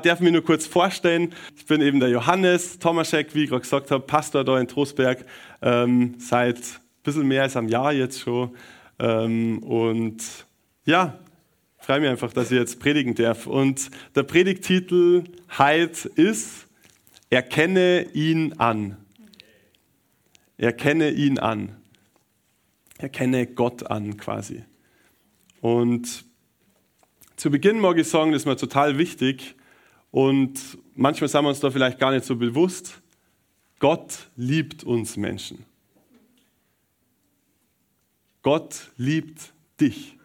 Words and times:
Ich 0.00 0.04
darf 0.04 0.20
mich 0.20 0.32
nur 0.32 0.42
kurz 0.42 0.66
vorstellen. 0.66 1.34
Ich 1.54 1.66
bin 1.66 1.82
eben 1.82 2.00
der 2.00 2.08
Johannes 2.08 2.78
Tomaschek, 2.78 3.34
wie 3.34 3.44
ich 3.44 3.50
gerade 3.50 3.60
gesagt 3.60 3.90
habe, 3.90 4.02
Pastor 4.02 4.44
da 4.44 4.58
in 4.58 4.66
Trostberg 4.66 5.26
ähm, 5.60 6.14
seit 6.18 6.56
ein 6.56 6.62
bisschen 7.02 7.28
mehr 7.28 7.42
als 7.42 7.54
einem 7.54 7.68
Jahr 7.68 7.92
jetzt 7.92 8.20
schon. 8.20 8.56
Ähm, 8.98 9.62
und 9.62 10.22
ja, 10.86 11.18
freue 11.76 12.00
mich 12.00 12.08
einfach, 12.08 12.32
dass 12.32 12.50
ich 12.50 12.56
jetzt 12.56 12.80
predigen 12.80 13.14
darf. 13.14 13.46
Und 13.46 13.90
der 14.14 14.22
Predigtitel 14.22 15.24
heute 15.58 16.08
ist 16.14 16.66
Erkenne 17.28 18.06
ihn 18.14 18.54
an. 18.54 18.96
Erkenne 20.56 21.10
ihn 21.10 21.38
an. 21.38 21.76
Erkenne 22.96 23.46
Gott 23.46 23.90
an 23.90 24.16
quasi. 24.16 24.64
Und 25.60 26.24
zu 27.36 27.50
Beginn 27.50 27.78
mag 27.80 27.98
ich 27.98 28.08
sagen, 28.08 28.32
das 28.32 28.42
ist 28.42 28.46
mir 28.46 28.56
total 28.56 28.96
wichtig, 28.96 29.56
und 30.10 30.78
manchmal 30.94 31.28
sind 31.28 31.42
wir 31.44 31.48
uns 31.48 31.60
da 31.60 31.70
vielleicht 31.70 31.98
gar 31.98 32.10
nicht 32.12 32.24
so 32.24 32.36
bewusst. 32.36 33.00
Gott 33.78 34.30
liebt 34.36 34.84
uns 34.84 35.16
Menschen. 35.16 35.64
Gott 38.42 38.90
liebt 38.96 39.52
dich. 39.80 40.16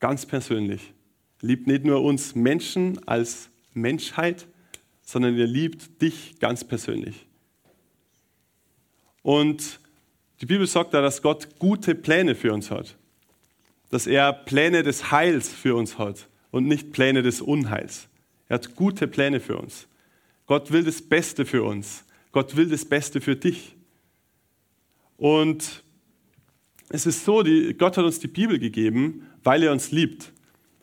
Ganz 0.00 0.26
persönlich. 0.26 0.92
Liebt 1.40 1.66
nicht 1.66 1.84
nur 1.84 2.02
uns 2.02 2.34
Menschen 2.34 3.06
als 3.06 3.50
Menschheit, 3.72 4.46
sondern 5.02 5.38
er 5.38 5.46
liebt 5.46 6.00
dich 6.02 6.38
ganz 6.38 6.64
persönlich. 6.64 7.26
Und 9.22 9.80
die 10.40 10.46
Bibel 10.46 10.66
sagt 10.66 10.94
da, 10.94 11.00
dass 11.00 11.22
Gott 11.22 11.58
gute 11.58 11.94
Pläne 11.94 12.34
für 12.34 12.52
uns 12.52 12.70
hat. 12.70 12.96
Dass 13.90 14.06
er 14.06 14.32
Pläne 14.32 14.82
des 14.82 15.10
Heils 15.10 15.48
für 15.48 15.76
uns 15.76 15.98
hat 15.98 16.28
und 16.50 16.66
nicht 16.66 16.92
Pläne 16.92 17.22
des 17.22 17.40
Unheils. 17.40 18.08
Er 18.52 18.56
hat 18.56 18.76
gute 18.76 19.08
Pläne 19.08 19.40
für 19.40 19.56
uns. 19.56 19.86
Gott 20.44 20.70
will 20.72 20.84
das 20.84 21.00
Beste 21.00 21.46
für 21.46 21.62
uns. 21.62 22.04
Gott 22.32 22.54
will 22.54 22.68
das 22.68 22.84
Beste 22.84 23.22
für 23.22 23.34
dich. 23.34 23.74
Und 25.16 25.82
es 26.90 27.06
ist 27.06 27.24
so, 27.24 27.42
die, 27.42 27.72
Gott 27.72 27.96
hat 27.96 28.04
uns 28.04 28.18
die 28.18 28.28
Bibel 28.28 28.58
gegeben, 28.58 29.26
weil 29.42 29.62
er 29.62 29.72
uns 29.72 29.90
liebt. 29.90 30.34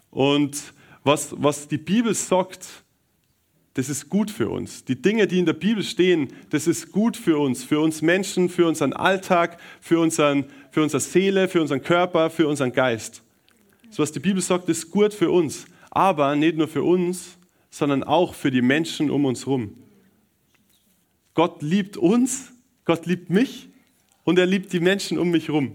Und 0.09 0.73
was, 1.03 1.35
was 1.37 1.67
die 1.67 1.77
Bibel 1.77 2.15
sagt, 2.15 2.65
das 3.75 3.87
ist 3.87 4.09
gut 4.09 4.31
für 4.31 4.49
uns. 4.49 4.83
Die 4.83 4.99
Dinge, 4.99 5.27
die 5.27 5.37
in 5.37 5.45
der 5.45 5.53
Bibel 5.53 5.83
stehen, 5.83 6.33
das 6.49 6.65
ist 6.65 6.91
gut 6.91 7.15
für 7.15 7.37
uns, 7.37 7.63
für 7.63 7.79
uns 7.79 8.01
Menschen, 8.01 8.49
für 8.49 8.65
unseren 8.65 8.93
Alltag, 8.93 9.59
für, 9.79 9.99
unseren, 9.99 10.45
für 10.71 10.81
unsere 10.81 11.01
Seele, 11.01 11.47
für 11.47 11.61
unseren 11.61 11.83
Körper, 11.83 12.31
für 12.31 12.47
unseren 12.47 12.73
Geist. 12.73 13.21
Das, 13.89 13.99
was 13.99 14.11
die 14.11 14.19
Bibel 14.19 14.41
sagt, 14.41 14.69
ist 14.69 14.89
gut 14.89 15.13
für 15.13 15.29
uns. 15.29 15.65
Aber 15.91 16.35
nicht 16.35 16.57
nur 16.57 16.67
für 16.67 16.81
uns, 16.81 17.37
sondern 17.69 18.03
auch 18.03 18.33
für 18.33 18.51
die 18.51 18.61
Menschen 18.61 19.09
um 19.09 19.25
uns 19.25 19.45
herum. 19.45 19.75
Gott 21.33 21.61
liebt 21.61 21.97
uns, 21.97 22.51
Gott 22.85 23.05
liebt 23.05 23.29
mich 23.29 23.69
und 24.23 24.39
er 24.39 24.45
liebt 24.45 24.73
die 24.73 24.79
Menschen 24.79 25.17
um 25.17 25.29
mich 25.29 25.47
herum. 25.47 25.73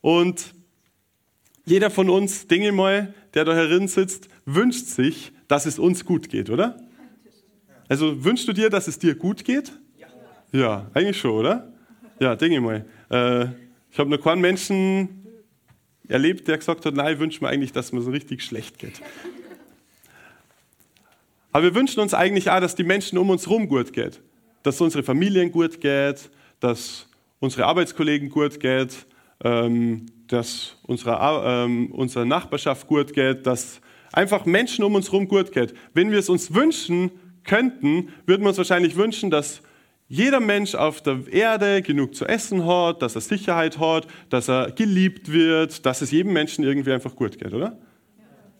Und 0.00 0.54
jeder 1.64 1.90
von 1.90 2.08
uns, 2.08 2.46
denke 2.46 2.72
mal, 2.72 3.12
der 3.34 3.44
da 3.44 3.54
herin 3.54 3.88
sitzt, 3.88 4.28
wünscht 4.44 4.86
sich, 4.86 5.32
dass 5.48 5.66
es 5.66 5.78
uns 5.78 6.04
gut 6.04 6.28
geht, 6.28 6.48
oder? 6.48 6.80
Also 7.88 8.24
wünschst 8.24 8.48
du 8.48 8.52
dir, 8.52 8.70
dass 8.70 8.88
es 8.88 8.98
dir 8.98 9.14
gut 9.14 9.44
geht? 9.44 9.72
Ja, 10.52 10.90
eigentlich 10.94 11.18
schon, 11.18 11.32
oder? 11.32 11.72
Ja, 12.18 12.36
denke 12.36 12.60
mal. 12.60 12.86
Äh, 13.10 13.46
ich 13.90 13.98
habe 13.98 14.10
noch 14.10 14.22
keinen 14.22 14.40
Menschen 14.40 15.26
erlebt, 16.08 16.48
der 16.48 16.58
gesagt 16.58 16.86
hat, 16.86 16.94
nein, 16.94 17.14
ich 17.14 17.20
wünsche 17.20 17.42
mir 17.42 17.50
eigentlich, 17.50 17.72
dass 17.72 17.86
es 17.86 17.92
mir 17.92 18.00
so 18.00 18.10
richtig 18.10 18.42
schlecht 18.42 18.78
geht. 18.78 19.00
Aber 21.56 21.62
wir 21.62 21.74
wünschen 21.74 22.00
uns 22.00 22.12
eigentlich 22.12 22.50
auch, 22.50 22.60
dass 22.60 22.74
die 22.74 22.84
Menschen 22.84 23.16
um 23.16 23.30
uns 23.30 23.46
herum 23.46 23.66
gut 23.66 23.94
geht. 23.94 24.20
Dass 24.62 24.78
unsere 24.78 25.02
Familien 25.02 25.50
gut 25.50 25.80
geht, 25.80 26.28
dass 26.60 27.08
unsere 27.40 27.64
Arbeitskollegen 27.64 28.28
gut 28.28 28.60
geht, 28.60 29.06
ähm, 29.42 30.04
dass 30.26 30.76
unsere, 30.82 31.18
ähm, 31.46 31.90
unsere 31.92 32.26
Nachbarschaft 32.26 32.86
gut 32.86 33.14
geht, 33.14 33.46
dass 33.46 33.80
einfach 34.12 34.44
Menschen 34.44 34.84
um 34.84 34.96
uns 34.96 35.10
herum 35.10 35.28
gut 35.28 35.50
geht. 35.50 35.72
Wenn 35.94 36.10
wir 36.10 36.18
es 36.18 36.28
uns 36.28 36.52
wünschen 36.52 37.10
könnten, 37.42 38.10
würden 38.26 38.42
wir 38.42 38.48
uns 38.48 38.58
wahrscheinlich 38.58 38.94
wünschen, 38.94 39.30
dass 39.30 39.62
jeder 40.08 40.40
Mensch 40.40 40.74
auf 40.74 41.00
der 41.00 41.20
Erde 41.32 41.80
genug 41.80 42.14
zu 42.14 42.26
essen 42.26 42.66
hat, 42.66 43.00
dass 43.00 43.14
er 43.14 43.22
Sicherheit 43.22 43.78
hat, 43.78 44.08
dass 44.28 44.50
er 44.50 44.72
geliebt 44.72 45.32
wird, 45.32 45.86
dass 45.86 46.02
es 46.02 46.10
jedem 46.10 46.34
Menschen 46.34 46.64
irgendwie 46.64 46.92
einfach 46.92 47.16
gut 47.16 47.38
geht, 47.38 47.54
oder? 47.54 47.78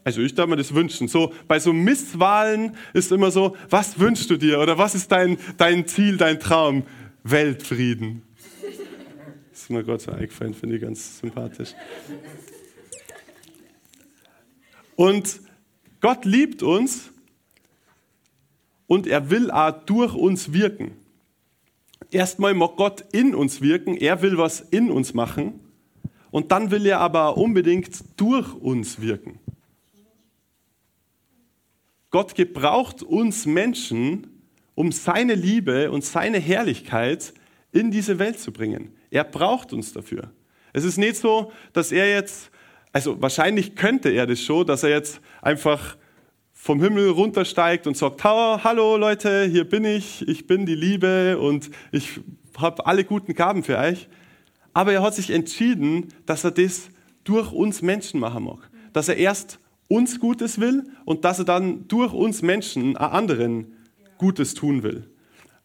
Also 0.07 0.21
ich 0.21 0.37
darf 0.37 0.49
mir 0.49 0.55
das 0.55 0.73
wünschen. 0.73 1.09
So 1.09 1.35
bei 1.49 1.59
so 1.59 1.73
Misswahlen 1.73 2.77
ist 2.93 3.11
immer 3.11 3.33
so, 3.33 3.57
was 3.69 3.99
wünschst 3.99 4.31
du 4.31 4.37
dir 4.37 4.61
oder 4.61 4.79
was 4.79 4.95
ist 4.95 5.11
dein, 5.11 5.37
dein 5.57 5.89
Ziel, 5.89 6.17
dein 6.17 6.39
Traum? 6.39 6.85
Weltfrieden. 7.25 8.23
Das 9.51 9.63
ist 9.63 9.71
mir 9.71 9.83
Gott 9.83 10.03
so 10.03 10.13
eingefallen, 10.13 10.55
finde 10.55 10.77
ich 10.77 10.83
ganz 10.83 11.19
sympathisch. 11.19 11.75
Und 14.95 15.41
Gott 16.01 16.25
liebt 16.25 16.63
uns 16.63 17.11
und 18.87 19.09
er 19.09 19.29
will 19.29 19.51
auch 19.51 19.73
durch 19.87 20.15
uns 20.15 20.53
wirken. 20.53 20.93
Erstmal 22.13 22.55
mag 22.55 22.77
Gott 22.77 23.05
in 23.11 23.35
uns 23.35 23.61
wirken, 23.61 23.97
er 23.97 24.23
will 24.23 24.39
was 24.39 24.61
in 24.61 24.93
uns 24.93 25.15
machen 25.15 25.59
und 26.31 26.53
dann 26.53 26.71
will 26.71 26.87
er 26.87 27.01
aber 27.01 27.37
unbedingt 27.37 28.05
durch 28.17 28.55
uns 28.55 29.01
wirken. 29.01 29.41
Gott 32.17 32.35
gebraucht 32.35 33.03
uns 33.03 33.45
Menschen, 33.45 34.27
um 34.75 34.91
seine 34.91 35.35
Liebe 35.35 35.91
und 35.91 36.03
seine 36.03 36.39
Herrlichkeit 36.39 37.35
in 37.73 37.91
diese 37.91 38.19
Welt 38.19 38.41
zu 38.41 38.53
bringen. 38.53 38.97
Er 39.11 39.23
braucht 39.23 39.75
uns 39.75 39.93
dafür. 39.93 40.31
Es 40.73 40.85
ist 40.85 40.97
nicht 40.97 41.17
so, 41.17 41.53
dass 41.75 41.93
er 41.93 42.09
jetzt, 42.09 42.51
also 42.91 43.21
wahrscheinlich 43.21 43.77
könnte 43.77 44.09
er 44.09 44.27
das 44.27 44.41
schon, 44.41 44.67
dass 44.67 44.83
er 44.83 44.89
jetzt 44.89 45.21
einfach 45.43 45.99
vom 46.55 46.81
Himmel 46.81 47.11
runtersteigt 47.11 47.87
und 47.87 47.99
sagt, 47.99 48.25
hallo 48.25 48.97
Leute, 48.97 49.45
hier 49.45 49.69
bin 49.69 49.85
ich, 49.85 50.27
ich 50.27 50.47
bin 50.47 50.65
die 50.65 50.75
Liebe 50.75 51.39
und 51.39 51.71
ich 51.93 52.21
habe 52.57 52.87
alle 52.87 53.05
guten 53.05 53.35
Gaben 53.35 53.63
für 53.63 53.77
euch. 53.77 54.09
Aber 54.73 54.91
er 54.91 55.03
hat 55.03 55.15
sich 55.15 55.29
entschieden, 55.29 56.09
dass 56.25 56.45
er 56.45 56.53
das 56.53 56.89
durch 57.25 57.53
uns 57.53 57.83
Menschen 57.83 58.21
machen 58.21 58.45
mag. 58.45 58.71
Dass 58.95 59.11
er 59.11 59.19
erst 59.19 59.61
uns 59.89 60.19
Gutes 60.21 60.61
will 60.61 60.85
und 61.05 61.25
dass 61.25 61.39
er 61.39 61.45
dann 61.45 61.87
durch 61.89 62.13
uns 62.13 62.43
Menschen 62.43 62.97
anderen 62.97 63.73
Gutes 64.19 64.55
tun 64.55 64.83
will. 64.83 65.09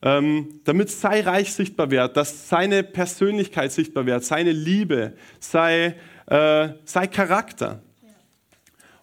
Ähm, 0.03 0.61
damit 0.63 0.89
sei 0.89 1.21
Reich 1.21 1.53
sichtbar 1.53 1.91
wird, 1.91 2.17
dass 2.17 2.49
seine 2.49 2.83
Persönlichkeit 2.83 3.71
sichtbar 3.71 4.05
wird, 4.05 4.23
seine 4.23 4.51
Liebe, 4.51 5.13
sei, 5.39 5.95
äh, 6.25 6.69
sei 6.85 7.07
Charakter. 7.07 7.83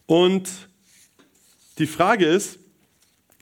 Und 0.06 0.48
die 1.78 1.86
Frage 1.86 2.26
ist, 2.26 2.58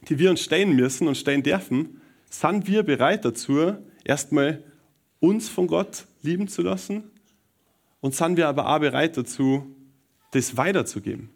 die 0.08 0.18
wir 0.18 0.30
uns 0.30 0.40
stellen 0.40 0.76
müssen 0.76 1.08
und 1.08 1.16
stellen 1.16 1.42
dürfen, 1.42 2.00
sind 2.28 2.66
wir 2.66 2.82
bereit 2.82 3.24
dazu, 3.24 3.76
erstmal 4.04 4.62
uns 5.20 5.48
von 5.48 5.66
Gott 5.66 6.04
lieben 6.22 6.48
zu 6.48 6.62
lassen? 6.62 7.04
Und 8.00 8.14
sind 8.14 8.36
wir 8.36 8.48
aber 8.48 8.68
auch 8.68 8.78
bereit 8.78 9.16
dazu, 9.16 9.74
das 10.32 10.56
weiterzugeben? 10.56 11.30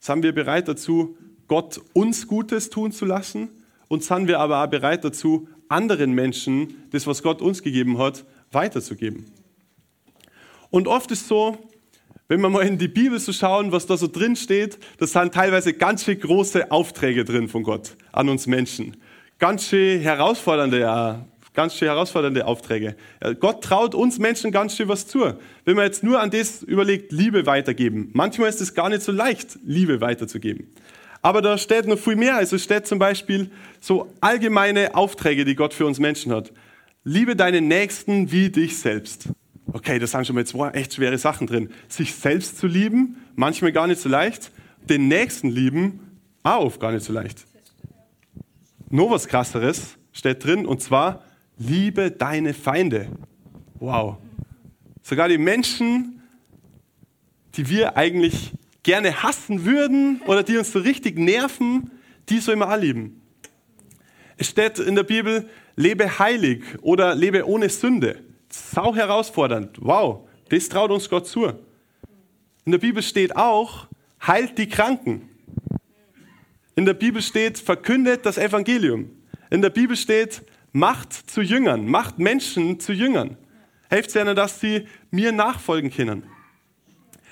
Sind 0.00 0.22
wir 0.22 0.32
bereit 0.32 0.68
dazu, 0.68 1.16
Gott 1.46 1.80
uns 1.92 2.26
Gutes 2.26 2.70
tun 2.70 2.92
zu 2.92 3.04
lassen? 3.04 3.48
Und 3.88 4.04
sind 4.04 4.28
wir 4.28 4.38
aber 4.38 4.62
auch 4.62 4.68
bereit 4.68 5.04
dazu, 5.04 5.48
anderen 5.68 6.12
Menschen 6.12 6.88
das, 6.90 7.06
was 7.06 7.22
Gott 7.22 7.40
uns 7.42 7.62
gegeben 7.62 7.98
hat, 7.98 8.24
weiterzugeben? 8.52 9.26
Und 10.70 10.86
oft 10.86 11.10
ist 11.10 11.26
so, 11.26 11.56
wenn 12.28 12.42
wir 12.42 12.50
mal 12.50 12.66
in 12.66 12.76
die 12.76 12.88
Bibel 12.88 13.18
so 13.18 13.32
schauen, 13.32 13.72
was 13.72 13.86
da 13.86 13.96
so 13.96 14.06
drin 14.06 14.36
steht, 14.36 14.78
das 14.98 15.12
sind 15.12 15.32
teilweise 15.32 15.72
ganz 15.72 16.04
schön 16.04 16.20
große 16.20 16.70
Aufträge 16.70 17.24
drin 17.24 17.48
von 17.48 17.62
Gott 17.62 17.96
an 18.12 18.28
uns 18.28 18.46
Menschen. 18.46 18.98
Ganz 19.38 19.68
schön 19.68 20.00
herausfordernde 20.02 20.80
ja, 20.80 21.26
Ganz 21.58 21.74
schön 21.74 21.88
herausfordernde 21.88 22.46
Aufträge. 22.46 22.94
Gott 23.40 23.64
traut 23.64 23.92
uns 23.92 24.20
Menschen 24.20 24.52
ganz 24.52 24.76
schön 24.76 24.86
was 24.86 25.08
zu. 25.08 25.34
Wenn 25.64 25.74
man 25.74 25.86
jetzt 25.86 26.04
nur 26.04 26.20
an 26.20 26.30
das 26.30 26.62
überlegt, 26.62 27.10
Liebe 27.10 27.46
weitergeben. 27.46 28.10
Manchmal 28.12 28.48
ist 28.48 28.60
es 28.60 28.74
gar 28.74 28.88
nicht 28.88 29.02
so 29.02 29.10
leicht, 29.10 29.58
Liebe 29.64 30.00
weiterzugeben. 30.00 30.68
Aber 31.20 31.42
da 31.42 31.58
steht 31.58 31.88
noch 31.88 31.98
viel 31.98 32.14
mehr. 32.14 32.36
Also 32.36 32.58
steht 32.58 32.86
zum 32.86 33.00
Beispiel 33.00 33.50
so 33.80 34.06
allgemeine 34.20 34.94
Aufträge, 34.94 35.44
die 35.44 35.56
Gott 35.56 35.74
für 35.74 35.84
uns 35.84 35.98
Menschen 35.98 36.30
hat. 36.30 36.52
liebe 37.02 37.34
deinen 37.34 37.66
Nächsten 37.66 38.30
wie 38.30 38.50
dich 38.50 38.78
selbst. 38.78 39.30
Okay, 39.72 39.98
das 39.98 40.12
sind 40.12 40.28
schon 40.28 40.36
mal 40.36 40.46
zwei 40.46 40.70
echt 40.70 40.94
schwere 40.94 41.18
Sachen 41.18 41.48
drin. 41.48 41.70
Sich 41.88 42.14
selbst 42.14 42.58
zu 42.58 42.68
lieben, 42.68 43.16
manchmal 43.34 43.72
gar 43.72 43.88
nicht 43.88 44.00
so 44.00 44.08
leicht. 44.08 44.52
Den 44.88 45.08
Nächsten 45.08 45.48
lieben, 45.48 46.20
auch 46.44 46.78
gar 46.78 46.92
nicht 46.92 47.04
so 47.04 47.12
leicht. 47.12 47.46
Noch 48.90 49.10
was 49.10 49.26
krasseres 49.26 49.96
steht 50.12 50.44
drin, 50.44 50.64
und 50.64 50.80
zwar, 50.80 51.24
liebe 51.58 52.10
deine 52.10 52.54
Feinde. 52.54 53.08
Wow. 53.78 54.16
Sogar 55.02 55.28
die 55.28 55.38
Menschen, 55.38 56.22
die 57.54 57.68
wir 57.68 57.96
eigentlich 57.96 58.52
gerne 58.82 59.22
hassen 59.22 59.64
würden 59.64 60.20
oder 60.26 60.42
die 60.42 60.56
uns 60.56 60.72
so 60.72 60.78
richtig 60.78 61.18
nerven, 61.18 61.90
die 62.28 62.40
man 62.56 62.70
auch 62.70 62.76
lieben. 62.76 63.20
Es 64.36 64.48
steht 64.48 64.78
in 64.78 64.94
der 64.94 65.02
Bibel, 65.02 65.48
lebe 65.76 66.18
heilig 66.18 66.62
oder 66.82 67.14
lebe 67.14 67.46
ohne 67.46 67.68
Sünde. 67.68 68.22
Sau 68.50 68.94
herausfordernd. 68.94 69.78
Wow, 69.80 70.28
das 70.48 70.68
traut 70.68 70.90
uns 70.90 71.08
Gott 71.08 71.26
zu. 71.26 71.52
In 72.64 72.72
der 72.72 72.78
Bibel 72.78 73.02
steht 73.02 73.34
auch, 73.36 73.86
heilt 74.26 74.58
die 74.58 74.68
Kranken. 74.68 75.28
In 76.76 76.84
der 76.84 76.94
Bibel 76.94 77.20
steht, 77.20 77.58
verkündet 77.58 78.24
das 78.24 78.38
Evangelium. 78.38 79.10
In 79.50 79.62
der 79.62 79.70
Bibel 79.70 79.96
steht, 79.96 80.42
macht 80.72 81.12
zu 81.12 81.40
Jüngern, 81.40 81.86
macht 81.86 82.18
Menschen 82.18 82.80
zu 82.80 82.92
Jüngern. 82.92 83.36
Helft 83.88 84.14
ihnen, 84.14 84.36
dass 84.36 84.60
sie 84.60 84.86
mir 85.10 85.32
nachfolgen 85.32 85.90
können. 85.90 86.24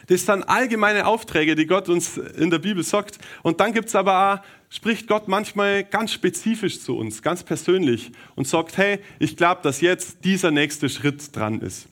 Das 0.06 0.24
sind 0.24 0.44
allgemeine 0.44 1.06
Aufträge, 1.06 1.56
die 1.56 1.66
Gott 1.66 1.88
uns 1.88 2.16
in 2.16 2.50
der 2.50 2.60
Bibel 2.60 2.84
sagt. 2.84 3.18
Und 3.42 3.60
dann 3.60 3.72
gibt 3.72 3.88
es 3.88 3.94
aber 3.96 4.34
auch, 4.34 4.72
spricht 4.72 5.08
Gott 5.08 5.26
manchmal 5.26 5.84
ganz 5.84 6.12
spezifisch 6.12 6.80
zu 6.80 6.96
uns, 6.96 7.22
ganz 7.22 7.42
persönlich 7.42 8.12
und 8.36 8.46
sagt, 8.46 8.78
hey, 8.78 9.00
ich 9.18 9.36
glaube, 9.36 9.62
dass 9.62 9.80
jetzt 9.80 10.24
dieser 10.24 10.50
nächste 10.50 10.88
Schritt 10.88 11.34
dran 11.34 11.60
ist. 11.60 11.88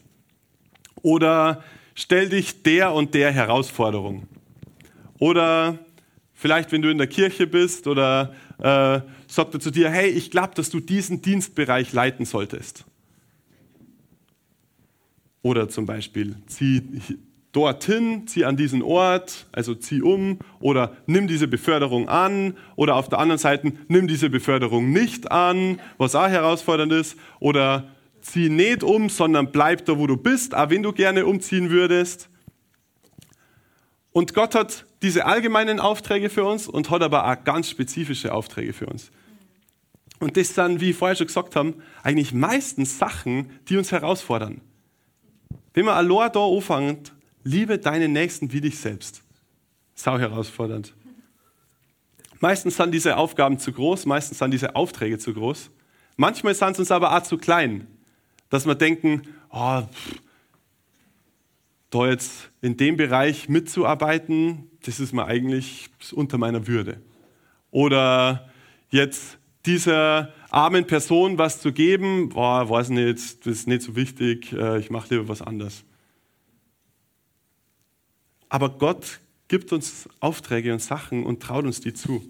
Oder 1.02 1.64
stell 1.94 2.28
dich 2.28 2.62
der 2.62 2.92
und 2.92 3.14
der 3.14 3.32
Herausforderung. 3.32 4.28
Oder 5.18 5.78
vielleicht, 6.34 6.70
wenn 6.72 6.82
du 6.82 6.90
in 6.90 6.98
der 6.98 7.06
Kirche 7.08 7.46
bist 7.46 7.86
oder 7.86 8.34
äh, 8.58 9.00
sagt 9.34 9.54
er 9.54 9.60
zu 9.60 9.70
dir, 9.70 9.90
hey, 9.90 10.08
ich 10.08 10.30
glaube, 10.30 10.54
dass 10.54 10.70
du 10.70 10.80
diesen 10.80 11.22
Dienstbereich 11.22 11.92
leiten 11.92 12.24
solltest. 12.24 12.84
Oder 15.42 15.68
zum 15.68 15.86
Beispiel, 15.86 16.36
zieh 16.46 16.82
dorthin, 17.52 18.26
zieh 18.26 18.44
an 18.44 18.56
diesen 18.56 18.82
Ort, 18.82 19.46
also 19.52 19.74
zieh 19.74 20.02
um 20.02 20.38
oder 20.58 20.96
nimm 21.06 21.28
diese 21.28 21.46
Beförderung 21.46 22.08
an 22.08 22.56
oder 22.76 22.96
auf 22.96 23.08
der 23.08 23.18
anderen 23.18 23.38
Seite 23.38 23.72
nimm 23.88 24.08
diese 24.08 24.30
Beförderung 24.30 24.92
nicht 24.92 25.30
an, 25.30 25.80
was 25.98 26.14
auch 26.14 26.28
herausfordernd 26.28 26.92
ist 26.92 27.16
oder 27.40 27.88
zieh 28.22 28.48
nicht 28.48 28.82
um, 28.82 29.08
sondern 29.08 29.52
bleib 29.52 29.84
da, 29.84 29.98
wo 29.98 30.06
du 30.06 30.16
bist, 30.16 30.54
auch 30.54 30.70
wenn 30.70 30.82
du 30.82 30.92
gerne 30.92 31.26
umziehen 31.26 31.70
würdest. 31.70 32.28
Und 34.12 34.32
Gott 34.34 34.54
hat 34.54 34.86
diese 35.02 35.26
allgemeinen 35.26 35.80
Aufträge 35.80 36.30
für 36.30 36.44
uns 36.44 36.66
und 36.66 36.90
hat 36.90 37.02
aber 37.02 37.30
auch 37.30 37.44
ganz 37.44 37.68
spezifische 37.68 38.32
Aufträge 38.32 38.72
für 38.72 38.86
uns. 38.86 39.10
Und 40.24 40.38
das 40.38 40.54
sind, 40.54 40.80
wie 40.80 40.88
ich 40.88 40.96
vorher 40.96 41.14
schon 41.14 41.26
gesagt 41.26 41.54
habe, 41.54 41.74
eigentlich 42.02 42.32
meistens 42.32 42.98
Sachen, 42.98 43.50
die 43.68 43.76
uns 43.76 43.92
herausfordern. 43.92 44.62
Wenn 45.74 45.84
man 45.84 45.96
allein 45.96 46.32
da 46.32 46.46
anfängt, 46.46 47.12
liebe 47.42 47.78
deinen 47.78 48.14
Nächsten 48.14 48.50
wie 48.50 48.62
dich 48.62 48.78
selbst. 48.78 49.22
Sau 49.94 50.18
herausfordernd. 50.18 50.94
Meistens 52.40 52.78
sind 52.78 52.92
diese 52.92 53.18
Aufgaben 53.18 53.58
zu 53.58 53.70
groß, 53.70 54.06
meistens 54.06 54.38
sind 54.38 54.50
diese 54.50 54.74
Aufträge 54.74 55.18
zu 55.18 55.34
groß. 55.34 55.70
Manchmal 56.16 56.54
sind 56.54 56.76
sie 56.76 56.80
uns 56.80 56.90
aber 56.90 57.14
auch 57.14 57.22
zu 57.22 57.36
klein, 57.36 57.86
dass 58.48 58.64
wir 58.64 58.76
denken, 58.76 59.24
oh, 59.50 59.82
pff, 59.82 60.20
da 61.90 62.06
jetzt 62.08 62.50
in 62.62 62.78
dem 62.78 62.96
Bereich 62.96 63.50
mitzuarbeiten, 63.50 64.70
das 64.86 65.00
ist 65.00 65.12
mir 65.12 65.26
eigentlich 65.26 65.90
unter 66.12 66.38
meiner 66.38 66.66
Würde. 66.66 67.02
Oder 67.70 68.48
jetzt 68.88 69.36
dieser 69.66 70.32
armen 70.50 70.86
Person 70.86 71.38
was 71.38 71.60
zu 71.60 71.72
geben, 71.72 72.28
boah, 72.28 72.68
weiß 72.68 72.90
nicht, 72.90 73.46
das 73.46 73.46
ist 73.46 73.68
nicht 73.68 73.82
so 73.82 73.96
wichtig, 73.96 74.52
äh, 74.52 74.78
ich 74.78 74.90
mache 74.90 75.14
lieber 75.14 75.28
was 75.28 75.42
anderes. 75.42 75.84
Aber 78.48 78.68
Gott 78.70 79.20
gibt 79.48 79.72
uns 79.72 80.08
Aufträge 80.20 80.72
und 80.72 80.80
Sachen 80.80 81.24
und 81.24 81.42
traut 81.42 81.64
uns 81.64 81.80
die 81.80 81.92
zu. 81.92 82.28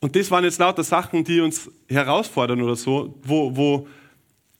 Und 0.00 0.16
das 0.16 0.30
waren 0.30 0.44
jetzt 0.44 0.58
lauter 0.58 0.84
Sachen, 0.84 1.22
die 1.22 1.40
uns 1.40 1.70
herausfordern 1.88 2.60
oder 2.62 2.74
so, 2.74 3.18
wo, 3.22 3.54
wo, 3.56 3.86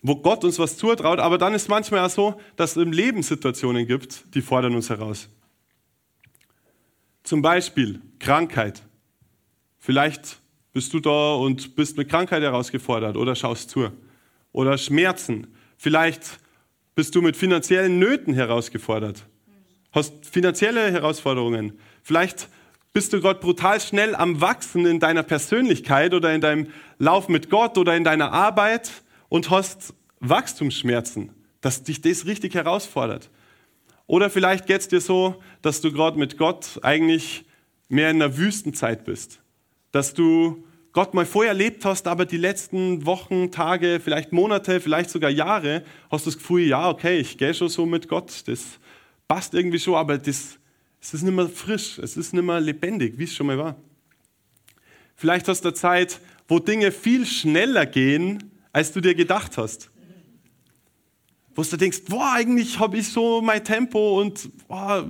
wo 0.02 0.16
Gott 0.16 0.44
uns 0.44 0.58
was 0.58 0.76
zutraut. 0.76 1.18
Aber 1.18 1.38
dann 1.38 1.54
ist 1.54 1.68
manchmal 1.68 2.04
auch 2.04 2.10
so, 2.10 2.40
dass 2.56 2.76
es 2.76 2.82
im 2.82 2.92
Leben 2.92 3.22
Situationen 3.22 3.86
gibt, 3.86 4.34
die 4.34 4.42
fordern 4.42 4.74
uns 4.74 4.90
heraus. 4.90 5.28
Zum 7.24 7.42
Beispiel 7.42 8.00
Krankheit. 8.18 8.82
Vielleicht 9.78 10.41
bist 10.72 10.92
du 10.94 11.00
da 11.00 11.34
und 11.34 11.76
bist 11.76 11.96
mit 11.96 12.08
Krankheit 12.08 12.42
herausgefordert 12.42 13.16
oder 13.16 13.34
schaust 13.34 13.70
zu. 13.70 13.90
Oder 14.52 14.78
Schmerzen. 14.78 15.48
Vielleicht 15.76 16.38
bist 16.94 17.14
du 17.14 17.22
mit 17.22 17.36
finanziellen 17.36 17.98
Nöten 17.98 18.34
herausgefordert. 18.34 19.24
Hast 19.92 20.26
finanzielle 20.26 20.90
Herausforderungen. 20.90 21.78
Vielleicht 22.02 22.48
bist 22.92 23.12
du 23.12 23.20
Gott 23.20 23.40
brutal 23.40 23.80
schnell 23.80 24.14
am 24.14 24.40
Wachsen 24.40 24.86
in 24.86 25.00
deiner 25.00 25.22
Persönlichkeit 25.22 26.14
oder 26.14 26.34
in 26.34 26.40
deinem 26.40 26.68
Lauf 26.98 27.28
mit 27.28 27.50
Gott 27.50 27.78
oder 27.78 27.96
in 27.96 28.04
deiner 28.04 28.32
Arbeit 28.32 28.90
und 29.28 29.50
hast 29.50 29.94
Wachstumsschmerzen, 30.20 31.30
dass 31.60 31.82
dich 31.82 32.00
das 32.00 32.26
richtig 32.26 32.54
herausfordert. 32.54 33.30
Oder 34.06 34.30
vielleicht 34.30 34.66
geht 34.66 34.80
es 34.80 34.88
dir 34.88 35.00
so, 35.00 35.42
dass 35.62 35.80
du 35.80 35.92
gerade 35.92 36.18
mit 36.18 36.36
Gott 36.36 36.78
eigentlich 36.82 37.44
mehr 37.88 38.10
in 38.10 38.22
einer 38.22 38.36
Wüstenzeit 38.36 39.04
bist 39.04 39.41
dass 39.92 40.14
du 40.14 40.64
Gott 40.92 41.14
mal 41.14 41.24
vorher 41.24 41.52
erlebt 41.52 41.84
hast, 41.84 42.06
aber 42.06 42.26
die 42.26 42.36
letzten 42.36 43.06
Wochen, 43.06 43.50
Tage, 43.50 44.00
vielleicht 44.02 44.32
Monate, 44.32 44.80
vielleicht 44.80 45.10
sogar 45.10 45.30
Jahre, 45.30 45.84
hast 46.10 46.26
du 46.26 46.30
das 46.30 46.38
Gefühl, 46.38 46.66
ja, 46.66 46.90
okay, 46.90 47.18
ich 47.18 47.38
gehe 47.38 47.54
schon 47.54 47.68
so 47.68 47.86
mit 47.86 48.08
Gott, 48.08 48.42
das 48.46 48.78
passt 49.26 49.54
irgendwie 49.54 49.78
schon, 49.78 49.94
aber 49.94 50.18
das, 50.18 50.58
es 51.00 51.14
ist 51.14 51.22
nicht 51.22 51.34
mehr 51.34 51.48
frisch, 51.48 51.98
es 51.98 52.16
ist 52.16 52.34
nicht 52.34 52.44
mehr 52.44 52.60
lebendig, 52.60 53.14
wie 53.16 53.24
es 53.24 53.34
schon 53.34 53.46
mal 53.46 53.56
war. 53.56 53.76
Vielleicht 55.16 55.48
hast 55.48 55.64
du 55.64 55.72
Zeit, 55.72 56.20
wo 56.48 56.58
Dinge 56.58 56.92
viel 56.92 57.24
schneller 57.24 57.86
gehen, 57.86 58.50
als 58.72 58.92
du 58.92 59.00
dir 59.00 59.14
gedacht 59.14 59.56
hast. 59.56 59.90
Wo 61.54 61.62
du 61.62 61.76
denkst, 61.76 62.02
boah, 62.08 62.32
eigentlich 62.34 62.78
habe 62.78 62.98
ich 62.98 63.08
so 63.08 63.40
mein 63.40 63.64
Tempo 63.64 64.20
und 64.20 64.50
boah, 64.68 65.08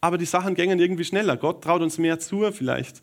aber 0.00 0.18
die 0.18 0.24
Sachen 0.24 0.54
gängen 0.54 0.78
irgendwie 0.78 1.04
schneller. 1.04 1.36
Gott 1.36 1.64
traut 1.64 1.82
uns 1.82 1.98
mehr 1.98 2.18
zu 2.20 2.50
vielleicht. 2.52 3.02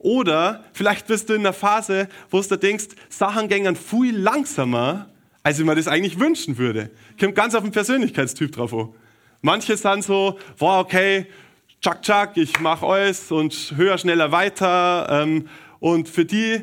Oder 0.00 0.64
vielleicht 0.72 1.06
bist 1.08 1.28
du 1.28 1.34
in 1.34 1.40
einer 1.40 1.52
Phase, 1.52 2.08
wo 2.30 2.40
du 2.40 2.56
denkst, 2.56 2.86
Sachen 3.10 3.48
gehen 3.48 3.76
viel 3.76 4.16
langsamer, 4.16 5.10
als 5.42 5.58
ich 5.58 5.64
mir 5.66 5.74
das 5.74 5.88
eigentlich 5.88 6.18
wünschen 6.18 6.56
würde. 6.56 6.90
Kommt 7.20 7.34
ganz 7.34 7.54
auf 7.54 7.62
den 7.62 7.70
Persönlichkeitstyp 7.70 8.50
drauf 8.50 8.72
an. 8.72 8.94
Manche 9.42 9.76
sind 9.76 10.02
so, 10.02 10.38
wow, 10.56 10.82
okay, 10.82 11.26
tschak, 11.82 12.02
tschak, 12.02 12.38
ich 12.38 12.58
mache 12.60 12.86
alles 12.86 13.30
und 13.30 13.74
höher, 13.76 13.98
schneller, 13.98 14.32
weiter. 14.32 15.06
Ähm, 15.10 15.48
und 15.80 16.08
für 16.08 16.24
die 16.24 16.62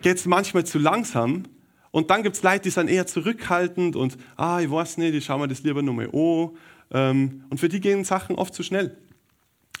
geht 0.00 0.16
es 0.16 0.26
manchmal 0.26 0.64
zu 0.64 0.80
langsam. 0.80 1.44
Und 1.92 2.10
dann 2.10 2.24
gibt 2.24 2.34
es 2.34 2.42
Leute, 2.42 2.62
die 2.62 2.70
sind 2.70 2.90
eher 2.90 3.06
zurückhaltend 3.06 3.94
und, 3.94 4.16
ah, 4.36 4.60
ich 4.60 4.70
weiß 4.70 4.98
nicht, 4.98 5.14
ich 5.14 5.24
schaue 5.24 5.38
mir 5.38 5.48
das 5.48 5.62
lieber 5.62 5.82
nochmal 5.82 6.08
an. 6.12 6.50
Ähm, 6.90 7.44
und 7.48 7.60
für 7.60 7.68
die 7.68 7.80
gehen 7.80 8.02
Sachen 8.02 8.34
oft 8.34 8.54
zu 8.54 8.64
schnell. 8.64 8.96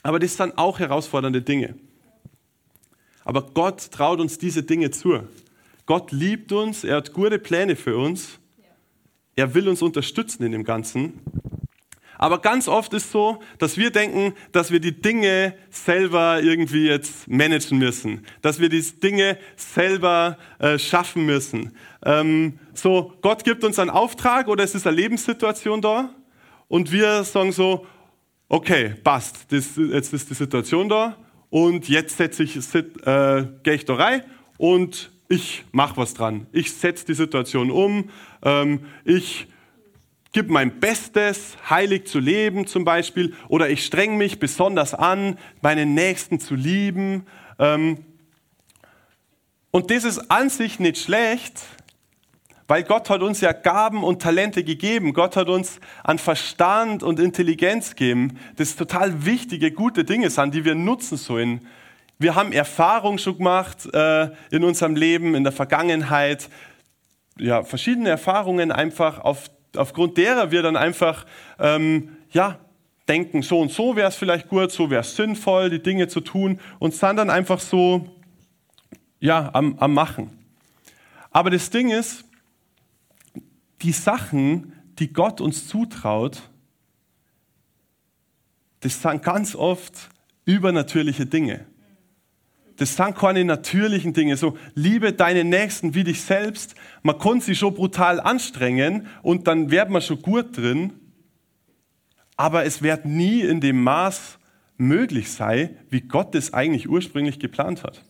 Aber 0.04 0.20
das 0.20 0.36
sind 0.36 0.56
auch 0.56 0.78
herausfordernde 0.78 1.42
Dinge. 1.42 1.74
Aber 3.24 3.42
Gott 3.54 3.90
traut 3.90 4.20
uns 4.20 4.38
diese 4.38 4.62
Dinge 4.62 4.90
zu. 4.90 5.20
Gott 5.86 6.12
liebt 6.12 6.52
uns, 6.52 6.84
er 6.84 6.96
hat 6.96 7.12
gute 7.12 7.38
Pläne 7.38 7.76
für 7.76 7.96
uns. 7.96 8.38
Er 9.34 9.54
will 9.54 9.68
uns 9.68 9.82
unterstützen 9.82 10.44
in 10.44 10.52
dem 10.52 10.64
Ganzen. 10.64 11.20
Aber 12.18 12.38
ganz 12.40 12.68
oft 12.68 12.92
ist 12.94 13.10
so, 13.10 13.40
dass 13.58 13.76
wir 13.76 13.90
denken, 13.90 14.34
dass 14.52 14.70
wir 14.70 14.78
die 14.78 15.00
Dinge 15.00 15.54
selber 15.70 16.40
irgendwie 16.40 16.86
jetzt 16.86 17.26
managen 17.26 17.78
müssen, 17.78 18.24
dass 18.42 18.60
wir 18.60 18.68
die 18.68 18.80
Dinge 18.80 19.38
selber 19.56 20.38
äh, 20.60 20.78
schaffen 20.78 21.26
müssen. 21.26 21.76
Ähm, 22.04 22.60
so, 22.74 23.12
Gott 23.22 23.42
gibt 23.42 23.64
uns 23.64 23.80
einen 23.80 23.90
Auftrag 23.90 24.46
oder 24.46 24.62
es 24.62 24.76
ist 24.76 24.86
eine 24.86 24.94
Lebenssituation 24.94 25.80
da 25.80 26.14
und 26.68 26.92
wir 26.92 27.24
sagen 27.24 27.50
so, 27.50 27.88
okay, 28.48 28.94
passt, 29.02 29.50
das, 29.50 29.70
jetzt 29.76 30.12
ist 30.12 30.30
die 30.30 30.34
Situation 30.34 30.88
da 30.88 31.16
und 31.52 31.86
jetzt 31.90 32.16
setze 32.16 32.44
ich, 32.44 32.56
äh, 32.56 33.46
gehe 33.62 33.74
ich 33.74 33.84
da 33.84 33.94
rein 33.96 34.22
und 34.56 35.10
ich 35.28 35.64
mache 35.70 35.98
was 35.98 36.14
dran. 36.14 36.46
Ich 36.50 36.72
setze 36.72 37.04
die 37.04 37.12
Situation 37.12 37.70
um. 37.70 38.08
Ähm, 38.42 38.86
ich 39.04 39.48
gebe 40.32 40.50
mein 40.50 40.80
Bestes, 40.80 41.58
heilig 41.68 42.06
zu 42.06 42.20
leben 42.20 42.66
zum 42.66 42.86
Beispiel, 42.86 43.34
oder 43.48 43.68
ich 43.68 43.84
streng 43.84 44.16
mich 44.16 44.38
besonders 44.38 44.94
an, 44.94 45.38
meinen 45.60 45.92
Nächsten 45.92 46.40
zu 46.40 46.54
lieben. 46.54 47.26
Ähm, 47.58 47.98
und 49.72 49.90
das 49.90 50.04
ist 50.04 50.30
an 50.30 50.48
sich 50.48 50.80
nicht 50.80 50.96
schlecht, 50.96 51.60
Weil 52.72 52.84
Gott 52.84 53.10
hat 53.10 53.20
uns 53.20 53.42
ja 53.42 53.52
Gaben 53.52 54.02
und 54.02 54.22
Talente 54.22 54.64
gegeben. 54.64 55.12
Gott 55.12 55.36
hat 55.36 55.50
uns 55.50 55.78
an 56.04 56.16
Verstand 56.16 57.02
und 57.02 57.20
Intelligenz 57.20 57.90
gegeben, 57.90 58.38
das 58.56 58.76
total 58.76 59.26
wichtige, 59.26 59.72
gute 59.72 60.04
Dinge 60.04 60.30
sind, 60.30 60.54
die 60.54 60.64
wir 60.64 60.74
nutzen 60.74 61.18
sollen. 61.18 61.68
Wir 62.18 62.34
haben 62.34 62.50
Erfahrungen 62.50 63.18
schon 63.18 63.36
gemacht 63.36 63.92
äh, 63.92 64.30
in 64.50 64.64
unserem 64.64 64.96
Leben, 64.96 65.34
in 65.34 65.44
der 65.44 65.52
Vergangenheit. 65.52 66.48
Ja, 67.36 67.62
verschiedene 67.62 68.08
Erfahrungen 68.08 68.72
einfach, 68.72 69.18
auf, 69.18 69.50
aufgrund 69.76 70.16
derer 70.16 70.50
wir 70.50 70.62
dann 70.62 70.76
einfach, 70.76 71.26
ähm, 71.58 72.16
ja, 72.30 72.58
denken, 73.06 73.42
so 73.42 73.60
und 73.60 73.70
so 73.70 73.96
wäre 73.96 74.08
es 74.08 74.16
vielleicht 74.16 74.48
gut, 74.48 74.72
so 74.72 74.88
wäre 74.88 75.02
es 75.02 75.14
sinnvoll, 75.14 75.68
die 75.68 75.82
Dinge 75.82 76.08
zu 76.08 76.22
tun 76.22 76.58
und 76.78 76.94
sind 76.94 77.16
dann 77.16 77.28
einfach 77.28 77.60
so, 77.60 78.08
ja, 79.20 79.50
am, 79.52 79.76
am 79.78 79.92
Machen. 79.92 80.38
Aber 81.32 81.50
das 81.50 81.68
Ding 81.68 81.90
ist, 81.90 82.24
die 83.82 83.92
Sachen, 83.92 84.72
die 84.98 85.12
Gott 85.12 85.40
uns 85.40 85.68
zutraut, 85.68 86.42
das 88.80 89.00
sind 89.00 89.22
ganz 89.22 89.54
oft 89.54 90.10
übernatürliche 90.44 91.26
Dinge. 91.26 91.66
Das 92.76 92.96
sind 92.96 93.16
keine 93.16 93.44
natürlichen 93.44 94.12
Dinge. 94.12 94.36
So, 94.36 94.56
liebe 94.74 95.12
deine 95.12 95.44
Nächsten 95.44 95.94
wie 95.94 96.04
dich 96.04 96.22
selbst. 96.22 96.74
Man 97.02 97.18
kann 97.18 97.40
sich 97.40 97.58
schon 97.58 97.74
brutal 97.74 98.18
anstrengen 98.18 99.06
und 99.22 99.46
dann 99.46 99.70
wird 99.70 99.90
man 99.90 100.02
schon 100.02 100.20
gut 100.20 100.56
drin. 100.56 100.92
Aber 102.36 102.64
es 102.64 102.82
wird 102.82 103.04
nie 103.04 103.42
in 103.42 103.60
dem 103.60 103.82
Maß 103.82 104.38
möglich 104.78 105.30
sein, 105.30 105.76
wie 105.90 106.00
Gott 106.00 106.34
es 106.34 106.54
eigentlich 106.54 106.88
ursprünglich 106.88 107.38
geplant 107.38 107.84
hat. 107.84 108.02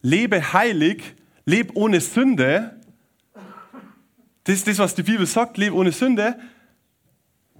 Lebe 0.00 0.52
heilig, 0.52 1.02
lebe 1.44 1.76
ohne 1.76 2.00
Sünde 2.00 2.80
das 4.44 4.56
ist 4.56 4.68
das, 4.68 4.78
was 4.78 4.94
die 4.94 5.02
Bibel 5.02 5.26
sagt, 5.26 5.56
lebe 5.56 5.74
ohne 5.74 5.90
Sünde. 5.90 6.38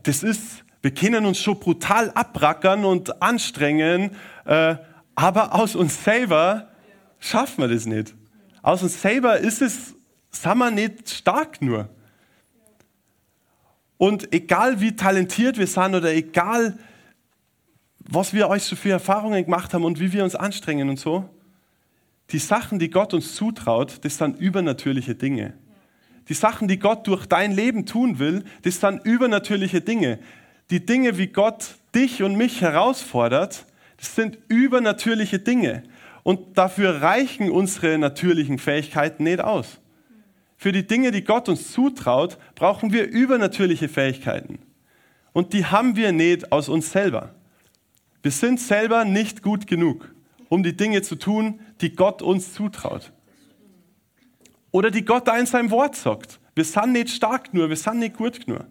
Das 0.02 0.22
ist, 0.22 0.64
wir 0.82 0.92
können 0.92 1.24
uns 1.24 1.38
schon 1.38 1.58
brutal 1.58 2.10
abrackern 2.10 2.84
und 2.84 3.22
anstrengen, 3.22 4.10
äh, 4.44 4.76
aber 5.14 5.54
aus 5.54 5.76
uns 5.76 6.04
selber 6.04 6.68
schaffen 7.18 7.62
wir 7.62 7.68
das 7.68 7.86
nicht. 7.86 8.14
Aus 8.60 8.82
uns 8.82 9.00
selber 9.00 9.38
ist 9.38 9.62
es, 9.62 9.94
sind 10.30 10.58
wir 10.58 10.70
nicht 10.70 11.08
stark 11.08 11.62
nur. 11.62 11.88
Und 13.96 14.34
egal 14.34 14.80
wie 14.80 14.94
talentiert 14.94 15.56
wir 15.56 15.66
sind 15.66 15.94
oder 15.94 16.12
egal, 16.12 16.78
was 17.98 18.34
wir 18.34 18.48
euch 18.50 18.64
so 18.64 18.76
für 18.76 18.90
Erfahrungen 18.90 19.42
gemacht 19.42 19.72
haben 19.72 19.84
und 19.84 20.00
wie 20.00 20.12
wir 20.12 20.22
uns 20.22 20.34
anstrengen 20.34 20.90
und 20.90 20.98
so, 20.98 21.30
die 22.30 22.38
Sachen, 22.38 22.78
die 22.78 22.90
Gott 22.90 23.14
uns 23.14 23.34
zutraut, 23.34 24.04
das 24.04 24.18
sind 24.18 24.38
übernatürliche 24.38 25.14
Dinge 25.14 25.54
die 26.28 26.34
Sachen, 26.34 26.68
die 26.68 26.78
Gott 26.78 27.06
durch 27.06 27.26
dein 27.26 27.52
Leben 27.52 27.86
tun 27.86 28.18
will, 28.18 28.44
das 28.62 28.80
sind 28.80 29.04
übernatürliche 29.04 29.80
Dinge. 29.80 30.18
Die 30.70 30.84
Dinge, 30.84 31.18
wie 31.18 31.26
Gott 31.26 31.76
dich 31.94 32.22
und 32.22 32.36
mich 32.36 32.60
herausfordert, 32.60 33.66
das 33.98 34.14
sind 34.14 34.38
übernatürliche 34.48 35.38
Dinge. 35.38 35.82
Und 36.22 36.56
dafür 36.56 37.02
reichen 37.02 37.50
unsere 37.50 37.98
natürlichen 37.98 38.58
Fähigkeiten 38.58 39.24
nicht 39.24 39.40
aus. 39.42 39.80
Für 40.56 40.72
die 40.72 40.86
Dinge, 40.86 41.10
die 41.10 41.24
Gott 41.24 41.48
uns 41.48 41.72
zutraut, 41.72 42.38
brauchen 42.54 42.92
wir 42.92 43.06
übernatürliche 43.06 43.88
Fähigkeiten. 43.88 44.58
Und 45.34 45.52
die 45.52 45.66
haben 45.66 45.96
wir 45.96 46.12
nicht 46.12 46.52
aus 46.52 46.68
uns 46.70 46.90
selber. 46.90 47.34
Wir 48.22 48.30
sind 48.30 48.58
selber 48.58 49.04
nicht 49.04 49.42
gut 49.42 49.66
genug, 49.66 50.14
um 50.48 50.62
die 50.62 50.76
Dinge 50.76 51.02
zu 51.02 51.16
tun, 51.16 51.60
die 51.82 51.94
Gott 51.94 52.22
uns 52.22 52.54
zutraut. 52.54 53.12
Oder 54.74 54.90
die 54.90 55.04
Gott 55.04 55.28
da 55.28 55.38
in 55.38 55.46
seinem 55.46 55.70
Wort 55.70 55.94
sagt. 55.94 56.40
Wir 56.56 56.64
sind 56.64 56.94
nicht 56.94 57.10
stark 57.10 57.54
nur, 57.54 57.68
wir 57.68 57.76
sind 57.76 58.00
nicht 58.00 58.16
gut 58.16 58.40
nur. 58.46 58.66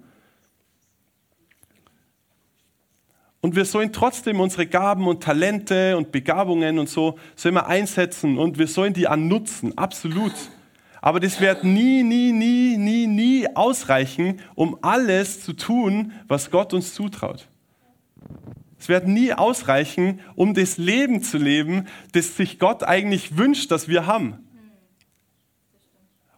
Und 3.39 3.55
wir 3.55 3.63
sollen 3.63 3.93
trotzdem 3.93 4.41
unsere 4.41 4.67
Gaben 4.67 5.07
und 5.07 5.23
Talente 5.23 5.95
und 5.95 6.11
Begabungen 6.11 6.77
und 6.77 6.89
so, 6.89 7.17
sollen 7.37 7.55
wir 7.55 7.67
einsetzen 7.67 8.37
und 8.37 8.57
wir 8.59 8.67
sollen 8.67 8.91
die 8.91 9.07
annutzen, 9.07 9.77
absolut. 9.77 10.33
Aber 10.99 11.21
das 11.21 11.39
wird 11.39 11.63
nie, 11.63 12.03
nie, 12.03 12.33
nie, 12.33 12.75
nie, 12.75 13.07
nie 13.07 13.55
ausreichen, 13.55 14.41
um 14.55 14.77
alles 14.81 15.41
zu 15.41 15.53
tun, 15.53 16.11
was 16.27 16.51
Gott 16.51 16.73
uns 16.73 16.93
zutraut. 16.93 17.47
Es 18.77 18.89
wird 18.89 19.07
nie 19.07 19.31
ausreichen, 19.31 20.19
um 20.35 20.53
das 20.53 20.77
Leben 20.77 21.23
zu 21.23 21.37
leben, 21.37 21.87
das 22.11 22.35
sich 22.35 22.59
Gott 22.59 22.83
eigentlich 22.83 23.37
wünscht, 23.37 23.71
dass 23.71 23.87
wir 23.87 24.05
haben. 24.05 24.42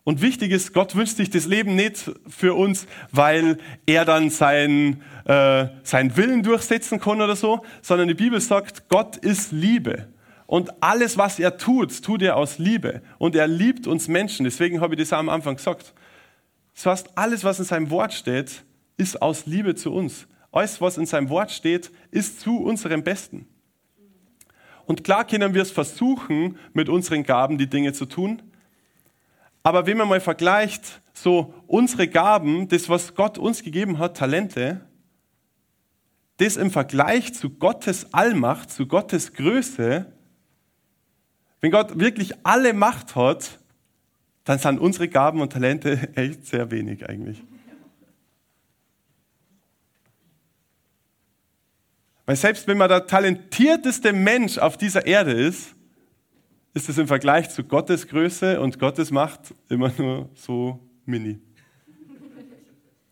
Und 0.06 0.22
wichtig 0.22 0.52
ist, 0.52 0.72
Gott 0.72 0.96
wünscht 0.96 1.18
sich 1.18 1.32
das 1.32 1.48
Leben 1.48 1.76
nicht 1.76 2.12
für 2.28 2.54
uns, 2.54 2.86
weil 3.12 3.58
er 3.88 4.06
dann 4.06 4.30
seinen, 4.30 5.02
äh, 5.26 5.68
seinen 5.82 6.16
Willen 6.16 6.44
durchsetzen 6.44 7.00
kann 7.00 7.22
oder 7.22 7.36
so, 7.36 7.66
sondern 7.82 8.08
die 8.08 8.14
Bibel 8.14 8.40
sagt, 8.40 8.88
Gott 8.88 9.18
ist 9.18 9.52
Liebe. 9.52 10.08
Und 10.46 10.72
alles, 10.80 11.18
was 11.18 11.40
er 11.40 11.58
tut, 11.58 12.04
tut 12.04 12.22
er 12.22 12.38
aus 12.38 12.60
Liebe. 12.60 13.02
Und 13.18 13.36
er 13.36 13.48
liebt 13.48 13.88
uns 13.88 14.08
Menschen. 14.08 14.44
Deswegen 14.44 14.80
habe 14.80 14.94
ich 14.94 15.02
das 15.02 15.12
am 15.12 15.28
Anfang 15.28 15.56
gesagt. 15.56 15.96
Das 16.76 16.86
heißt, 16.86 17.18
alles, 17.18 17.44
was 17.44 17.58
in 17.58 17.66
seinem 17.66 17.90
Wort 17.90 18.14
steht, 18.14 18.64
ist 18.98 19.20
aus 19.24 19.48
Liebe 19.48 19.74
zu 19.74 19.92
uns. 19.92 20.28
Alles, 20.52 20.80
was 20.82 21.00
in 21.00 21.08
seinem 21.08 21.30
Wort 21.30 21.50
steht, 21.50 21.92
ist 22.12 22.42
zu 22.42 22.60
unserem 22.60 23.04
Besten. 23.04 23.48
Und 24.86 25.04
klar 25.04 25.26
können 25.26 25.56
wir 25.56 25.64
es 25.64 25.72
versuchen, 25.72 26.60
mit 26.74 26.90
unseren 26.90 27.24
Gaben 27.24 27.58
die 27.58 27.68
Dinge 27.68 27.94
zu 27.94 28.06
tun. 28.06 28.44
Aber 29.66 29.88
wenn 29.88 29.98
man 29.98 30.08
mal 30.08 30.22
vergleicht, 30.22 31.02
so 31.12 31.56
unsere 31.66 32.08
Gaben, 32.08 32.68
das, 32.68 32.88
was 32.88 33.16
Gott 33.16 33.40
uns 33.40 33.64
gegeben 33.64 33.98
hat, 33.98 34.16
Talente, 34.16 34.88
das 36.38 36.56
im 36.56 36.70
Vergleich 36.70 37.34
zu 37.34 37.50
Gottes 37.50 38.14
Allmacht, 38.14 38.70
zu 38.70 38.86
Gottes 38.86 39.34
Größe, 39.34 40.06
wenn 41.62 41.72
Gott 41.72 42.00
wirklich 42.00 42.46
alle 42.46 42.74
Macht 42.74 43.16
hat, 43.16 43.58
dann 44.44 44.60
sind 44.60 44.80
unsere 44.80 45.08
Gaben 45.08 45.42
und 45.42 45.52
Talente 45.52 46.10
echt 46.16 46.46
sehr 46.46 46.70
wenig 46.70 47.10
eigentlich. 47.10 47.42
Weil 52.28 52.36
selbst 52.36 52.68
wenn 52.68 52.78
man 52.78 52.90
der 52.90 53.08
talentierteste 53.08 54.14
Mensch 54.14 54.60
auf 54.60 54.78
dieser 54.78 55.08
Erde 55.08 55.32
ist, 55.32 55.75
ist 56.76 56.90
es 56.90 56.98
im 56.98 57.08
Vergleich 57.08 57.50
zu 57.50 57.64
Gottes 57.64 58.06
Größe 58.06 58.60
und 58.60 58.80
Gottes 58.80 59.10
Macht 59.10 59.54
immer 59.70 59.92
nur 59.98 60.30
so 60.36 60.80
mini. 61.06 61.40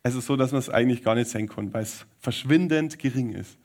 Also 0.04 0.20
so, 0.20 0.36
dass 0.36 0.52
man 0.52 0.60
es 0.60 0.70
eigentlich 0.70 1.02
gar 1.02 1.16
nicht 1.16 1.30
sehen 1.30 1.48
kann, 1.48 1.74
weil 1.74 1.84
es 1.84 2.06
verschwindend 2.20 3.00
gering 3.00 3.32
ist. 3.32 3.58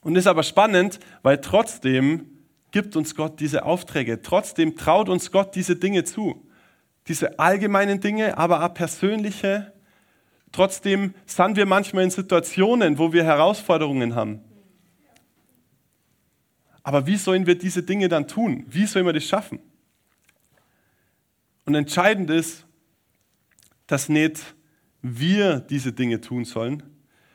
Und 0.00 0.14
ist 0.14 0.28
aber 0.28 0.44
spannend, 0.44 1.00
weil 1.22 1.40
trotzdem 1.40 2.26
gibt 2.70 2.94
uns 2.94 3.16
Gott 3.16 3.40
diese 3.40 3.64
Aufträge, 3.64 4.22
trotzdem 4.22 4.76
traut 4.76 5.08
uns 5.08 5.32
Gott 5.32 5.56
diese 5.56 5.74
Dinge 5.74 6.04
zu. 6.04 6.46
Diese 7.08 7.40
allgemeinen 7.40 8.00
Dinge, 8.00 8.38
aber 8.38 8.64
auch 8.64 8.74
persönliche. 8.74 9.72
Trotzdem 10.52 11.14
sind 11.26 11.56
wir 11.56 11.66
manchmal 11.66 12.04
in 12.04 12.10
Situationen, 12.10 12.98
wo 12.98 13.12
wir 13.12 13.24
Herausforderungen 13.24 14.14
haben. 14.14 14.45
Aber 16.86 17.04
wie 17.08 17.16
sollen 17.16 17.48
wir 17.48 17.58
diese 17.58 17.82
Dinge 17.82 18.08
dann 18.08 18.28
tun? 18.28 18.64
Wie 18.68 18.86
sollen 18.86 19.06
wir 19.06 19.12
das 19.12 19.24
schaffen? 19.24 19.58
Und 21.64 21.74
entscheidend 21.74 22.30
ist, 22.30 22.64
dass 23.88 24.08
nicht 24.08 24.54
wir 25.02 25.58
diese 25.58 25.92
Dinge 25.92 26.20
tun 26.20 26.44
sollen, 26.44 26.84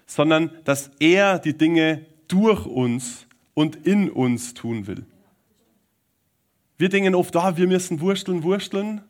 sondern 0.05 0.51
dass 0.63 0.91
er 1.01 1.37
die 1.37 1.57
Dinge 1.57 2.05
durch 2.29 2.65
uns 2.65 3.27
und 3.53 3.85
in 3.85 4.09
uns 4.09 4.53
tun 4.53 4.87
will. 4.87 5.05
Wir 6.77 6.87
denken 6.87 7.13
oft, 7.13 7.35
oh, 7.35 7.57
wir 7.57 7.67
müssen 7.67 7.99
wursteln, 7.99 8.43
wursteln, 8.43 9.01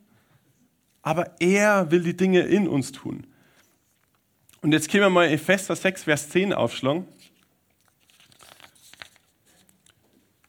aber 1.02 1.36
er 1.38 1.88
will 1.92 2.02
die 2.02 2.16
Dinge 2.16 2.40
in 2.40 2.66
uns 2.66 2.90
tun. 2.90 3.28
Und 4.60 4.72
jetzt 4.72 4.90
können 4.90 5.04
wir 5.04 5.10
mal 5.10 5.28
Epheser 5.28 5.76
6, 5.76 6.02
Vers 6.02 6.30
10 6.30 6.52
aufschlagen. 6.52 7.06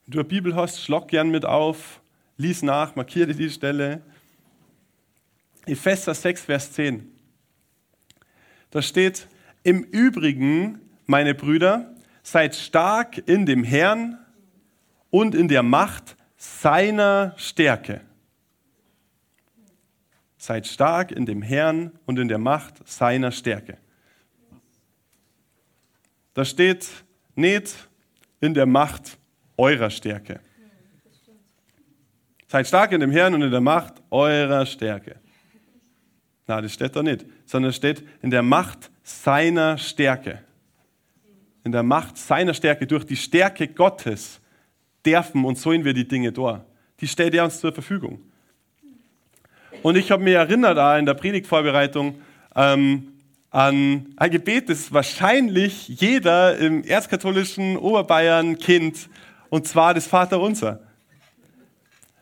Du 0.08 0.20
eine 0.20 0.28
Bibel 0.28 0.56
hast, 0.56 0.82
schlag 0.82 1.08
gern 1.08 1.30
mit 1.30 1.46
auf, 1.46 2.02
lies 2.38 2.62
nach, 2.62 2.96
markiere 2.96 3.34
die 3.34 3.50
Stelle. 3.50 4.02
Epheser 5.66 6.14
6, 6.14 6.42
Vers 6.44 6.72
10. 6.74 7.10
Da 8.72 8.82
steht, 8.82 9.28
im 9.64 9.84
Übrigen, 9.84 10.82
meine 11.06 11.34
Brüder, 11.34 11.96
seid 12.22 12.56
stark 12.56 13.28
in 13.28 13.46
dem 13.46 13.64
Herrn 13.64 14.18
und 15.10 15.36
in 15.36 15.48
der 15.48 15.64
Macht 15.64 16.18
seiner 16.38 17.34
Stärke. 17.38 18.02
Seid 20.38 20.68
stark 20.68 21.12
in 21.12 21.26
dem 21.26 21.42
Herrn 21.42 21.92
und 22.06 22.20
in 22.20 22.28
der 22.28 22.40
Macht 22.40 22.86
seiner 22.88 23.32
Stärke. 23.32 23.78
Da 26.34 26.44
steht 26.44 26.90
nicht 27.36 27.88
in 28.42 28.54
der 28.54 28.66
Macht 28.66 29.18
eurer 29.58 29.90
Stärke. 29.90 30.40
Seid 32.48 32.68
stark 32.68 32.92
in 32.92 33.00
dem 33.00 33.12
Herrn 33.12 33.34
und 33.34 33.42
in 33.42 33.52
der 33.52 33.62
Macht 33.62 33.96
eurer 34.12 34.66
Stärke. 34.66 35.16
Na, 36.46 36.62
das 36.62 36.74
steht 36.74 36.96
da 36.96 37.02
nicht, 37.02 37.26
sondern 37.46 37.70
es 37.70 37.76
steht 37.76 38.04
in 38.22 38.30
der 38.30 38.44
Macht 38.44 38.92
seiner 39.04 39.78
Stärke. 39.78 40.40
In 41.64 41.72
der 41.72 41.84
Macht 41.84 42.18
seiner 42.18 42.54
Stärke, 42.54 42.86
durch 42.86 43.06
die 43.06 43.16
Stärke 43.16 43.68
Gottes 43.68 44.40
dürfen 45.06 45.46
und 45.46 45.58
sollen 45.58 45.84
wir 45.86 45.94
die 45.94 46.08
Dinge 46.08 46.32
da. 46.32 46.66
Die 47.00 47.08
stellt 47.08 47.34
er 47.34 47.46
uns 47.46 47.60
zur 47.60 47.74
Verfügung. 47.74 48.22
Und 49.82 49.98
ich 49.98 50.12
habe 50.12 50.24
mich 50.24 50.34
erinnert 50.34 50.78
auch 50.78 50.98
in 50.98 51.06
der 51.06 51.14
Predigtvorbereitung 51.14 52.22
ähm, 52.56 53.14
an 53.50 54.14
ein 54.16 54.32
Gebet, 54.32 54.70
das 54.70 54.92
wahrscheinlich 54.92 55.88
jeder 55.88 56.58
im 56.58 56.84
erzkatholischen 56.84 57.78
Oberbayern 57.78 58.58
kennt, 58.58 59.10
und 59.54 59.68
zwar 59.68 59.94
das 59.94 60.08
Vaterunser. 60.08 60.80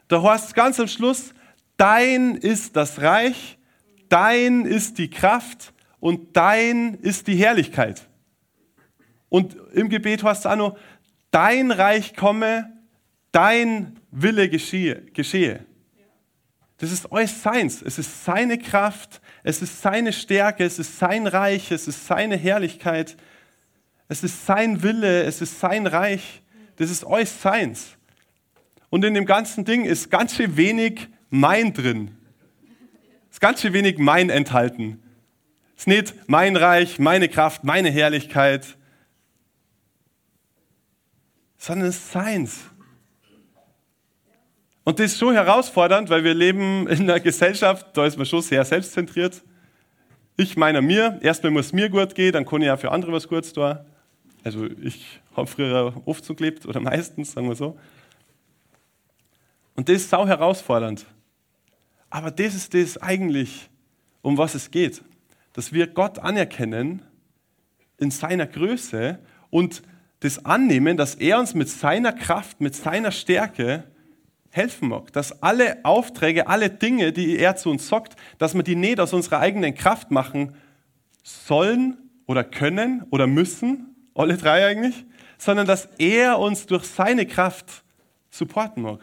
Da 0.10 0.22
heißt 0.22 0.54
ganz 0.54 0.82
am 0.82 0.90
Schluss, 0.90 1.34
dein 1.78 2.36
ist 2.36 2.76
das 2.76 3.00
Reich, 3.00 3.58
dein 4.10 4.66
ist 4.66 4.98
die 4.98 5.10
Kraft 5.10 5.72
und 6.02 6.36
dein 6.36 6.96
ist 6.96 7.28
die 7.28 7.38
Herrlichkeit. 7.38 8.10
Und 9.30 9.56
im 9.72 9.88
Gebet 9.88 10.24
heißt 10.24 10.42
es 10.42 10.46
auch 10.46 10.58
noch, 10.58 10.78
dein 11.32 11.72
Reich 11.72 12.18
komme, 12.18 12.70
dein 13.32 13.98
Wille 14.12 14.50
geschehe. 14.50 15.02
geschehe. 15.14 15.66
Das 16.80 16.92
ist 16.92 17.10
alles 17.14 17.42
seins. 17.42 17.82
Es 17.82 17.98
ist 17.98 18.26
seine 18.26 18.58
Kraft, 18.58 19.22
es 19.44 19.62
ist 19.62 19.82
seine 19.82 20.12
Stärke, 20.12 20.66
es 20.66 20.80
ist 20.80 21.00
sein 21.00 21.28
Reich, 21.28 21.72
es 21.72 21.88
ist 21.88 22.08
seine 22.08 22.36
Herrlichkeit, 22.36 23.16
es 24.10 24.22
ist 24.22 24.46
sein 24.46 24.84
Wille, 24.84 25.24
es 25.24 25.40
ist 25.40 25.62
sein 25.62 25.88
Reich. 25.88 26.41
Das 26.82 26.90
ist 26.90 27.04
alles 27.04 27.40
seins. 27.40 27.96
Und 28.90 29.06
in 29.06 29.14
dem 29.14 29.28
ganzen 29.28 29.66
Ding 29.66 29.86
ist 29.86 30.10
ganz 30.10 30.36
schön 30.36 30.58
wenig 30.58 31.10
mein 31.30 31.74
drin. 31.74 32.18
Ist 33.30 33.40
ganz 33.40 33.62
schön 33.62 33.74
wenig 33.74 34.00
mein 34.00 34.32
enthalten. 34.32 35.00
Es 35.76 35.84
ist 35.84 35.88
nicht 35.88 36.16
mein 36.26 36.56
Reich, 36.56 36.98
meine 36.98 37.30
Kraft, 37.30 37.64
meine 37.64 37.92
Herrlichkeit, 37.92 38.66
sondern 41.60 41.90
es 41.90 41.98
ist 41.98 42.14
seins. 42.14 42.62
Und 44.84 44.98
das 44.98 45.12
ist 45.12 45.20
schon 45.20 45.36
herausfordernd, 45.36 46.10
weil 46.10 46.24
wir 46.24 46.34
leben 46.34 46.88
in 46.88 47.04
einer 47.04 47.20
Gesellschaft, 47.20 47.96
da 47.96 48.08
ist 48.08 48.18
man 48.18 48.26
schon 48.26 48.42
sehr 48.42 48.66
selbstzentriert. 48.66 49.44
Ich 50.36 50.58
meine 50.58 50.82
mir, 50.82 51.20
erstmal 51.22 51.52
muss 51.52 51.68
es 51.68 51.74
mir 51.74 51.90
gut 51.90 52.16
gehen, 52.16 52.34
dann 52.34 52.44
kann 52.44 52.62
ich 52.62 52.66
ja 52.66 52.76
für 52.76 52.90
andere 52.90 53.12
was 53.12 53.28
Gutes 53.28 53.54
tun. 53.54 53.78
Also 54.44 54.66
ich 54.82 55.21
habe 55.36 55.48
früher 55.48 56.02
oft 56.06 56.26
so 56.26 56.36
oder 56.68 56.80
meistens, 56.80 57.32
sagen 57.34 57.48
wir 57.48 57.56
so. 57.56 57.78
Und 59.76 59.90
das 59.90 59.98
ist 59.98 60.10
sau 60.10 60.28
herausfordernd. 60.28 61.06
Aber 62.10 62.30
das 62.30 62.54
ist 62.54 62.74
das 62.74 62.98
eigentlich, 62.98 63.70
um 64.22 64.38
was 64.38 64.54
es 64.56 64.70
geht. 64.70 65.02
Dass 65.54 65.72
wir 65.74 65.88
Gott 65.88 66.20
anerkennen 66.20 67.02
in 67.98 68.12
seiner 68.12 68.48
Größe 68.48 69.20
und 69.50 69.82
das 70.20 70.46
annehmen, 70.46 70.98
dass 70.98 71.16
er 71.16 71.40
uns 71.40 71.54
mit 71.54 71.70
seiner 71.70 72.14
Kraft, 72.14 72.62
mit 72.62 72.76
seiner 72.76 73.12
Stärke 73.12 73.86
helfen 74.50 74.90
mag. 74.90 75.12
Dass 75.14 75.42
alle 75.42 75.84
Aufträge, 75.84 76.48
alle 76.48 76.70
Dinge, 76.70 77.12
die 77.12 77.38
er 77.38 77.56
zu 77.56 77.70
uns 77.70 77.88
sagt, 77.88 78.16
dass 78.38 78.54
wir 78.54 78.64
die 78.64 78.76
nicht 78.76 79.00
aus 79.00 79.14
unserer 79.14 79.40
eigenen 79.40 79.74
Kraft 79.74 80.12
machen 80.12 80.56
sollen 81.24 81.98
oder 82.28 82.44
können 82.44 83.04
oder 83.10 83.26
müssen, 83.28 83.96
alle 84.14 84.38
drei 84.38 84.66
eigentlich, 84.68 85.06
sondern 85.42 85.66
dass 85.66 85.90
er 85.98 86.38
uns 86.38 86.68
durch 86.68 86.84
seine 86.84 87.26
Kraft 87.26 87.84
supporten 88.30 88.84
mag. 88.84 89.00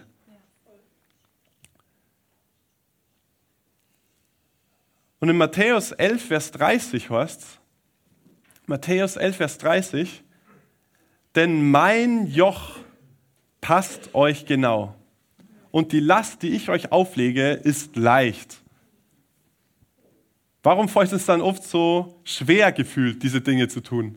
Und 5.18 5.28
in 5.28 5.36
Matthäus 5.36 5.90
11, 5.90 6.28
Vers 6.28 6.52
30 6.52 7.10
heißt 7.10 7.58
Matthäus 8.66 9.16
11, 9.16 9.36
Vers 9.36 9.58
30, 9.58 10.22
denn 11.34 11.72
mein 11.72 12.28
Joch 12.28 12.76
passt 13.60 14.14
euch 14.14 14.46
genau 14.46 14.94
und 15.72 15.90
die 15.90 15.98
Last, 15.98 16.42
die 16.44 16.50
ich 16.50 16.68
euch 16.68 16.92
auflege, 16.92 17.50
ist 17.50 17.96
leicht. 17.96 18.62
Warum 20.62 20.88
fällt 20.88 21.12
es 21.12 21.26
dann 21.26 21.40
oft 21.40 21.64
so 21.64 22.20
schwer 22.22 22.70
gefühlt, 22.70 23.24
diese 23.24 23.40
Dinge 23.40 23.66
zu 23.66 23.80
tun? 23.80 24.16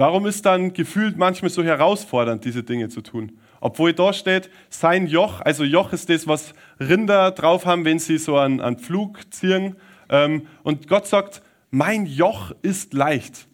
Warum 0.00 0.24
ist 0.24 0.46
dann 0.46 0.72
gefühlt 0.72 1.18
manchmal 1.18 1.50
so 1.50 1.62
herausfordernd, 1.62 2.46
diese 2.46 2.62
Dinge 2.62 2.88
zu 2.88 3.02
tun? 3.02 3.38
Obwohl 3.60 3.92
da 3.92 4.14
steht, 4.14 4.48
sein 4.70 5.06
Joch, 5.06 5.42
also 5.42 5.62
Joch 5.62 5.92
ist 5.92 6.08
das, 6.08 6.26
was 6.26 6.54
Rinder 6.80 7.32
drauf 7.32 7.66
haben, 7.66 7.84
wenn 7.84 7.98
sie 7.98 8.16
so 8.16 8.38
einen, 8.38 8.62
einen 8.62 8.78
Flug 8.78 9.20
ziehen. 9.30 9.76
Ähm, 10.08 10.46
und 10.62 10.88
Gott 10.88 11.06
sagt, 11.06 11.42
mein 11.70 12.06
Joch 12.06 12.52
ist 12.62 12.94
leicht. 12.94 13.46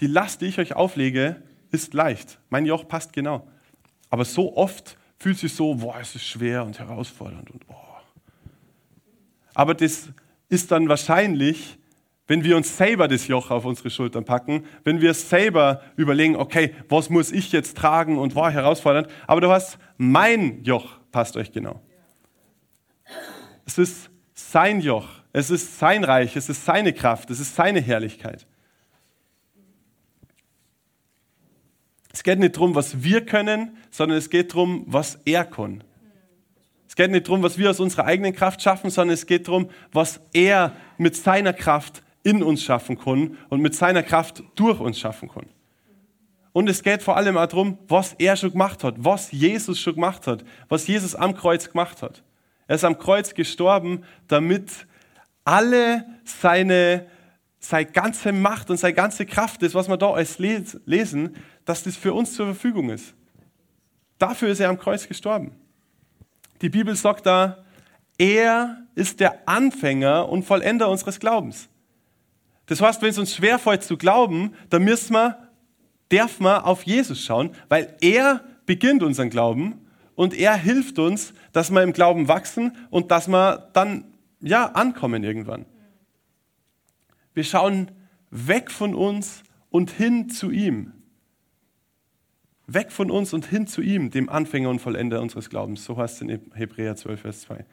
Die 0.00 0.06
Last, 0.06 0.42
die 0.42 0.48
ich 0.48 0.58
euch 0.58 0.76
auflege, 0.76 1.42
ist 1.70 1.94
leicht. 1.94 2.38
Mein 2.50 2.66
Joch 2.66 2.86
passt 2.86 3.14
genau. 3.14 3.48
Aber 4.10 4.26
so 4.26 4.54
oft 4.54 4.98
fühlt 5.18 5.38
sich 5.38 5.54
so, 5.54 5.76
boah, 5.76 5.96
es 5.98 6.14
ist 6.14 6.26
schwer 6.26 6.66
und 6.66 6.78
herausfordernd 6.78 7.50
und 7.50 7.66
boah. 7.66 8.02
Aber 9.54 9.72
das 9.72 10.10
ist 10.50 10.70
dann 10.70 10.90
wahrscheinlich, 10.90 11.78
wenn 12.28 12.44
wir 12.44 12.56
uns 12.56 12.76
selber 12.76 13.08
das 13.08 13.26
Joch 13.26 13.50
auf 13.50 13.64
unsere 13.64 13.90
Schultern 13.90 14.24
packen, 14.24 14.64
wenn 14.84 15.00
wir 15.00 15.14
selber 15.14 15.80
überlegen, 15.96 16.36
okay, 16.36 16.74
was 16.88 17.10
muss 17.10 17.32
ich 17.32 17.50
jetzt 17.52 17.76
tragen 17.76 18.18
und 18.18 18.36
war 18.36 18.52
herausfordernd. 18.52 19.08
Aber 19.26 19.40
du 19.40 19.50
hast, 19.50 19.78
mein 19.96 20.62
Joch 20.62 20.98
passt 21.10 21.36
euch 21.36 21.50
genau. 21.50 21.80
Es 23.64 23.78
ist 23.78 24.10
sein 24.34 24.80
Joch, 24.80 25.08
es 25.32 25.50
ist 25.50 25.78
sein 25.78 26.04
Reich, 26.04 26.36
es 26.36 26.50
ist 26.50 26.64
seine 26.64 26.92
Kraft, 26.92 27.30
es 27.30 27.40
ist 27.40 27.56
seine 27.56 27.80
Herrlichkeit. 27.80 28.46
Es 32.12 32.22
geht 32.22 32.38
nicht 32.38 32.56
darum, 32.56 32.74
was 32.74 33.02
wir 33.02 33.24
können, 33.24 33.76
sondern 33.90 34.18
es 34.18 34.28
geht 34.28 34.52
darum, 34.52 34.84
was 34.86 35.18
er 35.24 35.44
kann. 35.44 35.82
Es 36.86 36.94
geht 36.94 37.10
nicht 37.10 37.26
darum, 37.26 37.42
was 37.42 37.56
wir 37.56 37.70
aus 37.70 37.80
unserer 37.80 38.04
eigenen 38.04 38.34
Kraft 38.34 38.60
schaffen, 38.60 38.90
sondern 38.90 39.14
es 39.14 39.26
geht 39.26 39.48
darum, 39.48 39.70
was 39.92 40.20
er 40.34 40.74
mit 40.98 41.16
seiner 41.16 41.52
Kraft 41.52 42.02
in 42.28 42.42
uns 42.42 42.62
schaffen 42.62 42.98
kann 42.98 43.38
und 43.48 43.60
mit 43.60 43.74
seiner 43.74 44.02
Kraft 44.02 44.42
durch 44.54 44.80
uns 44.80 44.98
schaffen 44.98 45.30
kann. 45.30 45.46
Und 46.52 46.68
es 46.68 46.82
geht 46.82 47.02
vor 47.02 47.16
allem 47.16 47.38
auch 47.38 47.46
darum, 47.46 47.78
was 47.88 48.14
er 48.18 48.36
schon 48.36 48.52
gemacht 48.52 48.84
hat, 48.84 48.96
was 48.98 49.32
Jesus 49.32 49.80
schon 49.80 49.94
gemacht 49.94 50.26
hat, 50.26 50.44
was 50.68 50.86
Jesus 50.86 51.14
am 51.14 51.34
Kreuz 51.34 51.70
gemacht 51.70 52.02
hat. 52.02 52.22
Er 52.66 52.74
ist 52.74 52.84
am 52.84 52.98
Kreuz 52.98 53.32
gestorben, 53.32 54.04
damit 54.26 54.86
alle 55.44 56.04
seine, 56.24 57.06
seine 57.60 57.86
ganze 57.86 58.32
Macht 58.32 58.70
und 58.70 58.76
seine 58.76 58.94
ganze 58.94 59.24
Kraft, 59.24 59.62
das, 59.62 59.74
was 59.74 59.88
wir 59.88 59.96
da 59.96 60.10
als 60.10 60.38
lesen, 60.38 61.36
dass 61.64 61.82
das 61.82 61.96
für 61.96 62.12
uns 62.12 62.34
zur 62.34 62.46
Verfügung 62.46 62.90
ist. 62.90 63.14
Dafür 64.18 64.48
ist 64.48 64.60
er 64.60 64.68
am 64.68 64.78
Kreuz 64.78 65.08
gestorben. 65.08 65.52
Die 66.60 66.68
Bibel 66.68 66.94
sagt 66.94 67.24
da, 67.24 67.64
er 68.18 68.82
ist 68.96 69.20
der 69.20 69.48
Anfänger 69.48 70.28
und 70.28 70.42
Vollender 70.42 70.88
unseres 70.90 71.20
Glaubens. 71.20 71.68
Das 72.68 72.80
heißt, 72.80 73.02
wenn 73.02 73.08
es 73.08 73.18
uns 73.18 73.34
schwerfällt 73.34 73.82
zu 73.82 73.96
glauben, 73.96 74.54
dann 74.70 74.84
müssen 74.84 75.14
wir, 75.14 75.48
darf 76.10 76.38
man 76.38 76.62
auf 76.62 76.84
Jesus 76.84 77.24
schauen, 77.24 77.50
weil 77.68 77.96
er 78.00 78.44
beginnt 78.66 79.02
unseren 79.02 79.30
Glauben 79.30 79.86
und 80.14 80.34
er 80.34 80.54
hilft 80.54 80.98
uns, 80.98 81.32
dass 81.52 81.70
wir 81.70 81.82
im 81.82 81.92
Glauben 81.92 82.28
wachsen 82.28 82.76
und 82.90 83.10
dass 83.10 83.26
wir 83.26 83.70
dann 83.72 84.04
ja 84.40 84.66
ankommen 84.66 85.24
irgendwann. 85.24 85.64
Wir 87.34 87.44
schauen 87.44 87.90
weg 88.30 88.70
von 88.70 88.94
uns 88.94 89.42
und 89.70 89.90
hin 89.90 90.28
zu 90.28 90.50
ihm. 90.50 90.92
Weg 92.66 92.92
von 92.92 93.10
uns 93.10 93.32
und 93.32 93.46
hin 93.46 93.66
zu 93.66 93.80
ihm, 93.80 94.10
dem 94.10 94.28
Anfänger 94.28 94.68
und 94.68 94.80
Vollender 94.80 95.22
unseres 95.22 95.48
Glaubens. 95.48 95.84
So 95.84 95.96
heißt 95.96 96.16
es 96.16 96.20
in 96.20 96.52
Hebräer 96.52 96.96
12, 96.96 97.20
Vers 97.20 97.40
2. 97.42 97.64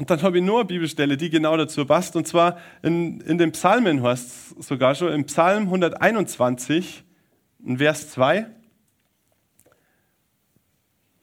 Und 0.00 0.08
dann 0.08 0.22
habe 0.22 0.38
ich 0.38 0.42
nur 0.42 0.60
eine 0.60 0.64
Bibelstelle, 0.64 1.18
die 1.18 1.28
genau 1.28 1.54
dazu 1.58 1.84
passt. 1.84 2.16
Und 2.16 2.26
zwar 2.26 2.56
in, 2.80 3.20
in 3.20 3.36
den 3.36 3.52
Psalmen 3.52 4.02
heißt 4.02 4.56
es 4.58 4.66
sogar 4.66 4.94
schon, 4.94 5.12
im 5.12 5.26
Psalm 5.26 5.64
121, 5.64 7.04
in 7.66 7.76
Vers 7.76 8.10
2. 8.12 8.46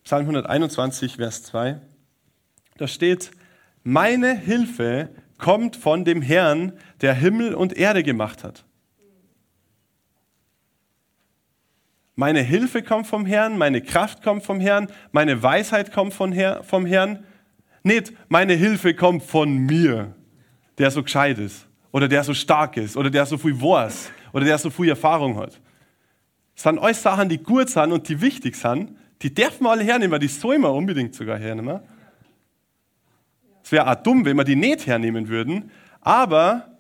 Psalm 0.03 0.21
121, 0.21 1.15
Vers 1.15 1.41
2. 1.45 1.81
Da 2.77 2.87
steht, 2.87 3.31
meine 3.83 4.37
Hilfe 4.37 5.09
kommt 5.39 5.75
von 5.75 6.05
dem 6.05 6.21
Herrn, 6.21 6.73
der 7.01 7.15
Himmel 7.15 7.55
und 7.55 7.75
Erde 7.75 8.03
gemacht 8.03 8.43
hat. 8.43 8.63
Meine 12.13 12.43
Hilfe 12.43 12.83
kommt 12.83 13.07
vom 13.07 13.25
Herrn, 13.25 13.57
meine 13.57 13.81
Kraft 13.81 14.21
kommt 14.21 14.43
vom 14.43 14.59
Herrn, 14.59 14.87
meine 15.11 15.41
Weisheit 15.41 15.91
kommt 15.91 16.13
vom 16.13 16.31
Herrn. 16.31 17.25
Nicht, 17.87 18.11
meine 18.27 18.53
Hilfe 18.53 18.93
kommt 18.93 19.23
von 19.23 19.59
mir, 19.59 20.13
der 20.77 20.91
so 20.91 21.01
gescheit 21.01 21.39
ist 21.39 21.69
oder 21.93 22.09
der 22.09 22.21
so 22.25 22.33
stark 22.33 22.75
ist 22.75 22.97
oder 22.97 23.09
der 23.09 23.25
so 23.25 23.37
viel 23.37 23.59
weiß 23.59 24.11
oder 24.33 24.43
der 24.43 24.57
so 24.57 24.69
viel 24.69 24.89
Erfahrung 24.89 25.37
hat. 25.37 25.57
sind 26.53 26.79
alles 26.79 27.01
Sachen, 27.01 27.29
die 27.29 27.37
gut 27.37 27.69
sind 27.69 27.93
und 27.93 28.09
die 28.09 28.19
wichtig 28.19 28.57
sind. 28.57 28.93
Die 29.21 29.33
dürfen 29.33 29.63
wir 29.63 29.71
alle 29.71 29.85
hernehmen, 29.85 30.19
die 30.19 30.27
sollen 30.27 30.61
wir 30.61 30.73
unbedingt 30.73 31.15
sogar 31.15 31.39
hernehmen. 31.39 31.79
Es 33.63 33.71
wäre 33.71 33.89
auch 33.89 33.95
dumm, 33.95 34.25
wenn 34.25 34.35
wir 34.35 34.43
die 34.43 34.57
nicht 34.57 34.85
hernehmen 34.85 35.29
würden. 35.29 35.71
Aber 36.01 36.77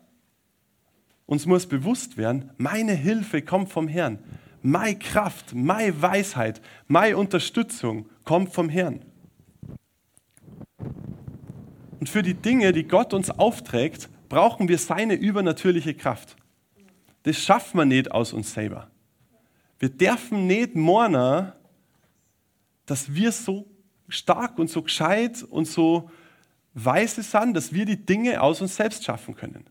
uns 1.25 1.45
muss 1.45 1.67
bewusst 1.67 2.17
werden, 2.17 2.51
meine 2.57 2.93
Hilfe 2.93 3.41
kommt 3.41 3.69
vom 3.69 3.87
Herrn. 3.87 4.19
Meine 4.61 4.99
Kraft, 4.99 5.55
meine 5.55 6.01
Weisheit, 6.01 6.61
meine 6.87 7.15
Unterstützung 7.15 8.09
kommt 8.25 8.53
vom 8.53 8.67
Herrn. 8.67 9.05
Und 11.99 12.09
für 12.09 12.21
die 12.21 12.35
Dinge, 12.35 12.73
die 12.73 12.87
Gott 12.87 13.13
uns 13.13 13.29
aufträgt, 13.29 14.09
brauchen 14.29 14.67
wir 14.67 14.77
seine 14.77 15.15
übernatürliche 15.15 15.93
Kraft. 15.93 16.35
Das 17.23 17.37
schaffen 17.37 17.77
wir 17.77 17.85
nicht 17.85 18.11
aus 18.11 18.33
uns 18.33 18.53
selber. 18.53 18.89
Wir 19.79 19.89
dürfen 19.89 20.47
nicht 20.47 20.75
morgen, 20.75 21.51
dass 22.85 23.13
wir 23.13 23.31
so 23.31 23.67
stark 24.07 24.57
und 24.59 24.69
so 24.69 24.81
gescheit 24.81 25.43
und 25.43 25.67
so 25.67 26.09
weise 26.73 27.23
sind, 27.23 27.53
dass 27.53 27.73
wir 27.73 27.85
die 27.85 28.05
Dinge 28.05 28.41
aus 28.41 28.61
uns 28.61 28.75
selbst 28.75 29.03
schaffen 29.03 29.35
können. 29.35 29.65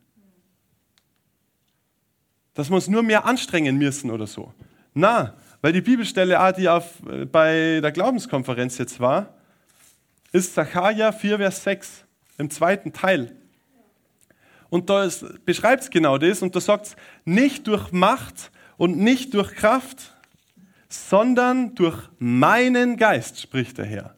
Dass 2.55 2.69
wir 2.69 2.75
uns 2.77 2.89
nur 2.89 3.03
mehr 3.03 3.25
anstrengen 3.25 3.77
müssen 3.77 4.11
oder 4.11 4.27
so. 4.27 4.53
Na, 4.95 5.35
weil 5.61 5.73
die 5.73 5.81
Bibelstelle, 5.81 6.55
die 6.57 6.69
auf, 6.69 7.03
äh, 7.07 7.25
bei 7.25 7.81
der 7.81 7.93
Glaubenskonferenz 7.93 8.79
jetzt 8.79 8.99
war, 9.01 9.35
ist 10.33 10.55
Zachariah 10.55 11.13
4, 11.13 11.39
Vers 11.39 11.65
6 11.65 12.06
im 12.39 12.51
zweiten 12.51 12.93
Teil. 12.93 13.35
Und 14.69 14.91
da 14.91 15.09
beschreibt 15.45 15.85
es 15.85 15.91
genau 15.91 16.19
das 16.19 16.43
und 16.43 16.55
da 16.57 16.61
sagt 16.61 16.87
es, 16.87 16.97
nicht 17.25 17.67
durch 17.67 17.93
Macht 17.93 18.51
und 18.77 18.99
nicht 18.99 19.33
durch 19.35 19.55
Kraft, 19.55 20.15
sondern 20.89 21.75
durch 21.75 21.97
meinen 22.19 22.97
Geist, 22.97 23.41
spricht 23.41 23.79
der 23.79 23.87
Herr. 23.87 24.17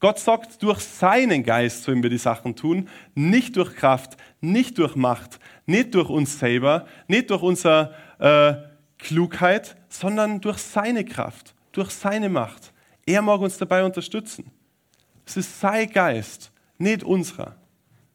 Gott 0.00 0.18
sagt, 0.18 0.62
durch 0.62 0.80
seinen 0.80 1.42
Geist 1.42 1.82
sollen 1.82 2.02
wir 2.02 2.10
die 2.10 2.18
Sachen 2.18 2.54
tun, 2.54 2.88
nicht 3.14 3.56
durch 3.56 3.74
Kraft, 3.74 4.16
nicht 4.40 4.78
durch 4.78 4.94
Macht, 4.94 5.40
nicht 5.66 5.94
durch 5.94 6.08
uns 6.08 6.38
selber, 6.38 6.86
nicht 7.08 7.30
durch 7.30 7.42
unsere 7.42 7.94
äh, 8.20 8.54
Klugheit, 9.02 9.76
sondern 9.88 10.40
durch 10.40 10.58
seine 10.58 11.04
Kraft, 11.04 11.54
durch 11.72 11.90
seine 11.90 12.28
Macht. 12.28 12.72
Er 13.06 13.22
mag 13.22 13.40
uns 13.40 13.58
dabei 13.58 13.84
unterstützen. 13.84 14.50
Es 15.26 15.36
ist 15.36 15.60
sein 15.60 15.90
Geist, 15.90 16.52
nicht 16.78 17.02
unserer. 17.02 17.56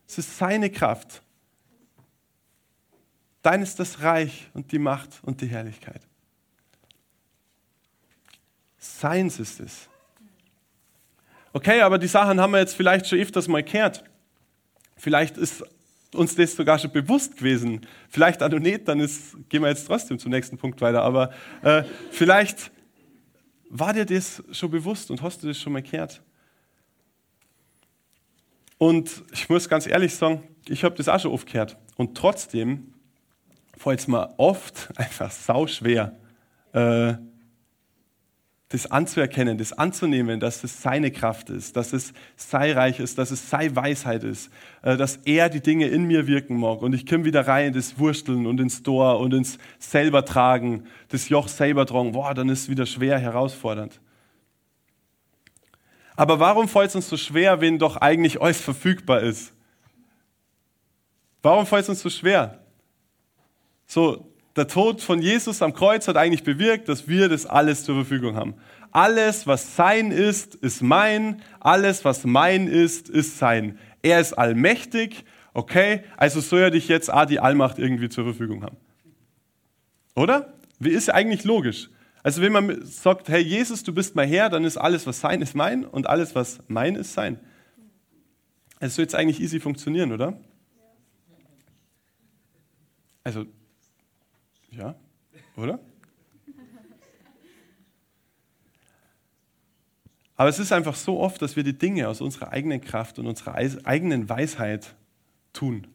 Es 0.08 0.18
ist 0.18 0.38
seine 0.38 0.70
Kraft. 0.70 1.22
Dein 3.42 3.62
ist 3.62 3.80
das 3.80 4.02
Reich 4.02 4.50
und 4.54 4.72
die 4.72 4.80
Macht 4.80 5.20
und 5.22 5.42
die 5.42 5.48
Herrlichkeit. 5.48 6.02
Seins 8.78 9.40
ist 9.40 9.60
es. 9.60 9.90
Okay, 11.52 11.82
aber 11.82 12.00
die 12.00 12.08
Sachen 12.08 12.40
haben 12.40 12.52
wir 12.52 12.60
jetzt 12.60 12.76
vielleicht 12.76 13.08
schon 13.08 13.20
öfters 13.20 13.48
mal 13.48 13.64
gehört. 13.64 14.04
Vielleicht 14.96 15.38
ist 15.38 15.64
uns 16.14 16.36
das 16.36 16.56
sogar 16.56 16.80
schon 16.80 16.92
bewusst 16.92 17.38
gewesen. 17.38 17.82
Vielleicht 18.10 18.42
auch 18.42 18.50
nicht, 18.50 18.88
dann 18.88 19.00
ist, 19.00 19.36
gehen 19.50 19.62
wir 19.62 19.70
jetzt 19.70 19.86
trotzdem 19.86 20.20
zum 20.20 20.32
nächsten 20.32 20.58
Punkt 20.58 20.80
weiter. 20.82 21.02
Aber 21.04 21.32
äh, 21.62 21.84
vielleicht 22.12 22.72
war 23.70 23.94
dir 23.94 24.06
das 24.06 24.44
schon 24.52 24.72
bewusst 24.72 25.12
und 25.12 25.22
hast 25.22 25.44
du 25.44 25.48
das 25.48 25.60
schon 25.60 25.74
mal 25.74 25.82
gehört. 25.82 26.22
Und 28.78 29.24
ich 29.32 29.50
muss 29.50 29.70
ganz 29.70 29.88
ehrlich 29.88 30.16
sagen, 30.16 30.44
ich 30.68 30.84
habe 30.84 30.96
das 30.96 31.08
auch 31.08 31.20
schon 31.20 31.32
oft 31.32 31.52
gehört. 31.52 31.78
Und 31.96 32.18
trotzdem 32.18 32.94
fällt 33.78 34.00
es 34.00 34.08
mir 34.08 34.34
oft 34.38 34.90
einfach 34.96 35.32
sau 35.32 35.68
schwer, 35.68 36.18
äh, 36.74 37.16
das 38.70 38.90
anzuerkennen, 38.90 39.60
das 39.60 39.72
anzunehmen, 39.72 40.40
dass 40.40 40.64
es 40.64 40.82
seine 40.82 41.12
Kraft 41.12 41.52
ist, 41.52 41.78
dass 41.78 41.94
es 41.94 42.12
sei 42.36 42.74
Reich 42.74 43.00
ist, 43.00 43.20
dass 43.20 43.30
es 43.30 43.48
sei 43.48 43.70
Weisheit 43.76 44.24
ist, 44.24 44.50
äh, 44.82 44.98
dass 44.98 45.18
er 45.26 45.50
die 45.50 45.62
Dinge 45.62 45.88
in 45.88 46.06
mir 46.06 46.26
wirken 46.26 46.58
mag. 46.58 46.82
Und 46.82 46.96
ich 46.96 47.06
komme 47.06 47.24
wieder 47.24 47.48
rein 47.48 47.68
in 47.68 47.74
das 47.74 48.00
Wursteln 48.00 48.48
und 48.48 48.60
ins 48.60 48.82
Tor 48.82 49.20
und 49.20 49.32
ins 49.34 49.60
selber 49.78 50.26
tragen, 50.26 50.86
das 51.10 51.30
Joch 51.30 51.50
selber 51.50 51.86
tragen. 51.86 52.14
Boah, 52.14 52.34
dann 52.34 52.50
ist 52.50 52.62
es 52.64 52.70
wieder 52.70 52.88
schwer, 52.88 53.20
herausfordernd. 53.20 54.02
Aber 56.16 56.40
warum 56.40 56.68
fällt 56.68 56.90
es 56.90 56.96
uns 56.96 57.10
so 57.10 57.18
schwer, 57.18 57.62
wenn 57.62 57.80
doch 57.80 57.98
eigentlich 57.98 58.42
alles 58.42 58.62
verfügbar 58.62 59.22
ist? 59.22 59.54
Warum 61.42 61.66
fällt 61.66 61.84
es 61.84 61.90
uns 61.90 62.02
so 62.02 62.10
schwer? 62.10 62.60
So, 63.86 64.26
der 64.56 64.68
Tod 64.68 65.02
von 65.02 65.22
Jesus 65.22 65.62
am 65.62 65.74
Kreuz 65.74 66.08
hat 66.08 66.16
eigentlich 66.16 66.44
bewirkt, 66.44 66.88
dass 66.88 67.08
wir 67.08 67.30
das 67.30 67.46
alles 67.46 67.84
zur 67.84 67.96
Verfügung 67.96 68.36
haben. 68.36 68.56
Alles, 68.92 69.48
was 69.48 69.76
sein 69.76 70.12
ist, 70.12 70.56
ist 70.56 70.84
mein. 70.84 71.42
Alles, 71.60 72.06
was 72.06 72.26
mein 72.26 72.68
ist, 72.68 73.10
ist 73.10 73.40
sein. 73.40 73.80
Er 74.04 74.20
ist 74.20 74.34
allmächtig. 74.34 75.26
Okay, 75.56 76.04
also 76.18 76.42
soll 76.42 76.62
er 76.62 76.72
dich 76.72 76.88
jetzt 76.88 77.12
auch 77.12 77.26
die 77.26 77.40
Allmacht 77.40 77.80
irgendwie 77.80 78.10
zur 78.10 78.24
Verfügung 78.24 78.64
haben. 78.64 78.78
Oder? 80.16 80.54
Wie 80.80 80.92
ist 80.92 81.10
eigentlich 81.12 81.44
logisch? 81.44 81.90
Also 82.24 82.42
wenn 82.42 82.54
man 82.54 82.86
sagt, 82.86 83.28
hey 83.28 83.42
Jesus, 83.42 83.84
du 83.84 83.94
bist 83.94 84.16
mein 84.16 84.30
Herr, 84.30 84.50
dann 84.50 84.64
ist 84.64 84.78
alles, 84.78 85.06
was 85.06 85.20
sein 85.20 85.42
ist, 85.42 85.56
mein 85.56 85.86
und 85.86 86.08
alles, 86.08 86.34
was 86.36 86.64
mein 86.70 86.96
ist, 86.96 87.14
sein. 87.14 87.38
Es 88.80 88.96
soll 88.96 89.04
jetzt 89.04 89.16
eigentlich 89.16 89.42
easy 89.42 89.60
funktionieren, 89.60 90.14
oder? 90.14 90.40
Also 93.26 93.46
ja, 94.72 94.96
oder? 95.58 95.80
Aber 100.36 100.50
es 100.50 100.60
ist 100.60 100.72
einfach 100.72 100.96
so 100.96 101.20
oft, 101.20 101.42
dass 101.42 101.56
wir 101.56 101.64
die 101.64 101.78
Dinge 101.78 102.08
aus 102.08 102.20
unserer 102.20 102.52
eigenen 102.52 102.82
Kraft 102.82 103.20
und 103.20 103.28
unserer 103.28 103.56
eigenen 103.56 104.30
Weisheit 104.30 104.96
tun 105.54 105.88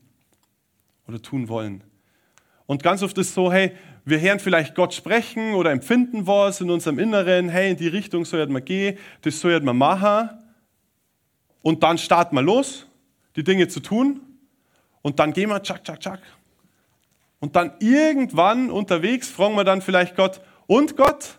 oder 1.06 1.20
tun 1.20 1.48
wollen. 1.48 1.82
Und 2.66 2.82
ganz 2.82 3.02
oft 3.02 3.16
ist 3.18 3.28
es 3.28 3.34
so, 3.34 3.50
hey, 3.50 3.74
wir 4.08 4.20
hören 4.20 4.40
vielleicht 4.40 4.74
Gott 4.74 4.94
sprechen 4.94 5.54
oder 5.54 5.70
empfinden 5.70 6.26
was 6.26 6.60
in 6.60 6.70
unserem 6.70 6.98
Inneren, 6.98 7.48
hey, 7.48 7.70
in 7.70 7.76
die 7.76 7.88
Richtung 7.88 8.24
soll 8.24 8.46
man 8.46 8.64
gehen, 8.64 8.98
das 9.22 9.40
soll 9.40 9.60
man 9.60 9.76
machen. 9.76 10.30
Und 11.62 11.82
dann 11.82 11.98
starten 11.98 12.34
wir 12.36 12.42
los, 12.42 12.86
die 13.36 13.44
Dinge 13.44 13.68
zu 13.68 13.80
tun. 13.80 14.20
Und 15.02 15.18
dann 15.18 15.32
gehen 15.32 15.48
wir, 15.48 15.62
tschak, 15.62 15.84
tschak, 15.84 16.00
tschak, 16.00 16.20
und 17.40 17.54
dann 17.54 17.72
irgendwann 17.78 18.70
unterwegs 18.70 19.28
fragen 19.28 19.54
wir 19.54 19.64
dann 19.64 19.80
vielleicht 19.80 20.16
Gott, 20.16 20.40
und 20.66 20.96
Gott, 20.96 21.38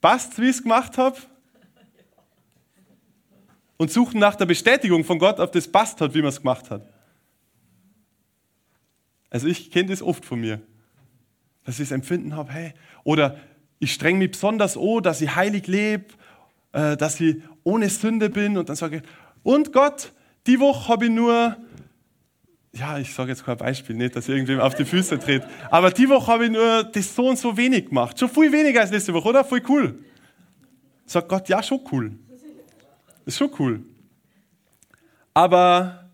passt, 0.00 0.40
wie 0.40 0.44
ich 0.44 0.56
es 0.56 0.62
gemacht 0.62 0.98
habe? 0.98 1.16
Und 3.78 3.90
suchen 3.90 4.18
nach 4.18 4.34
der 4.34 4.46
Bestätigung 4.46 5.04
von 5.04 5.18
Gott, 5.18 5.38
ob 5.38 5.52
das 5.52 5.70
passt 5.70 6.00
hat, 6.00 6.14
wie 6.14 6.20
man 6.20 6.30
es 6.30 6.38
gemacht 6.38 6.70
hat. 6.70 6.82
Also 9.30 9.46
ich 9.46 9.70
kenne 9.70 9.90
das 9.90 10.02
oft 10.02 10.24
von 10.24 10.40
mir, 10.40 10.60
dass 11.66 11.74
ich 11.78 11.88
das 11.88 11.92
Empfinden 11.92 12.34
habe, 12.34 12.52
hey, 12.52 12.72
oder 13.04 13.36
ich 13.78 13.92
streng 13.92 14.16
mich 14.16 14.30
besonders 14.30 14.78
an, 14.78 15.02
dass 15.02 15.20
ich 15.20 15.34
heilig 15.34 15.66
lebe, 15.66 16.06
äh, 16.72 16.96
dass 16.96 17.20
ich 17.20 17.36
ohne 17.64 17.90
Sünde 17.90 18.30
bin 18.30 18.56
und 18.56 18.68
dann 18.68 18.76
sage 18.76 18.98
ich, 18.98 19.02
und 19.42 19.72
Gott, 19.72 20.12
die 20.46 20.58
Woche 20.58 20.88
habe 20.88 21.06
ich 21.06 21.10
nur 21.10 21.56
ja, 22.72 22.98
ich 22.98 23.14
sage 23.14 23.30
jetzt 23.30 23.44
kein 23.44 23.56
Beispiel, 23.56 23.96
nicht, 23.96 24.16
dass 24.16 24.28
irgendwem 24.28 24.60
auf 24.60 24.74
die 24.74 24.84
Füße 24.84 25.18
tritt, 25.18 25.42
aber 25.70 25.90
die 25.90 26.08
Woche 26.08 26.30
habe 26.30 26.44
ich 26.44 26.50
nur 26.50 26.84
das 26.84 27.14
so 27.14 27.28
und 27.28 27.38
so 27.38 27.56
wenig 27.56 27.88
gemacht. 27.88 28.18
Schon 28.18 28.28
viel 28.28 28.52
weniger 28.52 28.82
als 28.82 28.90
letzte 28.90 29.14
Woche, 29.14 29.28
oder? 29.28 29.44
Voll 29.44 29.62
cool. 29.68 29.98
Sagt 31.06 31.28
Gott, 31.28 31.48
ja, 31.48 31.62
schon 31.62 31.80
cool. 31.90 32.12
Ist 33.24 33.38
schon 33.38 33.50
cool. 33.58 33.82
Aber 35.32 36.10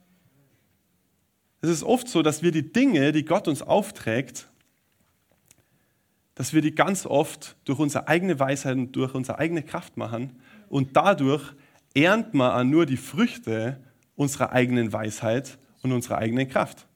es 1.60 1.70
ist 1.70 1.82
oft 1.82 2.08
so, 2.08 2.22
dass 2.22 2.42
wir 2.42 2.52
die 2.52 2.72
Dinge, 2.72 3.10
die 3.10 3.24
Gott 3.24 3.48
uns 3.48 3.62
aufträgt, 3.62 4.48
dass 6.34 6.52
wir 6.52 6.62
die 6.62 6.74
ganz 6.74 7.06
oft 7.06 7.56
durch 7.64 7.78
unsere 7.78 8.08
eigene 8.08 8.38
Weisheit 8.40 8.76
und 8.76 8.92
durch 8.92 9.14
unsere 9.14 9.38
eigene 9.38 9.62
Kraft 9.62 9.96
machen 9.96 10.40
und 10.68 10.96
dadurch 10.96 11.52
ernten 11.94 12.38
wir 12.38 12.64
nur 12.64 12.86
die 12.86 12.96
Früchte 12.96 13.80
unserer 14.16 14.52
eigenen 14.52 14.92
Weisheit 14.92 15.58
und 15.82 15.92
unserer 15.92 16.18
eigenen 16.18 16.48
Kraft. 16.48 16.86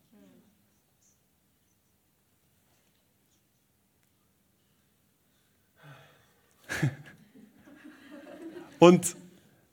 Und 8.79 9.17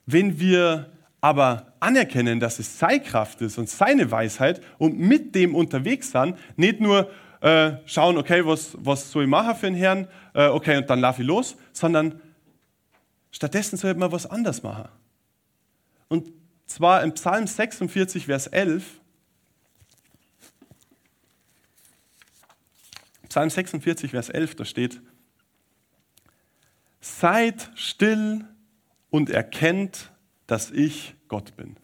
wenn 0.06 0.40
wir 0.40 0.90
aber 1.20 1.74
anerkennen, 1.80 2.40
dass 2.40 2.60
es 2.60 2.80
seine 2.80 3.02
Kraft 3.02 3.42
ist 3.42 3.58
und 3.58 3.70
seine 3.70 4.12
Weisheit 4.12 4.62
und 4.78 5.00
mit 5.00 5.36
dem 5.36 5.56
unterwegs 5.56 6.12
sind, 6.12 6.38
nicht 6.58 6.80
nur 6.80 7.10
äh, 7.44 7.78
schauen, 7.86 8.18
okay, 8.18 8.46
was, 8.46 8.72
was 8.80 9.12
soll 9.12 9.24
ich 9.24 9.30
machen 9.30 9.54
für 9.56 9.66
den 9.66 9.76
Herrn, 9.76 10.08
äh, 10.34 10.48
okay, 10.48 10.78
und 10.78 10.90
dann 10.90 11.02
laufe 11.02 11.22
ich 11.22 11.28
los, 11.28 11.58
sondern 11.74 12.22
stattdessen 13.32 13.76
sollte 13.76 14.00
man 14.00 14.14
was 14.14 14.26
anderes 14.26 14.64
machen. 14.64 14.88
Und 16.08 16.32
zwar 16.68 17.04
im 17.04 17.14
Psalm 17.16 17.46
46, 17.46 18.28
Vers 18.28 18.48
11, 18.48 18.86
Psalm 23.28 23.50
46, 23.50 24.12
Vers 24.12 24.30
11, 24.30 24.56
da 24.56 24.64
steht, 24.64 25.02
seid 27.02 27.72
still 27.76 28.46
und 29.10 29.30
erkennt, 29.30 30.14
dass 30.48 30.72
ich 30.72 31.14
Gott 31.28 31.58
bin. 31.58 31.76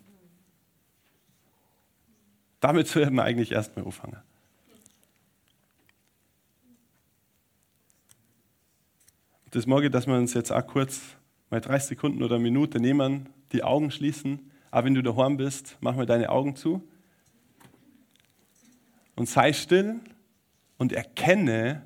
Damit 2.62 2.88
sollten 2.88 3.16
wir 3.16 3.24
eigentlich 3.26 3.52
erstmal 3.52 3.84
anfangen. 3.84 4.29
Das 9.52 9.66
morgen, 9.66 9.92
dass 9.92 10.06
wir 10.06 10.14
uns 10.14 10.36
jetzt 10.36 10.52
auch 10.52 10.66
kurz 10.68 11.02
mal 11.50 11.60
30 11.60 11.90
Sekunden 11.90 12.22
oder 12.22 12.36
eine 12.36 12.44
Minute 12.44 12.80
nehmen, 12.80 13.30
die 13.52 13.64
Augen 13.64 13.90
schließen. 13.90 14.52
Aber 14.70 14.86
wenn 14.86 14.94
du 14.94 15.02
daheim 15.02 15.38
bist, 15.38 15.76
mach 15.82 15.96
mal 15.96 16.06
deine 16.06 16.30
Augen 16.30 16.56
zu 16.56 16.88
und 19.16 19.28
sei 19.28 19.52
still 19.54 20.00
und 20.78 20.94
erkenne, 20.94 21.82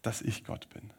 dass 0.00 0.22
ich 0.22 0.42
Gott 0.42 0.70
bin. 0.70 0.90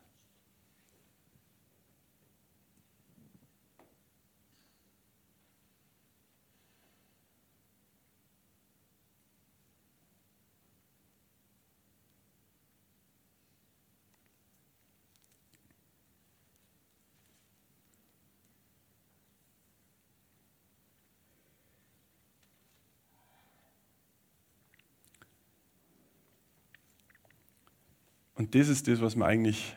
Und 28.47 28.55
das 28.55 28.69
ist 28.69 28.87
das, 28.87 29.01
was 29.01 29.17
wir 29.17 29.25
eigentlich 29.25 29.75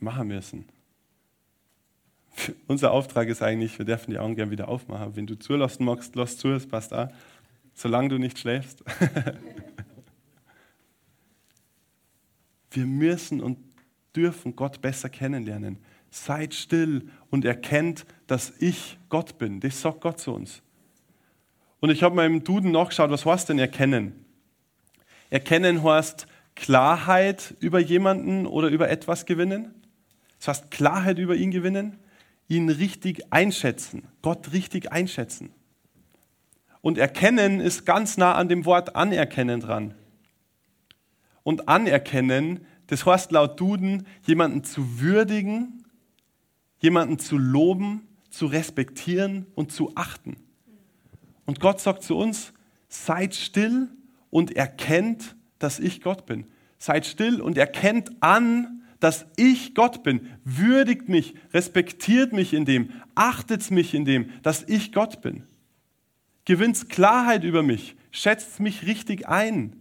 machen 0.00 0.26
müssen. 0.26 0.64
Unser 2.66 2.90
Auftrag 2.90 3.28
ist 3.28 3.40
eigentlich, 3.40 3.78
wir 3.78 3.86
dürfen 3.86 4.10
die 4.10 4.18
Augen 4.18 4.34
gern 4.34 4.50
wieder 4.50 4.66
aufmachen. 4.66 5.14
Wenn 5.14 5.28
du 5.28 5.38
zulassen 5.38 5.84
magst, 5.84 6.16
lass 6.16 6.36
zu, 6.36 6.48
es 6.48 6.66
passt 6.66 6.92
auch. 6.92 7.06
Solange 7.74 8.08
du 8.08 8.18
nicht 8.18 8.36
schläfst. 8.36 8.82
wir 12.72 12.84
müssen 12.84 13.40
und 13.40 13.58
dürfen 14.16 14.56
Gott 14.56 14.80
besser 14.80 15.08
kennenlernen. 15.08 15.78
Seid 16.10 16.54
still 16.54 17.08
und 17.30 17.44
erkennt, 17.44 18.06
dass 18.26 18.52
ich 18.58 18.98
Gott 19.08 19.38
bin. 19.38 19.60
Das 19.60 19.80
sagt 19.80 20.00
Gott 20.00 20.18
zu 20.18 20.34
uns. 20.34 20.62
Und 21.78 21.90
ich 21.90 22.02
habe 22.02 22.16
mal 22.16 22.26
im 22.26 22.42
Duden 22.42 22.72
nachgeschaut, 22.72 23.10
was 23.10 23.24
heißt 23.24 23.50
denn 23.50 23.60
erkennen? 23.60 24.24
Erkennen 25.30 25.84
heißt, 25.84 26.26
Klarheit 26.58 27.54
über 27.60 27.78
jemanden 27.78 28.44
oder 28.44 28.68
über 28.68 28.90
etwas 28.90 29.26
gewinnen. 29.26 29.74
Das 30.38 30.48
heißt, 30.48 30.70
Klarheit 30.72 31.18
über 31.18 31.36
ihn 31.36 31.52
gewinnen, 31.52 31.98
ihn 32.48 32.68
richtig 32.68 33.32
einschätzen, 33.32 34.08
Gott 34.22 34.52
richtig 34.52 34.90
einschätzen. 34.90 35.50
Und 36.80 36.98
erkennen 36.98 37.60
ist 37.60 37.86
ganz 37.86 38.16
nah 38.16 38.34
an 38.34 38.48
dem 38.48 38.64
Wort 38.64 38.96
anerkennen 38.96 39.60
dran. 39.60 39.94
Und 41.44 41.68
anerkennen, 41.68 42.66
das 42.88 43.06
heißt 43.06 43.30
laut 43.30 43.60
Duden, 43.60 44.04
jemanden 44.26 44.64
zu 44.64 45.00
würdigen, 45.00 45.84
jemanden 46.80 47.20
zu 47.20 47.38
loben, 47.38 48.08
zu 48.30 48.46
respektieren 48.46 49.46
und 49.54 49.70
zu 49.70 49.92
achten. 49.94 50.36
Und 51.46 51.60
Gott 51.60 51.80
sagt 51.80 52.02
zu 52.02 52.16
uns, 52.16 52.52
seid 52.88 53.36
still 53.36 53.88
und 54.30 54.56
erkennt, 54.56 55.36
dass 55.58 55.78
ich 55.78 56.00
Gott 56.00 56.26
bin. 56.26 56.46
Seid 56.78 57.06
still 57.06 57.40
und 57.40 57.58
erkennt 57.58 58.10
an, 58.20 58.82
dass 59.00 59.26
ich 59.36 59.74
Gott 59.74 60.02
bin. 60.02 60.28
Würdigt 60.44 61.08
mich, 61.08 61.34
respektiert 61.52 62.32
mich 62.32 62.52
in 62.52 62.64
dem, 62.64 62.90
achtet 63.14 63.70
mich 63.70 63.94
in 63.94 64.04
dem, 64.04 64.30
dass 64.42 64.62
ich 64.64 64.92
Gott 64.92 65.20
bin. 65.20 65.44
Gewinnt 66.44 66.88
Klarheit 66.88 67.44
über 67.44 67.62
mich, 67.62 67.96
schätzt 68.10 68.60
mich 68.60 68.86
richtig 68.86 69.28
ein. 69.28 69.76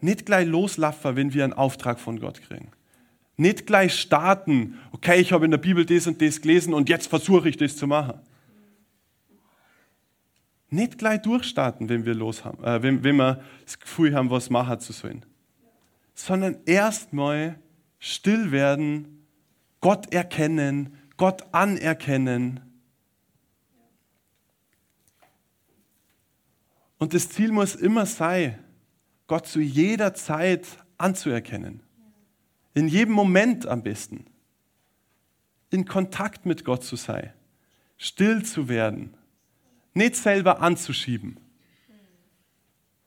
Nicht 0.00 0.26
gleich 0.26 0.46
loslaffer, 0.46 1.16
wenn 1.16 1.34
wir 1.34 1.44
einen 1.44 1.52
Auftrag 1.52 1.98
von 1.98 2.20
Gott 2.20 2.40
kriegen. 2.42 2.70
Nicht 3.36 3.66
gleich 3.66 3.98
starten, 3.98 4.78
okay, 4.92 5.20
ich 5.20 5.32
habe 5.32 5.44
in 5.44 5.50
der 5.50 5.58
Bibel 5.58 5.84
das 5.84 6.06
und 6.06 6.22
das 6.22 6.40
gelesen 6.40 6.72
und 6.72 6.88
jetzt 6.88 7.08
versuche 7.08 7.48
ich 7.48 7.56
das 7.56 7.76
zu 7.76 7.86
machen. 7.86 8.20
Nicht 10.68 10.98
gleich 10.98 11.22
durchstarten, 11.22 11.88
wenn 11.88 12.04
wir, 12.04 12.14
los 12.14 12.44
haben, 12.44 12.62
äh, 12.64 12.82
wenn, 12.82 13.04
wenn 13.04 13.16
wir 13.16 13.42
das 13.64 13.78
Gefühl 13.78 14.14
haben, 14.14 14.30
was 14.30 14.50
machen 14.50 14.80
zu 14.80 14.92
sollen. 14.92 15.24
Sondern 16.14 16.58
erstmal 16.66 17.58
still 17.98 18.50
werden, 18.50 19.26
Gott 19.80 20.12
erkennen, 20.12 20.96
Gott 21.16 21.44
anerkennen. 21.52 22.60
Und 26.98 27.14
das 27.14 27.28
Ziel 27.28 27.52
muss 27.52 27.74
immer 27.74 28.06
sein, 28.06 28.58
Gott 29.26 29.46
zu 29.46 29.60
jeder 29.60 30.14
Zeit 30.14 30.66
anzuerkennen. 30.98 31.80
In 32.74 32.88
jedem 32.88 33.14
Moment 33.14 33.66
am 33.66 33.82
besten. 33.82 34.26
In 35.70 35.84
Kontakt 35.84 36.46
mit 36.46 36.64
Gott 36.64 36.84
zu 36.84 36.96
sein. 36.96 37.32
Still 37.98 38.44
zu 38.44 38.68
werden 38.68 39.15
nicht 39.96 40.16
selber 40.16 40.60
anzuschieben. 40.60 41.40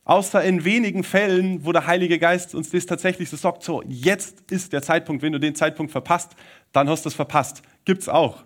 Außer 0.04 0.44
in 0.44 0.66
wenigen 0.66 1.04
Fällen, 1.04 1.64
wo 1.66 1.72
der 1.72 1.86
Heilige 1.86 2.18
Geist 2.18 2.56
uns 2.56 2.72
das 2.72 2.88
tatsächlich 2.88 3.30
so 3.30 3.38
sagt, 3.38 3.62
so, 3.62 3.84
jetzt 3.88 4.50
ist 4.50 4.74
der 4.74 4.82
Zeitpunkt, 4.82 5.22
wenn 5.22 5.34
du 5.34 5.40
den 5.40 5.54
Zeitpunkt 5.54 5.92
verpasst, 5.92 6.36
dann 6.72 6.90
hast 6.90 7.06
du 7.06 7.10
es 7.10 7.16
verpasst. 7.16 7.62
Gibt's 7.86 8.10
auch. 8.10 8.44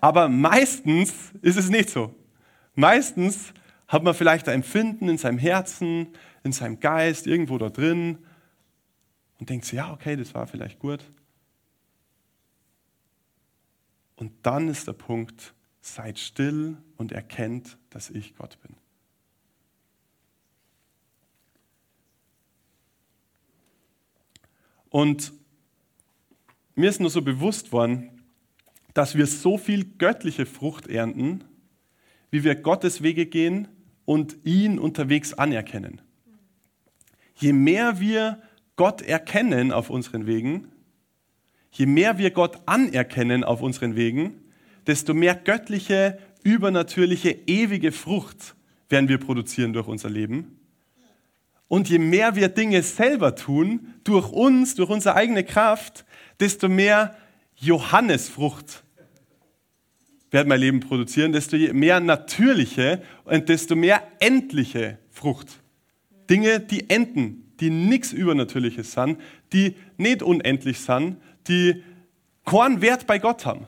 Aber 0.00 0.28
meistens 0.28 1.32
ist 1.42 1.56
es 1.56 1.70
nicht 1.70 1.90
so. 1.90 2.14
Meistens 2.76 3.52
hat 3.88 4.04
man 4.04 4.14
vielleicht 4.14 4.48
ein 4.48 4.56
Empfinden 4.56 5.08
in 5.08 5.18
seinem 5.18 5.38
Herzen, 5.38 6.08
in 6.44 6.52
seinem 6.52 6.78
Geist, 6.78 7.26
irgendwo 7.26 7.58
da 7.58 7.68
drin 7.68 8.18
und 9.40 9.50
denkt 9.50 9.64
sich, 9.64 9.74
ja, 9.74 9.92
okay, 9.92 10.14
das 10.14 10.34
war 10.34 10.46
vielleicht 10.46 10.78
gut. 10.78 11.02
Und 14.14 14.32
dann 14.42 14.68
ist 14.68 14.86
der 14.86 14.92
Punkt, 14.92 15.52
seid 15.86 16.18
still 16.18 16.76
und 16.96 17.12
erkennt, 17.12 17.78
dass 17.90 18.10
ich 18.10 18.36
Gott 18.36 18.58
bin. 18.62 18.76
Und 24.90 25.32
mir 26.74 26.90
ist 26.90 27.00
nur 27.00 27.10
so 27.10 27.22
bewusst 27.22 27.72
worden, 27.72 28.22
dass 28.94 29.14
wir 29.14 29.26
so 29.26 29.58
viel 29.58 29.84
göttliche 29.84 30.46
Frucht 30.46 30.86
ernten, 30.86 31.44
wie 32.30 32.44
wir 32.44 32.54
Gottes 32.54 33.02
Wege 33.02 33.26
gehen 33.26 33.68
und 34.04 34.36
ihn 34.44 34.78
unterwegs 34.78 35.34
anerkennen. 35.34 36.00
Je 37.34 37.52
mehr 37.52 38.00
wir 38.00 38.42
Gott 38.76 39.02
erkennen 39.02 39.70
auf 39.70 39.90
unseren 39.90 40.26
Wegen, 40.26 40.72
je 41.70 41.86
mehr 41.86 42.18
wir 42.18 42.30
Gott 42.30 42.60
anerkennen 42.66 43.44
auf 43.44 43.60
unseren 43.60 43.96
Wegen, 43.96 44.45
desto 44.86 45.14
mehr 45.14 45.34
göttliche, 45.34 46.18
übernatürliche, 46.42 47.30
ewige 47.46 47.92
Frucht 47.92 48.54
werden 48.88 49.08
wir 49.08 49.18
produzieren 49.18 49.72
durch 49.72 49.88
unser 49.88 50.10
Leben. 50.10 50.60
Und 51.68 51.88
je 51.88 51.98
mehr 51.98 52.36
wir 52.36 52.48
Dinge 52.48 52.82
selber 52.82 53.34
tun, 53.34 53.94
durch 54.04 54.30
uns, 54.30 54.76
durch 54.76 54.88
unsere 54.88 55.16
eigene 55.16 55.42
Kraft, 55.42 56.04
desto 56.38 56.68
mehr 56.68 57.16
Johannesfrucht 57.56 58.84
werden 60.30 60.48
mein 60.48 60.60
Leben 60.60 60.80
produzieren, 60.80 61.32
desto 61.32 61.56
mehr 61.56 62.00
natürliche 62.00 63.02
und 63.24 63.48
desto 63.48 63.74
mehr 63.74 64.02
endliche 64.20 64.98
Frucht. 65.10 65.60
Dinge, 66.28 66.60
die 66.60 66.90
enden, 66.90 67.52
die 67.60 67.70
nichts 67.70 68.12
Übernatürliches 68.12 68.92
sind, 68.92 69.18
die 69.52 69.76
nicht 69.96 70.22
unendlich 70.22 70.80
sind, 70.80 71.16
die 71.48 71.82
keinen 72.44 72.80
Wert 72.80 73.06
bei 73.06 73.18
Gott 73.18 73.46
haben. 73.46 73.66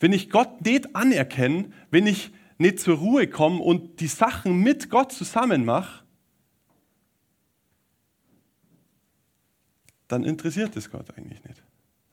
Wenn 0.00 0.12
ich 0.12 0.30
Gott 0.30 0.64
nicht 0.64 0.96
anerkenne, 0.96 1.70
wenn 1.90 2.06
ich 2.06 2.30
nicht 2.58 2.80
zur 2.80 2.96
Ruhe 2.96 3.28
komme 3.28 3.60
und 3.60 4.00
die 4.00 4.06
Sachen 4.06 4.58
mit 4.58 4.90
Gott 4.90 5.12
zusammen 5.12 5.64
mache, 5.64 6.04
dann 10.08 10.24
interessiert 10.24 10.74
es 10.76 10.90
Gott 10.90 11.06
eigentlich 11.16 11.44
nicht. 11.44 11.62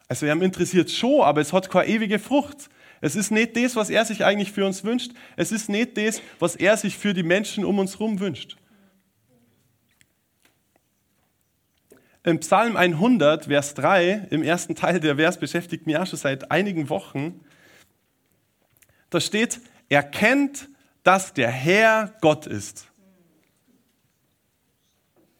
Also 0.08 0.26
er 0.26 0.40
interessiert 0.42 0.92
schon, 0.92 1.22
aber 1.22 1.42
es 1.42 1.52
hat 1.52 1.70
keine 1.70 1.88
ewige 1.88 2.20
Frucht. 2.20 2.70
Es 3.02 3.16
ist 3.16 3.32
nicht 3.32 3.56
das, 3.56 3.76
was 3.76 3.90
er 3.90 4.06
sich 4.06 4.24
eigentlich 4.24 4.52
für 4.52 4.66
uns 4.66 4.84
wünscht. 4.84 5.12
Es 5.36 5.52
ist 5.52 5.70
nicht 5.70 5.98
das, 5.98 6.22
was 6.40 6.56
er 6.56 6.78
sich 6.78 6.98
für 6.98 7.14
die 7.14 7.24
Menschen 7.24 7.66
um 7.66 7.80
uns 7.80 8.00
herum 8.00 8.20
wünscht. 8.20 8.58
Im 12.24 12.40
Psalm 12.40 12.76
100, 12.76 13.46
Vers 13.46 13.74
3, 13.76 14.28
im 14.32 14.44
ersten 14.44 14.76
Teil 14.76 15.00
der 15.00 15.16
Vers 15.16 15.40
beschäftigt 15.40 15.86
mich 15.88 15.98
auch 15.98 16.06
schon 16.06 16.20
seit 16.20 16.52
einigen 16.52 16.90
Wochen. 16.90 17.42
Da 19.10 19.20
steht, 19.20 19.62
erkennt, 19.90 20.68
dass 21.04 21.34
der 21.34 21.50
Herr 21.50 22.14
Gott 22.22 22.48
ist. 22.48 22.88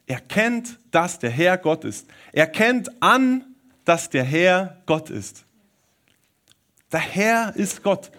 erkennt, 0.08 0.80
dass 0.92 1.20
der 1.20 1.30
Herr 1.30 1.58
Gott 1.58 1.84
ist. 1.84 2.08
Erkennt 2.32 2.90
an, 3.02 3.44
dass 3.84 4.10
der 4.10 4.24
Herr 4.24 4.82
Gott 4.86 5.10
ist. 5.10 5.46
Der 6.92 7.02
Herr 7.02 7.56
ist 7.56 7.84
Gott. 7.84 8.10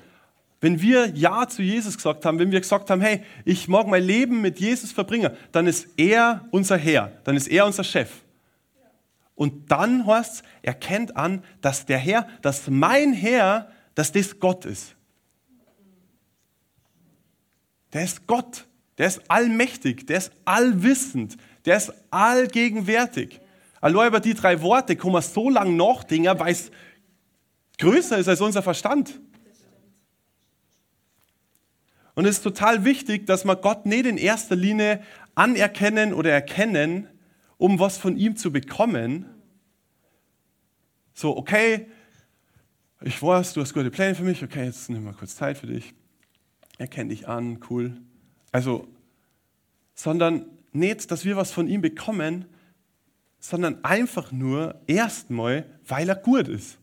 Wenn 0.60 0.82
wir 0.82 1.08
Ja 1.14 1.48
zu 1.48 1.62
Jesus 1.62 1.96
gesagt 1.96 2.26
haben, 2.26 2.38
wenn 2.38 2.50
wir 2.50 2.60
gesagt 2.60 2.90
haben, 2.90 3.00
hey, 3.00 3.22
ich 3.44 3.68
mag 3.68 3.86
mein 3.86 4.02
Leben 4.02 4.40
mit 4.40 4.60
Jesus 4.60 4.92
verbringen, 4.92 5.30
dann 5.52 5.66
ist 5.66 5.88
er 5.96 6.46
unser 6.50 6.76
Herr, 6.76 7.12
dann 7.24 7.36
ist 7.36 7.48
er 7.48 7.64
unser 7.64 7.84
Chef. 7.84 8.10
Und 9.34 9.70
dann 9.70 10.04
heißt 10.04 10.34
es, 10.34 10.42
erkennt 10.62 11.16
an, 11.16 11.44
dass 11.60 11.86
der 11.86 11.98
Herr, 11.98 12.28
dass 12.42 12.68
mein 12.68 13.12
Herr, 13.12 13.70
dass 13.94 14.10
das 14.10 14.38
Gott 14.40 14.64
ist. 14.64 14.96
Der 17.92 18.04
ist 18.04 18.26
Gott, 18.26 18.66
der 18.98 19.06
ist 19.06 19.22
allmächtig, 19.28 20.06
der 20.06 20.18
ist 20.18 20.32
allwissend, 20.44 21.36
der 21.64 21.76
ist 21.76 21.92
allgegenwärtig. 22.10 23.40
Allein 23.80 24.08
über 24.08 24.20
die 24.20 24.34
drei 24.34 24.60
Worte 24.60 24.96
kann 24.96 25.12
man 25.12 25.22
so 25.22 25.48
lange 25.48 25.72
nachdenken, 25.72 26.38
weil 26.38 26.52
es 26.52 26.70
größer 27.78 28.18
ist 28.18 28.28
als 28.28 28.40
unser 28.40 28.62
Verstand. 28.62 29.20
Und 32.14 32.24
es 32.24 32.38
ist 32.38 32.42
total 32.42 32.84
wichtig, 32.84 33.26
dass 33.26 33.44
wir 33.44 33.54
Gott 33.54 33.86
nicht 33.86 34.04
in 34.04 34.18
erster 34.18 34.56
Linie 34.56 35.00
anerkennen 35.36 36.12
oder 36.12 36.32
erkennen, 36.32 37.08
um 37.58 37.78
was 37.78 37.96
von 37.96 38.16
ihm 38.16 38.34
zu 38.36 38.50
bekommen. 38.50 39.26
So, 41.14 41.36
okay, 41.36 41.86
ich 43.02 43.22
weiß, 43.22 43.52
du 43.52 43.60
hast 43.60 43.72
gute 43.72 43.92
Pläne 43.92 44.16
für 44.16 44.24
mich, 44.24 44.42
okay, 44.42 44.64
jetzt 44.64 44.90
nimm 44.90 45.04
mal 45.04 45.14
kurz 45.14 45.36
Zeit 45.36 45.58
für 45.58 45.68
dich. 45.68 45.94
Erkenne 46.78 47.10
dich 47.10 47.28
an, 47.28 47.58
cool. 47.68 47.96
Also, 48.52 48.88
sondern 49.94 50.46
nicht, 50.72 51.10
dass 51.10 51.24
wir 51.24 51.36
was 51.36 51.50
von 51.50 51.68
ihm 51.68 51.80
bekommen, 51.80 52.46
sondern 53.40 53.84
einfach 53.84 54.32
nur 54.32 54.80
erstmal, 54.86 55.66
weil 55.86 56.08
er 56.08 56.16
gut 56.16 56.48
ist. 56.48 56.78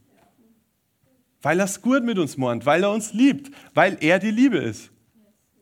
Weil 1.42 1.60
er 1.60 1.66
es 1.66 1.82
gut 1.82 2.04
mit 2.04 2.18
uns 2.18 2.38
meint, 2.38 2.66
weil 2.66 2.84
er 2.84 2.92
uns 2.92 3.14
liebt, 3.14 3.52
weil 3.74 3.98
er 4.02 4.20
die 4.20 4.32
Liebe 4.32 4.58
ist. 4.58 4.92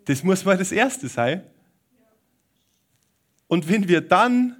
Das 0.05 0.23
muss 0.23 0.45
mal 0.45 0.57
das 0.57 0.71
Erste 0.71 1.07
sein. 1.07 1.43
Und 3.47 3.69
wenn 3.69 3.87
wir 3.87 4.01
dann, 4.01 4.55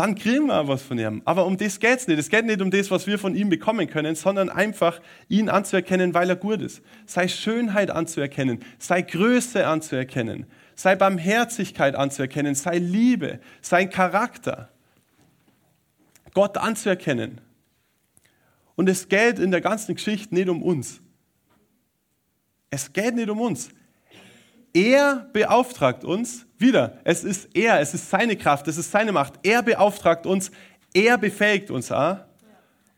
dann 0.00 0.14
kriegen 0.14 0.46
wir 0.46 0.66
was 0.66 0.80
von 0.80 0.98
ihm. 0.98 1.20
Aber 1.26 1.44
um 1.44 1.58
das 1.58 1.78
geht 1.78 1.98
es 1.98 2.08
nicht. 2.08 2.18
Es 2.18 2.30
geht 2.30 2.46
nicht 2.46 2.62
um 2.62 2.70
das, 2.70 2.90
was 2.90 3.06
wir 3.06 3.18
von 3.18 3.34
ihm 3.34 3.50
bekommen 3.50 3.86
können, 3.86 4.14
sondern 4.14 4.48
einfach 4.48 4.98
ihn 5.28 5.50
anzuerkennen, 5.50 6.14
weil 6.14 6.30
er 6.30 6.36
gut 6.36 6.62
ist. 6.62 6.80
Sei 7.04 7.28
Schönheit 7.28 7.90
anzuerkennen, 7.90 8.60
sei 8.78 9.02
Größe 9.02 9.66
anzuerkennen, 9.66 10.46
sei 10.74 10.96
Barmherzigkeit 10.96 11.96
anzuerkennen, 11.96 12.54
sei 12.54 12.78
Liebe, 12.78 13.40
sein 13.60 13.90
Charakter. 13.90 14.70
Gott 16.32 16.56
anzuerkennen. 16.56 17.42
Und 18.76 18.88
es 18.88 19.06
geht 19.06 19.38
in 19.38 19.50
der 19.50 19.60
ganzen 19.60 19.96
Geschichte 19.96 20.34
nicht 20.34 20.48
um 20.48 20.62
uns. 20.62 21.02
Es 22.70 22.90
geht 22.94 23.16
nicht 23.16 23.28
um 23.28 23.38
uns. 23.38 23.68
Er 24.72 25.28
beauftragt 25.34 26.04
uns, 26.04 26.46
wieder, 26.60 26.98
es 27.04 27.24
ist 27.24 27.48
er, 27.54 27.80
es 27.80 27.94
ist 27.94 28.10
seine 28.10 28.36
Kraft, 28.36 28.68
es 28.68 28.76
ist 28.76 28.90
seine 28.90 29.12
Macht. 29.12 29.34
Er 29.42 29.62
beauftragt 29.62 30.26
uns, 30.26 30.50
er 30.92 31.18
befähigt 31.18 31.70
uns 31.70 31.90
auch. 31.90 32.18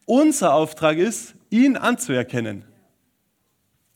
Unser 0.05 0.55
Auftrag 0.55 0.99
ist, 0.99 1.35
ihn 1.51 1.77
anzuerkennen. 1.77 2.65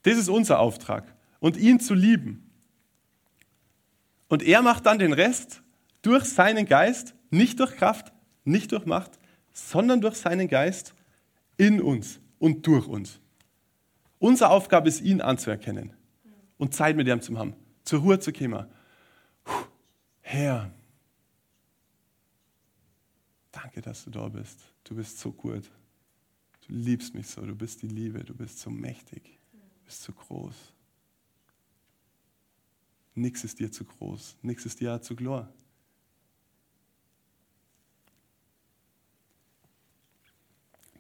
Das 0.03 0.17
ist 0.17 0.29
unser 0.29 0.61
Auftrag. 0.61 1.05
Und 1.41 1.57
ihn 1.57 1.81
zu 1.81 1.95
lieben. 1.95 2.51
Und 4.29 4.43
er 4.43 4.63
macht 4.63 4.87
dann 4.87 4.99
den 4.99 5.13
Rest 5.13 5.63
durch 6.03 6.25
seinen 6.25 6.67
Geist, 6.67 7.15
nicht 7.31 7.61
durch 7.61 7.77
Kraft, 7.77 8.13
nicht 8.45 8.73
durch 8.73 8.87
Macht, 8.87 9.19
sondern 9.53 10.01
durch 10.01 10.17
seinen 10.17 10.49
Geist 10.49 10.95
in 11.57 11.81
uns 11.81 12.21
und 12.39 12.67
durch 12.67 12.87
uns. 12.87 13.21
Unsere 14.19 14.51
Aufgabe 14.51 14.89
ist, 14.89 15.01
ihn 15.01 15.21
anzuerkennen 15.21 15.93
und 16.59 16.75
Zeit 16.75 16.97
mit 16.97 17.07
ihm 17.09 17.21
zu 17.21 17.37
haben, 17.39 17.55
zur 17.85 18.01
Ruhe 18.01 18.19
zu 18.19 18.33
kommen. 18.33 18.67
Herr, 20.29 20.73
danke, 23.53 23.81
dass 23.81 24.03
du 24.03 24.11
da 24.11 24.29
bist. 24.29 24.59
Du 24.83 24.97
bist 24.97 25.21
so 25.21 25.31
gut. 25.31 25.63
Du 26.67 26.73
liebst 26.73 27.15
mich 27.15 27.29
so. 27.29 27.47
Du 27.47 27.55
bist 27.55 27.81
die 27.81 27.87
Liebe. 27.87 28.25
Du 28.25 28.35
bist 28.35 28.59
so 28.59 28.69
mächtig. 28.69 29.39
Du 29.53 29.85
bist 29.85 30.03
so 30.03 30.13
groß. 30.13 30.57
Nichts 33.15 33.45
ist 33.45 33.61
dir 33.61 33.71
zu 33.71 33.85
groß. 33.85 34.37
Nichts 34.43 34.67
ist 34.67 34.81
dir 34.81 35.01
zu 35.01 35.15
glor. 35.15 35.49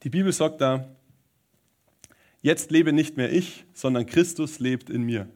Die 0.05 0.11
Bibel 0.11 0.33
sagt 0.33 0.61
da, 0.61 0.89
jetzt 2.43 2.71
lebe 2.71 2.93
nicht 2.93 3.17
mehr 3.17 3.33
ich, 3.33 3.65
sondern 3.75 4.07
Christus 4.07 4.61
lebt 4.61 4.89
in 4.89 5.03
mir. 5.03 5.29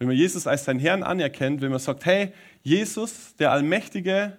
Wenn 0.00 0.08
man 0.08 0.16
Jesus 0.16 0.46
als 0.46 0.64
seinen 0.64 0.80
Herrn 0.80 1.02
anerkennt, 1.02 1.60
wenn 1.60 1.70
man 1.70 1.78
sagt, 1.78 2.06
hey, 2.06 2.32
Jesus, 2.62 3.36
der 3.36 3.52
Allmächtige, 3.52 4.34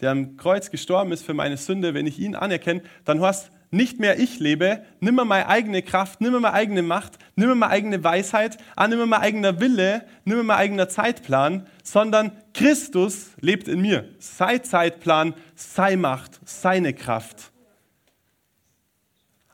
der 0.00 0.10
am 0.10 0.38
Kreuz 0.38 0.70
gestorben 0.70 1.12
ist 1.12 1.22
für 1.22 1.34
meine 1.34 1.58
Sünde, 1.58 1.92
wenn 1.92 2.06
ich 2.06 2.18
ihn 2.18 2.34
anerkenne, 2.34 2.80
dann 3.04 3.20
heißt 3.20 3.50
nicht 3.70 4.00
mehr 4.00 4.18
ich 4.18 4.40
lebe, 4.40 4.86
nimm 5.00 5.16
mir 5.16 5.26
meine 5.26 5.48
eigene 5.48 5.82
Kraft, 5.82 6.22
nimm 6.22 6.32
mir 6.32 6.40
meine 6.40 6.54
eigene 6.54 6.80
Macht, 6.80 7.18
nimm 7.34 7.50
mir 7.50 7.54
meine 7.54 7.72
eigene 7.72 8.02
Weisheit, 8.02 8.56
ah, 8.74 8.88
nimm 8.88 8.98
mir 8.98 9.06
mein 9.06 9.20
eigener 9.20 9.60
Wille, 9.60 10.06
nimm 10.24 10.38
mir 10.38 10.44
mein 10.44 10.56
eigener 10.56 10.88
Zeitplan, 10.88 11.66
sondern 11.84 12.32
Christus 12.54 13.32
lebt 13.38 13.68
in 13.68 13.82
mir. 13.82 14.08
Sei 14.18 14.60
Zeitplan, 14.60 15.34
sei 15.56 15.96
Macht, 15.96 16.40
seine 16.46 16.94
Kraft. 16.94 17.52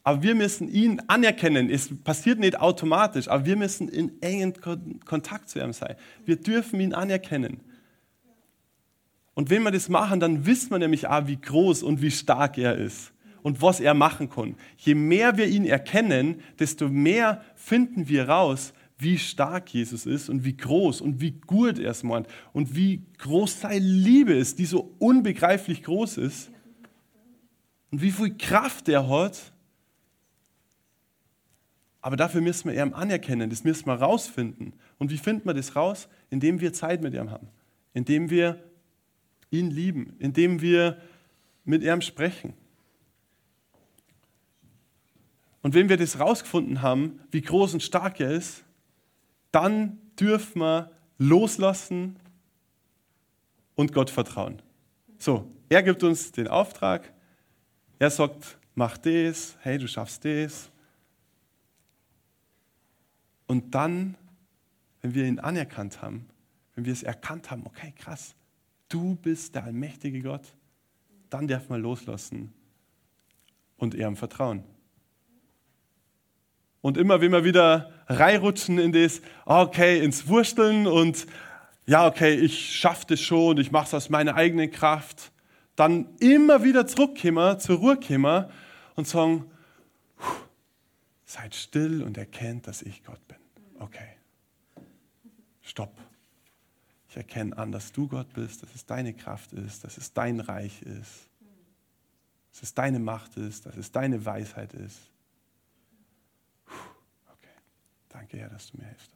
Aber 0.04 0.22
wir 0.22 0.34
müssen 0.34 0.68
ihn 0.68 1.00
anerkennen. 1.06 1.70
Es 1.70 1.90
passiert 2.02 2.40
nicht 2.40 2.60
automatisch, 2.60 3.28
aber 3.28 3.46
wir 3.46 3.56
müssen 3.56 3.88
in 3.88 4.20
engen 4.20 4.54
Kontakt 5.04 5.48
zu 5.48 5.60
ihm 5.60 5.72
sein. 5.72 5.94
Wir 6.24 6.36
dürfen 6.36 6.80
ihn 6.80 6.92
anerkennen. 6.92 7.60
Und 9.34 9.48
wenn 9.48 9.62
wir 9.62 9.70
das 9.70 9.88
machen, 9.88 10.20
dann 10.20 10.44
wissen 10.44 10.70
wir 10.70 10.78
nämlich 10.78 11.06
auch, 11.06 11.26
wie 11.26 11.40
groß 11.40 11.82
und 11.82 12.02
wie 12.02 12.10
stark 12.10 12.58
er 12.58 12.76
ist 12.76 13.12
und 13.42 13.62
was 13.62 13.80
er 13.80 13.94
machen 13.94 14.28
kann. 14.28 14.56
Je 14.76 14.94
mehr 14.94 15.36
wir 15.36 15.46
ihn 15.46 15.64
erkennen, 15.64 16.42
desto 16.58 16.88
mehr 16.88 17.42
finden 17.54 18.08
wir 18.08 18.28
raus, 18.28 18.74
wie 18.98 19.18
stark 19.18 19.68
Jesus 19.70 20.06
ist 20.06 20.28
und 20.28 20.44
wie 20.44 20.56
groß 20.56 21.00
und 21.00 21.20
wie 21.20 21.32
gut 21.32 21.78
er 21.78 21.90
es 21.90 22.02
meint 22.02 22.28
und 22.52 22.76
wie 22.76 23.02
groß 23.18 23.62
seine 23.62 23.84
Liebe 23.84 24.32
ist, 24.32 24.58
die 24.58 24.64
so 24.64 24.94
unbegreiflich 24.98 25.82
groß 25.82 26.18
ist 26.18 26.50
und 27.90 28.00
wie 28.00 28.12
viel 28.12 28.36
Kraft 28.36 28.88
er 28.88 29.08
hat 29.08 29.51
aber 32.02 32.16
dafür 32.16 32.40
müssen 32.40 32.70
wir 32.70 32.82
ihm 32.82 32.94
anerkennen, 32.94 33.48
das 33.48 33.62
müssen 33.62 33.86
wir 33.86 33.94
rausfinden. 33.94 34.74
Und 34.98 35.12
wie 35.12 35.18
finden 35.18 35.46
wir 35.46 35.54
das 35.54 35.76
raus? 35.76 36.08
Indem 36.30 36.60
wir 36.60 36.72
Zeit 36.72 37.00
mit 37.00 37.14
ihm 37.14 37.30
haben, 37.30 37.48
indem 37.94 38.28
wir 38.28 38.60
ihn 39.50 39.70
lieben, 39.70 40.16
indem 40.18 40.60
wir 40.60 41.00
mit 41.64 41.84
ihm 41.84 42.00
sprechen. 42.00 42.54
Und 45.62 45.74
wenn 45.74 45.88
wir 45.88 45.96
das 45.96 46.18
rausgefunden 46.18 46.82
haben, 46.82 47.20
wie 47.30 47.40
groß 47.40 47.74
und 47.74 47.84
stark 47.84 48.18
er 48.18 48.32
ist, 48.32 48.64
dann 49.52 49.98
dürfen 50.18 50.60
wir 50.60 50.90
loslassen 51.18 52.16
und 53.76 53.92
Gott 53.92 54.10
vertrauen. 54.10 54.60
So, 55.18 55.48
er 55.68 55.84
gibt 55.84 56.02
uns 56.02 56.32
den 56.32 56.48
Auftrag, 56.48 57.12
er 58.00 58.10
sagt, 58.10 58.58
mach 58.74 58.98
das, 58.98 59.56
hey, 59.60 59.78
du 59.78 59.86
schaffst 59.86 60.24
das, 60.24 60.71
und 63.46 63.74
dann, 63.74 64.16
wenn 65.00 65.14
wir 65.14 65.24
ihn 65.24 65.38
anerkannt 65.38 66.02
haben, 66.02 66.26
wenn 66.74 66.84
wir 66.84 66.92
es 66.92 67.02
erkannt 67.02 67.50
haben, 67.50 67.66
okay, 67.66 67.92
krass, 67.96 68.34
du 68.88 69.16
bist 69.16 69.54
der 69.54 69.64
allmächtige 69.64 70.20
Gott, 70.22 70.54
dann 71.30 71.48
darf 71.48 71.68
man 71.68 71.80
loslassen 71.80 72.52
und 73.76 73.94
ihm 73.94 74.16
vertrauen. 74.16 74.64
Und 76.82 76.98
immer, 76.98 77.20
wenn 77.20 77.32
wir 77.32 77.44
wieder 77.44 77.92
reinrutschen 78.06 78.78
in 78.78 78.92
das, 78.92 79.22
okay, 79.46 80.04
ins 80.04 80.26
Wursteln 80.28 80.86
und 80.86 81.26
ja, 81.86 82.06
okay, 82.06 82.34
ich 82.34 82.76
schaffe 82.76 83.06
das 83.08 83.20
schon, 83.20 83.58
ich 83.58 83.70
mache 83.70 83.86
es 83.86 83.94
aus 83.94 84.10
meiner 84.10 84.34
eigenen 84.34 84.70
Kraft, 84.70 85.32
dann 85.76 86.06
immer 86.18 86.62
wieder 86.62 86.86
zurückkommen, 86.86 87.58
zur 87.58 87.78
Ruhe 87.78 87.98
kommen 87.98 88.46
und 88.94 89.06
sagen, 89.06 89.46
seid 91.32 91.54
still 91.54 92.02
und 92.02 92.18
erkennt, 92.18 92.66
dass 92.66 92.82
ich 92.82 93.02
Gott 93.04 93.26
bin 93.28 93.38
okay, 93.82 94.16
stopp. 95.62 95.92
Ich 97.08 97.16
erkenne 97.16 97.56
an, 97.58 97.72
dass 97.72 97.92
du 97.92 98.08
Gott 98.08 98.32
bist, 98.32 98.62
dass 98.62 98.74
es 98.74 98.86
deine 98.86 99.12
Kraft 99.12 99.52
ist, 99.52 99.84
dass 99.84 99.98
es 99.98 100.14
dein 100.14 100.40
Reich 100.40 100.80
ist, 100.82 101.28
dass 102.52 102.62
es 102.62 102.74
deine 102.74 102.98
Macht 102.98 103.36
ist, 103.36 103.66
dass 103.66 103.76
es 103.76 103.92
deine 103.92 104.24
Weisheit 104.24 104.72
ist. 104.72 105.10
Okay, 106.66 107.58
danke 108.08 108.38
Herr, 108.38 108.48
dass 108.48 108.70
du 108.70 108.78
mir 108.78 108.86
hilfst. 108.86 109.10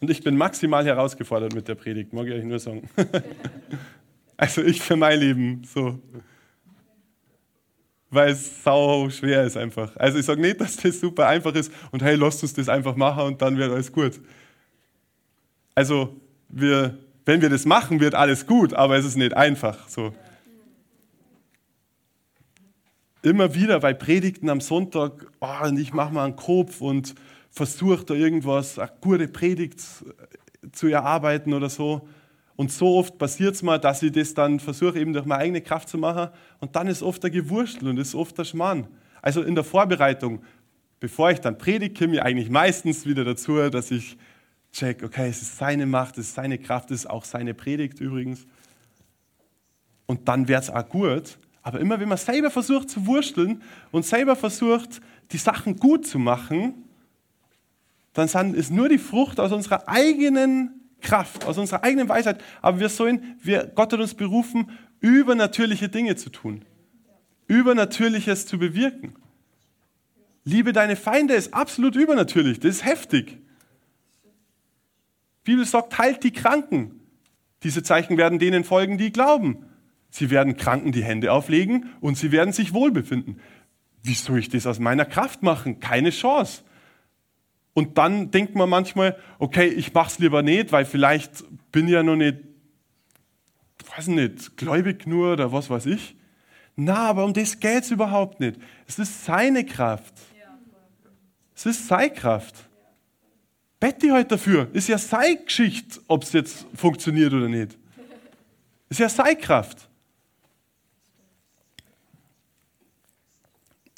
Und 0.00 0.10
ich 0.10 0.22
bin 0.22 0.36
maximal 0.36 0.84
herausgefordert 0.84 1.54
mit 1.54 1.66
der 1.66 1.74
Predigt, 1.74 2.12
mag 2.12 2.26
ich 2.26 2.34
euch 2.34 2.44
nur 2.44 2.58
sagen. 2.58 2.88
also 4.36 4.62
ich 4.62 4.82
für 4.82 4.96
mein 4.96 5.18
Leben 5.18 5.64
so. 5.64 5.98
Weil 8.14 8.30
es 8.30 8.62
sau 8.62 9.10
schwer 9.10 9.42
ist 9.42 9.56
einfach. 9.56 9.96
Also 9.96 10.18
ich 10.18 10.24
sage 10.24 10.40
nicht, 10.40 10.60
dass 10.60 10.76
das 10.76 11.00
super 11.00 11.26
einfach 11.26 11.52
ist 11.54 11.72
und 11.90 12.02
hey, 12.02 12.14
lasst 12.14 12.42
uns 12.42 12.54
das 12.54 12.68
einfach 12.68 12.94
machen 12.94 13.24
und 13.24 13.42
dann 13.42 13.56
wird 13.56 13.72
alles 13.72 13.90
gut. 13.90 14.20
Also 15.74 16.14
wir, 16.48 16.96
wenn 17.24 17.42
wir 17.42 17.50
das 17.50 17.64
machen, 17.64 17.98
wird 17.98 18.14
alles 18.14 18.46
gut, 18.46 18.72
aber 18.72 18.96
es 18.96 19.04
ist 19.04 19.16
nicht 19.16 19.36
einfach. 19.36 19.88
So. 19.88 20.14
Immer 23.22 23.54
wieder 23.54 23.80
bei 23.80 23.94
Predigten 23.94 24.48
am 24.48 24.60
Sonntag, 24.60 25.26
oh, 25.40 25.66
und 25.66 25.78
ich 25.78 25.92
mache 25.92 26.14
mal 26.14 26.24
einen 26.24 26.36
Kopf 26.36 26.80
und 26.80 27.16
versucht 27.50 28.10
da 28.10 28.14
irgendwas, 28.14 28.78
eine 28.78 28.92
gute 29.00 29.26
Predigt 29.26 29.82
zu 30.70 30.86
erarbeiten 30.86 31.52
oder 31.52 31.68
so. 31.68 32.08
Und 32.56 32.70
so 32.70 32.98
oft 32.98 33.18
passiert 33.18 33.54
es 33.54 33.62
mal, 33.62 33.78
dass 33.78 34.02
ich 34.02 34.12
das 34.12 34.34
dann 34.34 34.60
versuche, 34.60 34.98
eben 34.98 35.12
durch 35.12 35.26
meine 35.26 35.42
eigene 35.42 35.60
Kraft 35.60 35.88
zu 35.88 35.98
machen. 35.98 36.28
Und 36.60 36.76
dann 36.76 36.86
ist 36.86 37.02
oft 37.02 37.22
der 37.22 37.30
Gewurstel 37.30 37.88
und 37.88 37.98
ist 37.98 38.14
oft 38.14 38.38
der 38.38 38.44
Schmarrn. 38.44 38.86
Also 39.22 39.42
in 39.42 39.54
der 39.54 39.64
Vorbereitung, 39.64 40.42
bevor 41.00 41.30
ich 41.30 41.40
dann 41.40 41.58
predige, 41.58 41.98
komme 41.98 42.14
ich 42.14 42.22
eigentlich 42.22 42.50
meistens 42.50 43.06
wieder 43.06 43.24
dazu, 43.24 43.68
dass 43.70 43.90
ich 43.90 44.16
check, 44.72 45.02
okay, 45.02 45.28
es 45.28 45.42
ist 45.42 45.58
seine 45.58 45.86
Macht, 45.86 46.18
es 46.18 46.28
ist 46.28 46.34
seine 46.34 46.58
Kraft, 46.58 46.90
es 46.90 47.00
ist 47.00 47.10
auch 47.10 47.24
seine 47.24 47.54
Predigt 47.54 48.00
übrigens. 48.00 48.46
Und 50.06 50.28
dann 50.28 50.46
wird 50.46 50.62
es 50.62 50.70
auch 50.70 50.88
gut. 50.88 51.38
Aber 51.62 51.80
immer 51.80 51.98
wenn 51.98 52.08
man 52.08 52.18
selber 52.18 52.50
versucht 52.50 52.90
zu 52.90 53.06
wursteln 53.06 53.62
und 53.90 54.04
selber 54.04 54.36
versucht, 54.36 55.00
die 55.32 55.38
Sachen 55.38 55.76
gut 55.76 56.06
zu 56.06 56.18
machen, 56.18 56.84
dann 58.12 58.54
ist 58.54 58.70
nur 58.70 58.88
die 58.88 58.98
Frucht 58.98 59.40
aus 59.40 59.50
unserer 59.50 59.88
eigenen 59.88 60.83
Kraft, 61.00 61.44
aus 61.44 61.58
unserer 61.58 61.84
eigenen 61.84 62.08
Weisheit. 62.08 62.42
Aber 62.62 62.80
wir 62.80 62.88
sollen, 62.88 63.36
wir, 63.42 63.66
Gott 63.74 63.92
hat 63.92 64.00
uns 64.00 64.14
berufen, 64.14 64.70
übernatürliche 65.00 65.88
Dinge 65.88 66.16
zu 66.16 66.30
tun. 66.30 66.64
Übernatürliches 67.46 68.46
zu 68.46 68.58
bewirken. 68.58 69.14
Liebe 70.44 70.72
deine 70.72 70.96
Feinde 70.96 71.34
ist 71.34 71.54
absolut 71.54 71.96
übernatürlich. 71.96 72.60
Das 72.60 72.76
ist 72.76 72.84
heftig. 72.84 73.38
Die 75.46 75.52
Bibel 75.52 75.64
sagt, 75.64 75.98
heilt 75.98 76.22
die 76.24 76.32
Kranken. 76.32 77.00
Diese 77.62 77.82
Zeichen 77.82 78.16
werden 78.16 78.38
denen 78.38 78.64
folgen, 78.64 78.98
die 78.98 79.12
glauben. 79.12 79.66
Sie 80.10 80.30
werden 80.30 80.56
Kranken 80.56 80.92
die 80.92 81.02
Hände 81.02 81.32
auflegen 81.32 81.90
und 82.00 82.16
sie 82.16 82.30
werden 82.30 82.52
sich 82.52 82.72
wohlbefinden. 82.72 83.40
Wie 84.02 84.14
soll 84.14 84.38
ich 84.38 84.48
das 84.50 84.66
aus 84.66 84.78
meiner 84.78 85.06
Kraft 85.06 85.42
machen? 85.42 85.80
Keine 85.80 86.10
Chance. 86.10 86.62
Und 87.74 87.98
dann 87.98 88.30
denkt 88.30 88.54
man 88.54 88.68
manchmal, 88.68 89.18
okay, 89.38 89.66
ich 89.66 89.92
mach's 89.92 90.18
lieber 90.20 90.42
nicht, 90.42 90.70
weil 90.72 90.84
vielleicht 90.84 91.44
bin 91.72 91.86
ich 91.86 91.92
ja 91.92 92.02
noch 92.02 92.16
nicht, 92.16 92.38
weiß 93.96 94.06
nicht, 94.08 94.56
gläubig 94.56 95.06
nur 95.06 95.32
oder 95.32 95.52
was 95.52 95.68
weiß 95.68 95.86
ich. 95.86 96.16
Na, 96.76 97.08
aber 97.08 97.24
um 97.24 97.32
das 97.32 97.58
geht's 97.58 97.90
überhaupt 97.90 98.40
nicht. 98.40 98.60
Es 98.86 98.98
ist 98.98 99.24
seine 99.24 99.64
Kraft. 99.64 100.14
Es 101.54 101.66
ist 101.66 101.86
seine 101.86 102.10
Kraft. 102.10 102.54
Betty 103.78 104.08
heute 104.08 104.30
dafür. 104.30 104.68
Ist 104.72 104.88
ja 104.88 104.98
seine 104.98 105.36
Geschichte, 105.36 106.00
ob 106.08 106.22
es 106.22 106.32
jetzt 106.32 106.66
funktioniert 106.74 107.32
oder 107.32 107.48
nicht. 107.48 107.76
Ist 108.88 109.00
ja 109.00 109.08
seine 109.08 109.36
Kraft. 109.36 109.88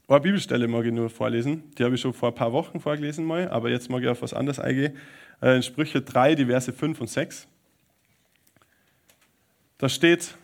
Eine 0.08 0.20
Bibelstelle 0.20 0.68
mag 0.68 0.84
ich 0.84 0.92
nur 0.92 1.10
vorlesen. 1.10 1.70
Die 1.76 1.84
habe 1.84 1.96
ich 1.96 2.00
schon 2.00 2.12
vor 2.12 2.28
ein 2.28 2.34
paar 2.34 2.52
Wochen 2.52 2.78
vorgelesen 2.78 3.24
mal, 3.24 3.48
aber 3.48 3.70
jetzt 3.70 3.90
mag 3.90 4.02
ich 4.02 4.08
auf 4.08 4.22
was 4.22 4.34
anderes 4.34 4.60
eingehen. 4.60 4.96
Äh, 5.42 5.56
in 5.56 5.62
Sprüche 5.62 6.00
3, 6.00 6.36
die 6.36 6.46
Verse 6.46 6.72
5 6.72 7.00
und 7.00 7.08
6. 7.08 7.48
Da 9.78 9.88
steht, 9.88 10.36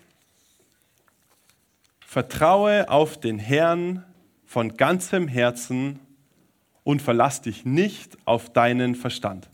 Vertraue 2.01 2.91
auf 2.91 3.19
den 3.19 3.39
Herrn 3.39 4.05
von 4.45 4.77
ganzem 4.77 5.29
Herzen 5.29 6.01
und 6.85 7.01
verlass 7.01 7.41
dich 7.41 7.65
nicht 7.65 8.19
auf 8.27 8.53
deinen 8.53 8.97
Verstand. 8.97 9.49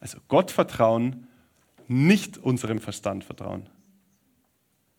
Also 0.00 0.18
Gott 0.28 0.50
vertrauen, 0.50 1.28
nicht 1.88 2.38
unserem 2.38 2.80
Verstand 2.80 3.22
vertrauen. 3.22 3.68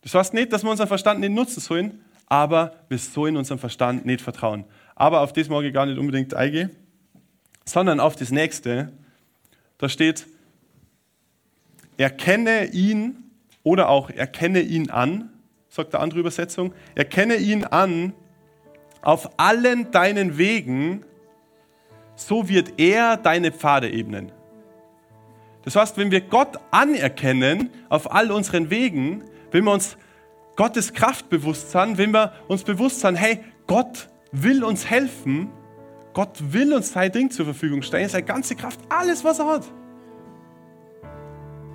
Das 0.02 0.14
heißt 0.14 0.32
nicht, 0.32 0.52
dass 0.52 0.62
wir 0.62 0.70
unseren 0.70 0.88
Verstand 0.88 1.20
nicht 1.20 1.32
nutzen 1.32 1.60
sollen, 1.60 2.04
aber 2.28 2.72
wir 2.88 2.98
sollen 2.98 3.36
unserem 3.36 3.58
Verstand 3.58 4.04
nicht 4.06 4.20
vertrauen. 4.20 4.64
Aber 4.94 5.20
auf 5.20 5.32
das 5.32 5.48
ich 5.48 5.72
gar 5.72 5.86
nicht 5.86 5.98
unbedingt 5.98 6.34
eingehen, 6.34 6.70
sondern 7.64 8.00
auf 8.00 8.16
das 8.16 8.30
nächste. 8.30 8.92
Da 9.78 9.88
steht, 9.88 10.26
erkenne 11.96 12.66
ihn 12.66 13.24
oder 13.62 13.88
auch 13.88 14.10
erkenne 14.10 14.60
ihn 14.60 14.90
an, 14.90 15.30
sagt 15.68 15.92
der 15.92 16.00
andere 16.00 16.20
Übersetzung, 16.20 16.72
erkenne 16.94 17.36
ihn 17.36 17.64
an 17.64 18.12
auf 19.02 19.38
allen 19.38 19.90
deinen 19.90 20.38
Wegen, 20.38 21.04
so 22.16 22.48
wird 22.48 22.80
er 22.80 23.16
deine 23.16 23.52
Pfade 23.52 23.90
ebnen. 23.90 24.32
Das 25.62 25.76
heißt, 25.76 25.96
wenn 25.96 26.10
wir 26.10 26.20
Gott 26.20 26.56
anerkennen 26.70 27.70
auf 27.88 28.10
all 28.12 28.32
unseren 28.32 28.70
Wegen, 28.70 29.24
wenn 29.50 29.64
wir 29.64 29.72
uns 29.72 29.96
Gottes 30.58 30.92
Kraftbewusstsein, 30.92 31.98
wenn 31.98 32.10
wir 32.10 32.32
uns 32.48 32.64
bewusst 32.64 32.98
sind, 32.98 33.14
hey, 33.14 33.38
Gott 33.68 34.08
will 34.32 34.64
uns 34.64 34.90
helfen, 34.90 35.52
Gott 36.14 36.36
will 36.52 36.74
uns 36.74 36.92
sein 36.92 37.12
Ding 37.12 37.30
zur 37.30 37.44
Verfügung 37.44 37.80
stellen, 37.82 38.08
seine 38.08 38.24
ganze 38.24 38.56
Kraft, 38.56 38.80
alles, 38.88 39.22
was 39.22 39.38
er 39.38 39.46
hat. 39.46 39.62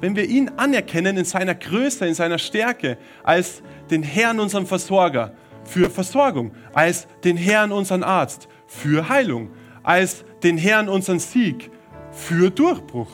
Wenn 0.02 0.18
wir 0.18 0.26
ihn 0.26 0.50
anerkennen 0.58 1.16
in 1.16 1.24
seiner 1.24 1.56
Größe, 1.56 2.06
in 2.06 2.14
seiner 2.14 2.38
Stärke, 2.38 2.98
als 3.24 3.64
den 3.90 4.04
Herrn, 4.04 4.42
unseren 4.42 4.66
Versorger, 4.66 5.34
für 5.64 5.90
Versorgung, 5.90 6.52
als 6.74 7.08
den 7.24 7.38
Herrn, 7.38 7.72
unseren 7.72 8.04
Arzt, 8.04 8.50
für 8.68 9.08
Heilung, 9.08 9.52
als 9.82 10.26
den 10.44 10.58
Herrn, 10.58 10.90
unseren 10.90 11.20
Sieg, 11.20 11.72
für 12.12 12.50
Durchbruch. 12.50 13.12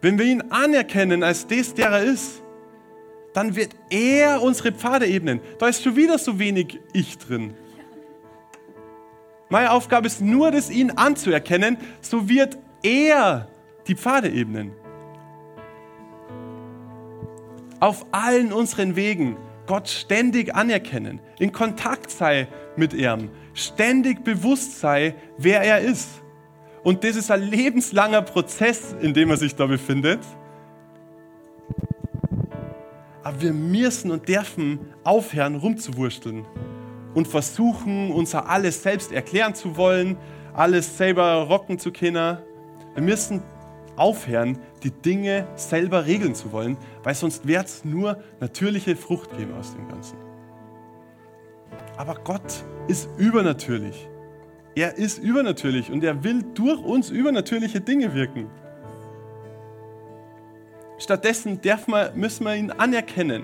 Wenn 0.00 0.18
wir 0.18 0.26
ihn 0.26 0.42
anerkennen 0.50 1.22
als 1.22 1.46
das, 1.46 1.72
der 1.72 1.90
er 1.90 2.02
ist, 2.02 2.41
dann 3.34 3.56
wird 3.56 3.74
er 3.90 4.42
unsere 4.42 4.72
Pfade 4.72 5.06
ebnen. 5.06 5.40
Da 5.58 5.68
ist 5.68 5.82
schon 5.82 5.96
wieder 5.96 6.18
so 6.18 6.38
wenig 6.38 6.80
Ich 6.92 7.18
drin. 7.18 7.54
Meine 9.48 9.70
Aufgabe 9.70 10.06
ist 10.06 10.20
nur, 10.20 10.50
das 10.50 10.70
ihn 10.70 10.92
anzuerkennen, 10.92 11.76
so 12.00 12.28
wird 12.28 12.58
er 12.82 13.48
die 13.86 13.94
Pfade 13.94 14.30
ebnen. 14.30 14.72
Auf 17.80 18.06
allen 18.12 18.52
unseren 18.52 18.96
Wegen 18.96 19.36
Gott 19.66 19.88
ständig 19.88 20.54
anerkennen, 20.54 21.20
in 21.38 21.52
Kontakt 21.52 22.10
sei 22.10 22.48
mit 22.76 22.94
ihm, 22.94 23.30
ständig 23.54 24.24
bewusst 24.24 24.80
sei, 24.80 25.14
wer 25.36 25.62
er 25.62 25.80
ist. 25.80 26.08
Und 26.82 27.04
das 27.04 27.16
ist 27.16 27.30
ein 27.30 27.42
lebenslanger 27.42 28.22
Prozess, 28.22 28.94
in 29.00 29.14
dem 29.14 29.30
er 29.30 29.36
sich 29.36 29.54
da 29.54 29.66
befindet. 29.66 30.20
Aber 33.22 33.40
wir 33.40 33.52
müssen 33.52 34.10
und 34.10 34.28
dürfen 34.28 34.80
aufhören, 35.04 35.56
rumzuwursteln 35.56 36.44
und 37.14 37.28
versuchen, 37.28 38.10
unser 38.10 38.48
alles 38.48 38.82
selbst 38.82 39.12
erklären 39.12 39.54
zu 39.54 39.76
wollen, 39.76 40.16
alles 40.54 40.96
selber 40.96 41.42
rocken 41.42 41.78
zu 41.78 41.92
können. 41.92 42.38
Wir 42.94 43.02
müssen 43.02 43.42
aufhören, 43.96 44.58
die 44.82 44.90
Dinge 44.90 45.46
selber 45.54 46.06
regeln 46.06 46.34
zu 46.34 46.52
wollen, 46.52 46.76
weil 47.02 47.14
sonst 47.14 47.46
wird 47.46 47.66
es 47.66 47.84
nur 47.84 48.18
natürliche 48.40 48.96
Frucht 48.96 49.36
geben 49.36 49.54
aus 49.54 49.74
dem 49.74 49.88
Ganzen. 49.88 50.16
Aber 51.96 52.16
Gott 52.24 52.64
ist 52.88 53.08
übernatürlich. 53.18 54.08
Er 54.74 54.96
ist 54.96 55.18
übernatürlich 55.18 55.90
und 55.90 56.02
er 56.02 56.24
will 56.24 56.42
durch 56.54 56.82
uns 56.82 57.10
übernatürliche 57.10 57.80
Dinge 57.80 58.14
wirken. 58.14 58.50
Stattdessen 61.02 61.58
wir, 61.62 62.12
müssen 62.14 62.44
wir 62.44 62.54
ihn 62.54 62.70
anerkennen, 62.70 63.42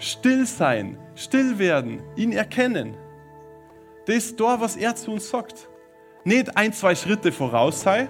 still 0.00 0.44
sein, 0.44 0.98
still 1.14 1.56
werden, 1.56 2.02
ihn 2.16 2.32
erkennen. 2.32 2.96
Das 4.06 4.16
ist 4.16 4.40
da, 4.40 4.60
was 4.60 4.74
er 4.74 4.96
zu 4.96 5.12
uns 5.12 5.28
sagt. 5.28 5.68
Nicht 6.24 6.56
ein, 6.56 6.72
zwei 6.72 6.96
Schritte 6.96 7.30
voraus 7.30 7.82
sei. 7.82 8.08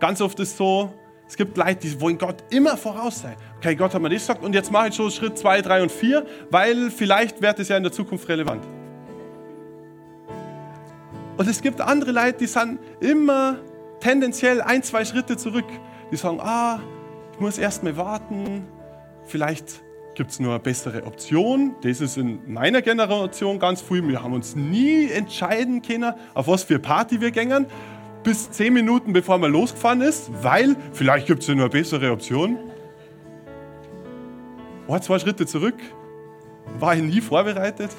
Ganz 0.00 0.20
oft 0.20 0.38
ist 0.40 0.50
es 0.50 0.56
so, 0.58 0.92
es 1.26 1.34
gibt 1.34 1.56
Leute, 1.56 1.76
die 1.76 1.98
wollen 1.98 2.18
Gott 2.18 2.44
immer 2.50 2.76
voraus 2.76 3.22
sein. 3.22 3.36
Okay, 3.56 3.74
Gott 3.74 3.94
hat 3.94 4.02
mir 4.02 4.10
das 4.10 4.18
gesagt 4.18 4.44
und 4.44 4.54
jetzt 4.54 4.70
mache 4.70 4.88
ich 4.88 4.94
schon 4.94 5.10
Schritt 5.10 5.38
zwei, 5.38 5.62
drei 5.62 5.80
und 5.82 5.90
vier, 5.90 6.26
weil 6.50 6.90
vielleicht 6.90 7.40
wird 7.40 7.58
es 7.58 7.68
ja 7.68 7.78
in 7.78 7.84
der 7.84 7.92
Zukunft 7.92 8.28
relevant. 8.28 8.66
Und 11.38 11.48
es 11.48 11.62
gibt 11.62 11.80
andere 11.80 12.12
Leute, 12.12 12.36
die 12.40 12.46
sind 12.48 12.80
immer 13.00 13.60
tendenziell 14.00 14.60
ein, 14.60 14.82
zwei 14.82 15.06
Schritte 15.06 15.38
zurück. 15.38 15.64
Die 16.10 16.16
sagen, 16.16 16.38
ah, 16.38 16.78
ich 17.32 17.40
muss 17.40 17.58
erst 17.58 17.82
mal 17.82 17.96
warten, 17.96 18.66
vielleicht 19.24 19.82
gibt 20.14 20.30
es 20.30 20.40
nur 20.40 20.52
eine 20.52 20.60
bessere 20.60 21.04
Option. 21.06 21.74
Das 21.82 22.00
ist 22.00 22.16
in 22.16 22.52
meiner 22.52 22.82
Generation 22.82 23.58
ganz 23.58 23.80
viel. 23.80 24.06
Wir 24.06 24.22
haben 24.22 24.34
uns 24.34 24.54
nie 24.54 25.10
entscheiden 25.10 25.82
können, 25.82 26.12
auf 26.34 26.48
was 26.48 26.64
für 26.64 26.78
Party 26.78 27.20
wir 27.20 27.30
gängen. 27.30 27.66
bis 28.22 28.50
zehn 28.50 28.72
Minuten 28.72 29.12
bevor 29.12 29.38
man 29.38 29.50
losgefahren 29.50 30.00
ist, 30.00 30.30
weil 30.42 30.76
vielleicht 30.92 31.26
gibt 31.26 31.42
es 31.42 31.48
ja 31.48 31.54
nur 31.54 31.64
eine 31.64 31.72
bessere 31.72 32.12
Option. 32.12 32.56
Oh, 34.86 34.98
zwei 34.98 35.18
Schritte 35.18 35.46
zurück. 35.46 35.74
War 36.78 36.94
ich 36.94 37.02
nie 37.02 37.20
vorbereitet. 37.20 37.90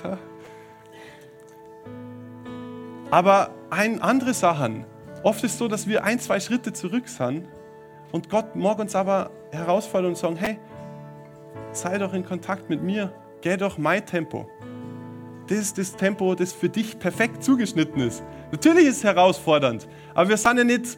Aber 3.12 3.52
ein, 3.70 4.02
andere 4.02 4.34
Sachen. 4.34 4.86
Oft 5.24 5.44
ist 5.44 5.54
es 5.54 5.58
so, 5.58 5.68
dass 5.68 5.88
wir 5.88 6.04
ein, 6.04 6.20
zwei 6.20 6.40
Schritte 6.40 6.74
zurück 6.74 7.08
sind 7.08 7.48
und 8.14 8.30
Gott 8.30 8.56
mag 8.56 8.80
uns 8.80 8.96
aber 8.96 9.32
herausfordern 9.52 10.12
und 10.12 10.18
sagen, 10.18 10.36
hey, 10.38 10.60
sei 11.72 11.98
doch 11.98 12.14
in 12.14 12.24
Kontakt 12.24 12.70
mit 12.70 12.82
mir, 12.82 13.12
geh 13.42 13.58
doch 13.58 13.78
mein 13.78 14.06
Tempo. 14.06 14.48
Das 15.48 15.58
ist 15.58 15.78
das 15.78 15.96
Tempo, 15.96 16.36
das 16.36 16.54
für 16.54 16.70
dich 16.70 17.00
perfekt 17.00 17.44
zugeschnitten 17.44 18.02
ist. 18.02 18.24
Natürlich 18.52 18.86
ist 18.86 18.98
es 18.98 19.04
herausfordernd, 19.04 19.88
aber 20.14 20.30
wir 20.30 20.38
sind 20.38 20.58
ja 20.58 20.64
nicht, 20.64 20.98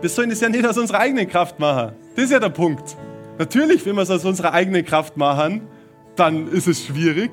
wir 0.00 0.08
sollen 0.10 0.30
es 0.30 0.40
ja 0.40 0.50
nicht 0.50 0.66
aus 0.66 0.76
unserer 0.76 1.00
eigenen 1.00 1.26
Kraft 1.26 1.58
machen. 1.58 1.96
Das 2.14 2.26
ist 2.26 2.30
ja 2.30 2.38
der 2.38 2.50
Punkt. 2.50 2.94
Natürlich, 3.38 3.84
wenn 3.86 3.96
wir 3.96 4.02
es 4.02 4.10
aus 4.10 4.26
unserer 4.26 4.52
eigenen 4.52 4.84
Kraft 4.84 5.16
machen, 5.16 5.66
dann 6.14 6.46
ist 6.48 6.68
es 6.68 6.84
schwierig 6.84 7.30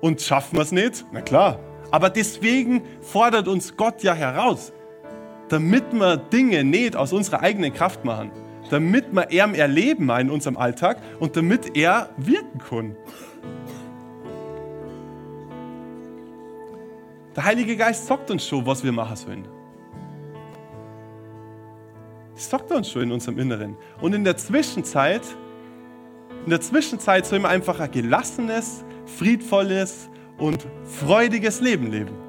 und 0.00 0.22
schaffen 0.22 0.56
wir 0.56 0.62
es 0.62 0.72
nicht. 0.72 1.04
Na 1.12 1.20
klar. 1.20 1.60
Aber 1.90 2.08
deswegen 2.08 2.82
fordert 3.02 3.48
uns 3.48 3.76
Gott 3.76 4.02
ja 4.02 4.14
heraus, 4.14 4.72
damit 5.48 5.92
wir 5.92 6.16
Dinge 6.16 6.64
nicht 6.64 6.96
aus 6.96 7.12
unserer 7.12 7.40
eigenen 7.42 7.72
Kraft 7.72 8.04
machen, 8.04 8.30
damit 8.70 9.12
wir 9.12 9.30
er 9.30 9.54
erleben 9.54 10.10
in 10.10 10.30
unserem 10.30 10.56
Alltag 10.56 10.98
und 11.20 11.36
damit 11.36 11.76
er 11.76 12.10
wirken 12.16 12.58
kann. 12.58 12.96
Der 17.36 17.44
Heilige 17.44 17.76
Geist 17.76 18.06
sagt 18.06 18.30
uns 18.30 18.46
schon, 18.46 18.64
was 18.64 18.84
wir 18.84 18.92
machen 18.92 19.16
sollen. 19.16 19.48
Das 22.34 22.48
sagt 22.48 22.70
uns 22.70 22.90
schon 22.90 23.02
in 23.02 23.12
unserem 23.12 23.38
Inneren. 23.38 23.76
Und 24.00 24.14
in 24.14 24.24
der 24.24 24.36
Zwischenzeit, 24.36 25.22
in 26.44 26.50
der 26.50 26.60
Zwischenzeit 26.60 27.26
sollen 27.26 27.42
wir 27.42 27.48
einfach 27.48 27.78
ein 27.80 27.90
gelassenes, 27.90 28.84
friedvolles 29.06 30.08
und 30.38 30.66
freudiges 30.84 31.60
Leben 31.60 31.90
leben. 31.90 32.23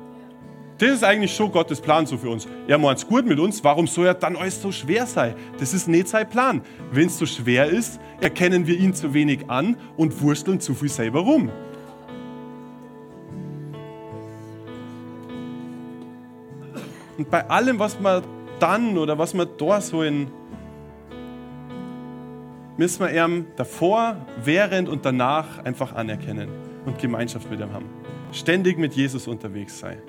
Das 0.78 0.89
ist 0.89 1.03
eigentlich 1.05 1.34
schon 1.34 1.51
Gottes 1.51 1.80
Plan 1.80 2.05
so 2.05 2.17
für 2.17 2.30
uns. 2.30 2.47
Er 2.67 2.78
meint 2.78 2.97
es 2.97 3.07
gut 3.07 3.26
mit 3.26 3.39
uns, 3.39 3.63
warum 3.63 3.88
soll 3.88 4.07
er 4.07 4.13
dann 4.13 4.36
alles 4.36 4.61
so 4.61 4.73
schwer 4.73 5.05
sein? 5.05 5.34
Das 5.57 5.73
ist 5.73 5.88
nicht 5.88 6.09
sein 6.09 6.28
Plan. 6.28 6.61
Wenn 6.91 7.07
es 7.07 7.17
so 7.17 7.26
schwer 7.26 7.67
ist, 7.67 7.99
erkennen 8.19 8.67
wir 8.67 8.78
ihn 8.78 8.93
zu 8.93 9.13
wenig 9.13 9.49
an 9.49 9.78
und 9.95 10.21
wursteln 10.21 10.59
zu 10.59 10.73
viel 10.73 10.89
selber 10.89 11.21
rum. 11.21 11.49
Und 17.17 17.30
bei 17.30 17.49
allem, 17.49 17.80
was 17.80 17.97
wir 18.01 18.23
dann 18.59 18.97
oder 18.97 19.17
was 19.17 19.34
wir 19.34 19.45
da 19.45 19.80
sollen, 19.80 20.30
müssen 22.76 22.99
wir 23.05 23.26
ihm 23.26 23.45
davor, 23.55 24.17
während 24.43 24.89
und 24.89 25.05
danach 25.05 25.59
einfach 25.63 25.95
anerkennen 25.95 26.49
und 26.86 26.99
Gemeinschaft 26.99 27.49
mit 27.49 27.61
ihm 27.61 27.71
haben. 27.71 27.86
Ständig 28.34 28.78
mit 28.78 28.93
Jesus 28.93 29.28
unterwegs 29.30 29.80
sein. 29.80 30.01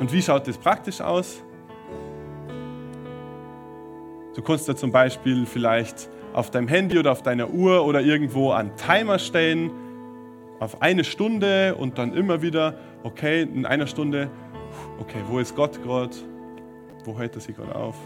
Und 0.00 0.12
wie 0.12 0.22
schaut 0.22 0.46
das 0.48 0.58
praktisch 0.58 1.00
aus? 1.00 1.42
Du 4.34 4.42
kannst 4.42 4.68
da 4.68 4.74
zum 4.74 4.90
Beispiel 4.90 5.46
vielleicht 5.46 6.08
auf 6.32 6.50
deinem 6.50 6.66
Handy 6.66 6.98
oder 6.98 7.12
auf 7.12 7.22
deiner 7.22 7.50
Uhr 7.50 7.84
oder 7.84 8.00
irgendwo 8.00 8.50
einen 8.50 8.74
Timer 8.76 9.20
stellen, 9.20 9.70
auf 10.58 10.82
eine 10.82 11.04
Stunde 11.04 11.76
und 11.76 11.98
dann 11.98 12.12
immer 12.12 12.42
wieder, 12.42 12.76
okay, 13.04 13.42
in 13.42 13.66
einer 13.66 13.86
Stunde, 13.86 14.28
okay, 14.98 15.22
wo 15.28 15.38
ist 15.38 15.54
Gott 15.54 15.80
gerade? 15.82 16.16
Wo 17.04 17.16
hält 17.18 17.36
er 17.36 17.40
sich 17.40 17.54
gerade 17.54 17.74
auf? 17.76 17.96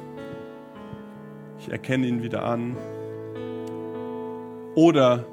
Ich 1.60 1.70
erkenne 1.70 2.06
ihn 2.06 2.22
wieder 2.22 2.44
an. 2.44 2.76
Oder 4.74 5.24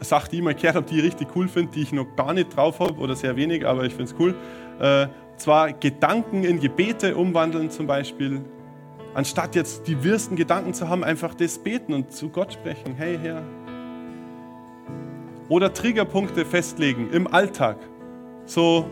Sache, 0.00 0.30
die 0.30 0.36
ich 0.36 0.42
mal 0.42 0.54
gehört 0.54 0.76
habe, 0.76 0.86
die 0.86 0.98
ich 0.98 1.04
richtig 1.04 1.28
cool 1.34 1.48
finde, 1.48 1.72
die 1.72 1.82
ich 1.82 1.92
noch 1.92 2.06
gar 2.16 2.32
nicht 2.32 2.54
drauf 2.56 2.80
habe 2.80 2.98
oder 3.00 3.16
sehr 3.16 3.36
wenig, 3.36 3.66
aber 3.66 3.84
ich 3.84 3.92
finde 3.92 4.04
es 4.04 4.14
cool. 4.18 4.34
Äh, 4.80 5.08
zwar 5.36 5.72
Gedanken 5.72 6.44
in 6.44 6.60
Gebete 6.60 7.16
umwandeln 7.16 7.70
zum 7.70 7.86
Beispiel. 7.86 8.40
Anstatt 9.14 9.54
jetzt 9.54 9.86
die 9.86 10.02
wirsten 10.04 10.36
Gedanken 10.36 10.74
zu 10.74 10.88
haben, 10.88 11.04
einfach 11.04 11.34
das 11.34 11.58
beten 11.58 11.92
und 11.92 12.12
zu 12.12 12.28
Gott 12.28 12.52
sprechen. 12.52 12.94
Hey 12.96 13.18
Herr. 13.20 13.42
Oder 15.48 15.72
Triggerpunkte 15.72 16.44
festlegen 16.44 17.10
im 17.10 17.26
Alltag. 17.26 17.76
So 18.46 18.86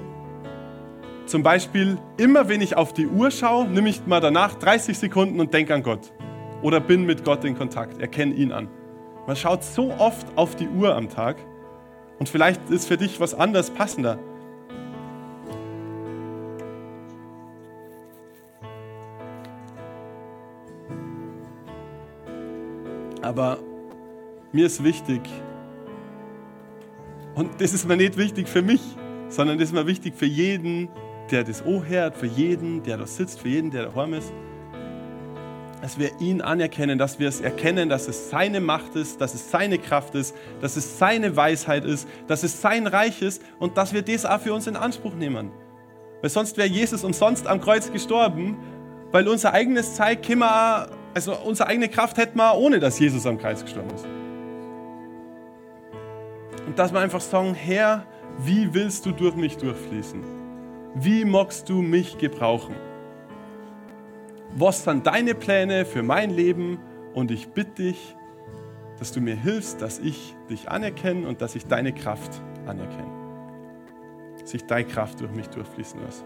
zum 1.26 1.42
Beispiel, 1.42 1.98
immer 2.16 2.48
wenn 2.48 2.60
ich 2.60 2.76
auf 2.76 2.94
die 2.94 3.06
Uhr 3.06 3.30
schaue, 3.30 3.68
nehme 3.68 3.90
ich 3.90 4.06
mal 4.06 4.20
danach 4.20 4.54
30 4.54 4.98
Sekunden 4.98 5.40
und 5.40 5.52
denke 5.52 5.74
an 5.74 5.82
Gott. 5.82 6.12
Oder 6.62 6.80
bin 6.80 7.04
mit 7.04 7.24
Gott 7.24 7.44
in 7.44 7.56
Kontakt, 7.56 8.00
erkenne 8.00 8.34
ihn 8.34 8.50
an. 8.50 8.68
Man 9.26 9.36
schaut 9.36 9.62
so 9.62 9.92
oft 9.98 10.26
auf 10.36 10.56
die 10.56 10.68
Uhr 10.68 10.96
am 10.96 11.08
Tag 11.10 11.36
und 12.18 12.28
vielleicht 12.28 12.70
ist 12.70 12.88
für 12.88 12.96
dich 12.96 13.20
was 13.20 13.34
anderes 13.34 13.70
passender. 13.70 14.18
Aber 23.28 23.58
mir 24.52 24.64
ist 24.64 24.82
wichtig, 24.82 25.20
und 27.34 27.60
das 27.60 27.74
ist 27.74 27.86
mir 27.86 27.98
nicht 27.98 28.16
wichtig 28.16 28.48
für 28.48 28.62
mich, 28.62 28.80
sondern 29.28 29.58
das 29.58 29.68
ist 29.68 29.74
mir 29.74 29.86
wichtig 29.86 30.14
für 30.16 30.24
jeden, 30.24 30.88
der 31.30 31.44
das 31.44 31.62
hört, 31.62 32.16
für 32.16 32.24
jeden, 32.24 32.82
der 32.84 32.96
da 32.96 33.06
sitzt, 33.06 33.40
für 33.40 33.48
jeden, 33.48 33.70
der 33.70 33.84
daheim 33.84 34.14
ist, 34.14 34.32
dass 35.82 35.98
wir 35.98 36.18
ihn 36.22 36.40
anerkennen, 36.40 36.96
dass 36.98 37.18
wir 37.18 37.28
es 37.28 37.42
erkennen, 37.42 37.90
dass 37.90 38.08
es 38.08 38.30
seine 38.30 38.62
Macht 38.62 38.96
ist, 38.96 39.20
dass 39.20 39.34
es 39.34 39.50
seine 39.50 39.76
Kraft 39.76 40.14
ist, 40.14 40.34
dass 40.62 40.78
es 40.78 40.98
seine 40.98 41.36
Weisheit 41.36 41.84
ist, 41.84 42.08
dass 42.28 42.44
es 42.44 42.62
sein 42.62 42.86
Reich 42.86 43.20
ist 43.20 43.42
und 43.58 43.76
dass 43.76 43.92
wir 43.92 44.00
das 44.00 44.24
auch 44.24 44.40
für 44.40 44.54
uns 44.54 44.66
in 44.66 44.74
Anspruch 44.74 45.14
nehmen. 45.14 45.50
Weil 46.22 46.30
sonst 46.30 46.56
wäre 46.56 46.68
Jesus 46.68 47.04
umsonst 47.04 47.46
am 47.46 47.60
Kreuz 47.60 47.92
gestorben, 47.92 48.56
weil 49.12 49.28
unser 49.28 49.52
eigenes 49.52 49.96
Zeug 49.96 50.22
können 50.22 50.40
wir, 50.40 50.88
also 51.18 51.36
unsere 51.44 51.68
eigene 51.68 51.88
Kraft 51.88 52.16
hätten 52.16 52.38
wir 52.38 52.56
ohne, 52.56 52.78
dass 52.78 52.98
Jesus 53.00 53.26
am 53.26 53.38
Kreuz 53.38 53.62
gestorben 53.62 53.90
ist. 53.92 54.06
Und 56.64 56.78
dass 56.78 56.92
wir 56.92 57.00
einfach 57.00 57.20
sagen, 57.20 57.54
Herr, 57.54 58.06
wie 58.38 58.72
willst 58.72 59.04
du 59.04 59.10
durch 59.10 59.34
mich 59.34 59.56
durchfließen? 59.56 60.22
Wie 60.94 61.24
magst 61.24 61.68
du 61.68 61.82
mich 61.82 62.18
gebrauchen? 62.18 62.76
Was 64.54 64.84
sind 64.84 65.06
deine 65.06 65.34
Pläne 65.34 65.84
für 65.84 66.04
mein 66.04 66.30
Leben? 66.30 66.78
Und 67.14 67.32
ich 67.32 67.48
bitte 67.48 67.82
dich, 67.82 68.14
dass 69.00 69.10
du 69.10 69.20
mir 69.20 69.34
hilfst, 69.34 69.82
dass 69.82 69.98
ich 69.98 70.36
dich 70.48 70.70
anerkenne 70.70 71.26
und 71.26 71.42
dass 71.42 71.56
ich 71.56 71.66
deine 71.66 71.92
Kraft 71.92 72.30
anerkenne. 72.66 73.10
Dass 74.40 74.54
ich 74.54 74.64
deine 74.66 74.84
Kraft 74.84 75.20
durch 75.20 75.32
mich 75.32 75.48
durchfließen 75.48 76.00
lasse. 76.00 76.24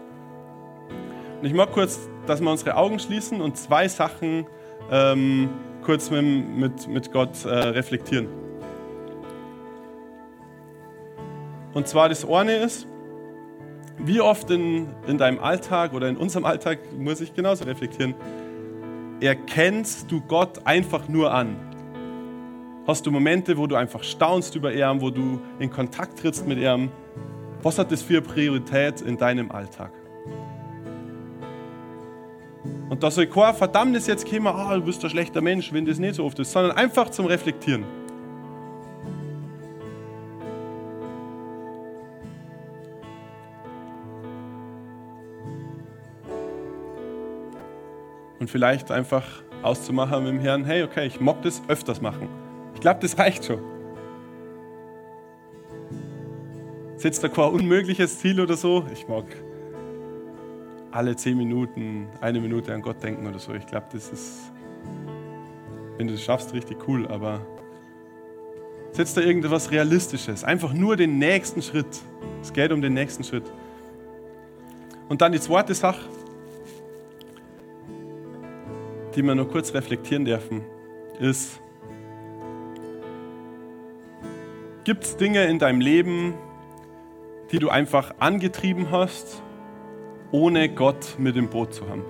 Und 1.41 1.47
ich 1.47 1.53
mag 1.53 1.71
kurz, 1.71 1.99
dass 2.27 2.41
wir 2.41 2.51
unsere 2.51 2.75
Augen 2.75 2.99
schließen 2.99 3.41
und 3.41 3.57
zwei 3.57 3.87
Sachen 3.87 4.45
ähm, 4.91 5.49
kurz 5.83 6.09
mit, 6.09 6.23
mit, 6.23 6.87
mit 6.87 7.11
Gott 7.11 7.45
äh, 7.45 7.49
reflektieren. 7.49 8.27
Und 11.73 11.87
zwar 11.87 12.09
das 12.09 12.23
eine 12.27 12.55
ist, 12.57 12.87
wie 13.97 14.21
oft 14.21 14.49
in, 14.49 14.87
in 15.07 15.17
deinem 15.17 15.39
Alltag 15.39 15.93
oder 15.93 16.07
in 16.07 16.17
unserem 16.17 16.45
Alltag, 16.45 16.79
muss 16.97 17.21
ich 17.21 17.33
genauso 17.33 17.65
reflektieren, 17.65 18.15
erkennst 19.21 20.11
du 20.11 20.21
Gott 20.21 20.65
einfach 20.65 21.07
nur 21.07 21.33
an? 21.33 21.55
Hast 22.85 23.05
du 23.05 23.11
Momente, 23.11 23.57
wo 23.57 23.65
du 23.65 23.75
einfach 23.75 24.03
staunst 24.03 24.55
über 24.55 24.73
ihn, 24.73 25.01
wo 25.01 25.09
du 25.09 25.39
in 25.59 25.69
Kontakt 25.69 26.19
trittst 26.19 26.47
mit 26.47 26.57
ihm? 26.59 26.91
Was 27.61 27.79
hat 27.79 27.91
das 27.91 28.01
für 28.01 28.21
Priorität 28.21 29.01
in 29.01 29.17
deinem 29.17 29.51
Alltag? 29.51 29.91
Und 32.89 33.01
da 33.01 33.09
soll 33.09 33.27
kein 33.27 33.55
Verdammnis 33.55 34.07
jetzt 34.07 34.29
kommen, 34.29 34.47
ah, 34.47 34.75
du 34.75 34.81
bist 34.81 35.03
ein 35.03 35.09
schlechter 35.09 35.41
Mensch, 35.41 35.73
wenn 35.73 35.85
das 35.85 35.99
nicht 35.99 36.15
so 36.15 36.25
oft 36.25 36.37
ist, 36.39 36.51
sondern 36.51 36.77
einfach 36.77 37.09
zum 37.09 37.25
Reflektieren. 37.25 37.85
und 48.43 48.49
vielleicht 48.49 48.91
einfach 48.91 49.25
auszumachen 49.61 50.23
mit 50.25 50.33
dem 50.33 50.39
Herrn, 50.39 50.65
hey, 50.65 50.83
okay, 50.83 51.07
ich 51.07 51.21
mag 51.21 51.41
das 51.43 51.61
öfters 51.69 52.01
machen. 52.01 52.27
Ich 52.75 52.81
glaube, 52.81 52.99
das 52.99 53.17
reicht 53.17 53.45
schon. 53.45 53.59
Setzt 56.97 57.23
da 57.23 57.29
kein 57.29 57.51
unmögliches 57.51 58.19
Ziel 58.19 58.41
oder 58.41 58.57
so. 58.57 58.85
Ich 58.91 59.07
mag 59.07 59.23
alle 60.93 61.15
zehn 61.15 61.37
Minuten, 61.37 62.07
eine 62.21 62.39
Minute 62.39 62.73
an 62.73 62.81
Gott 62.81 63.01
denken 63.01 63.25
oder 63.27 63.39
so. 63.39 63.53
Ich 63.53 63.65
glaube, 63.65 63.87
das 63.91 64.09
ist, 64.09 64.51
wenn 65.97 66.07
du 66.07 66.13
das 66.13 66.21
schaffst, 66.21 66.53
richtig 66.53 66.87
cool. 66.87 67.07
Aber 67.07 67.41
setzt 68.91 69.17
da 69.17 69.21
irgendetwas 69.21 69.71
Realistisches. 69.71 70.43
Einfach 70.43 70.71
nur 70.73 70.95
den 70.95 71.17
nächsten 71.17 71.61
Schritt. 71.63 71.99
Es 72.41 72.53
geht 72.53 72.71
um 72.71 72.81
den 72.81 72.93
nächsten 72.93 73.23
Schritt. 73.23 73.51
Und 75.09 75.21
dann 75.21 75.31
die 75.31 75.39
zweite 75.39 75.73
Sache, 75.73 76.01
die 79.15 79.23
wir 79.23 79.35
nur 79.35 79.49
kurz 79.49 79.73
reflektieren 79.73 80.25
dürfen, 80.25 80.61
ist, 81.19 81.59
gibt 84.83 85.03
es 85.03 85.17
Dinge 85.17 85.45
in 85.45 85.57
deinem 85.59 85.81
Leben, 85.81 86.35
die 87.51 87.59
du 87.59 87.69
einfach 87.69 88.15
angetrieben 88.19 88.91
hast, 88.91 89.42
ohne 90.33 90.67
Gott 90.67 91.15
mit 91.19 91.37
im 91.37 91.47
Boot 91.47 91.73
zu 91.73 91.87
haben? 91.87 92.03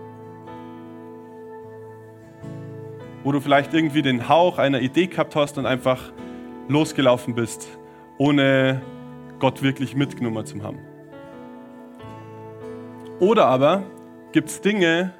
Wo 3.24 3.32
du 3.32 3.40
vielleicht 3.40 3.74
irgendwie 3.74 4.02
den 4.02 4.28
Hauch 4.28 4.58
einer 4.58 4.80
Idee 4.80 5.08
gehabt 5.08 5.36
hast 5.36 5.58
und 5.58 5.66
einfach 5.66 6.12
losgelaufen 6.70 7.36
bist, 7.36 7.68
ohne 8.18 8.82
Gott 9.40 9.62
wirklich 9.62 9.96
mitgenommen 9.96 10.46
zu 10.46 10.64
haben. 10.64 10.80
Oder 13.20 13.46
aber 13.46 13.84
gibt 14.32 14.50
es 14.50 14.62
Dinge, 14.62 15.14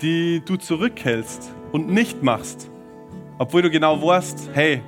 die 0.00 0.42
du 0.44 0.56
zurückhältst 0.56 1.54
und 1.72 1.90
nicht 1.90 2.22
machst, 2.22 2.70
obwohl 3.38 3.62
du 3.62 3.70
genau 3.70 4.02
weißt, 4.02 4.50
hey, 4.54 4.82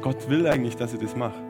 Gott 0.00 0.28
will 0.28 0.46
eigentlich, 0.48 0.76
dass 0.76 0.92
ich 0.92 1.00
das 1.00 1.14
mache. 1.14 1.49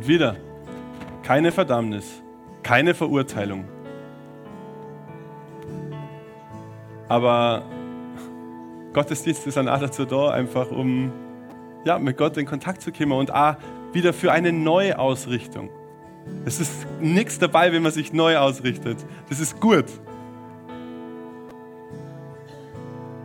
Und 0.00 0.08
wieder, 0.08 0.34
keine 1.22 1.52
Verdammnis, 1.52 2.22
keine 2.62 2.94
Verurteilung. 2.94 3.68
Aber 7.06 7.66
Gottesdienste 8.94 9.50
sind 9.50 9.68
auch 9.68 9.78
dazu 9.78 10.06
da, 10.06 10.30
einfach 10.30 10.70
um 10.70 11.12
ja, 11.84 11.98
mit 11.98 12.16
Gott 12.16 12.38
in 12.38 12.46
Kontakt 12.46 12.80
zu 12.80 12.92
kommen 12.92 13.12
und 13.12 13.30
auch 13.30 13.56
wieder 13.92 14.14
für 14.14 14.32
eine 14.32 14.54
neue 14.54 14.98
Ausrichtung. 14.98 15.68
Es 16.46 16.60
ist 16.60 16.86
nichts 17.02 17.38
dabei, 17.38 17.70
wenn 17.70 17.82
man 17.82 17.92
sich 17.92 18.10
neu 18.14 18.38
ausrichtet. 18.38 19.04
Das 19.28 19.38
ist 19.38 19.60
gut. 19.60 19.84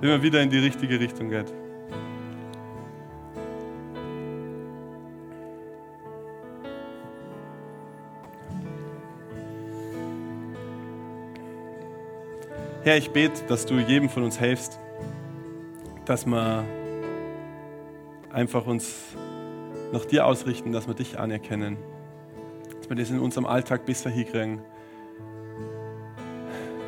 Wenn 0.01 0.09
man 0.09 0.21
wieder 0.21 0.41
in 0.41 0.49
die 0.49 0.59
richtige 0.59 0.99
Richtung 0.99 1.29
geht. 1.29 1.53
Herr, 12.85 12.97
ich 12.97 13.09
bete, 13.09 13.43
dass 13.47 13.65
du 13.65 13.79
jedem 13.79 14.09
von 14.09 14.21
uns 14.21 14.37
hilfst, 14.37 14.79
dass 16.05 16.27
wir 16.27 16.63
einfach 18.31 18.67
uns 18.67 18.95
nach 19.91 20.05
dir 20.05 20.27
ausrichten, 20.27 20.71
dass 20.71 20.85
wir 20.87 20.93
dich 20.93 21.17
anerkennen, 21.17 21.77
dass 22.77 22.87
wir 22.87 22.95
das 22.95 23.09
in 23.09 23.17
unserem 23.17 23.47
Alltag 23.47 23.87
besser 23.87 24.11
hinkriegen, 24.11 24.61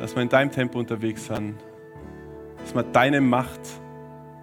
dass 0.00 0.14
wir 0.14 0.22
in 0.22 0.28
deinem 0.28 0.52
Tempo 0.52 0.78
unterwegs 0.78 1.26
sind, 1.26 1.56
dass 2.58 2.76
wir 2.76 2.84
deine 2.84 3.20
Macht, 3.20 3.62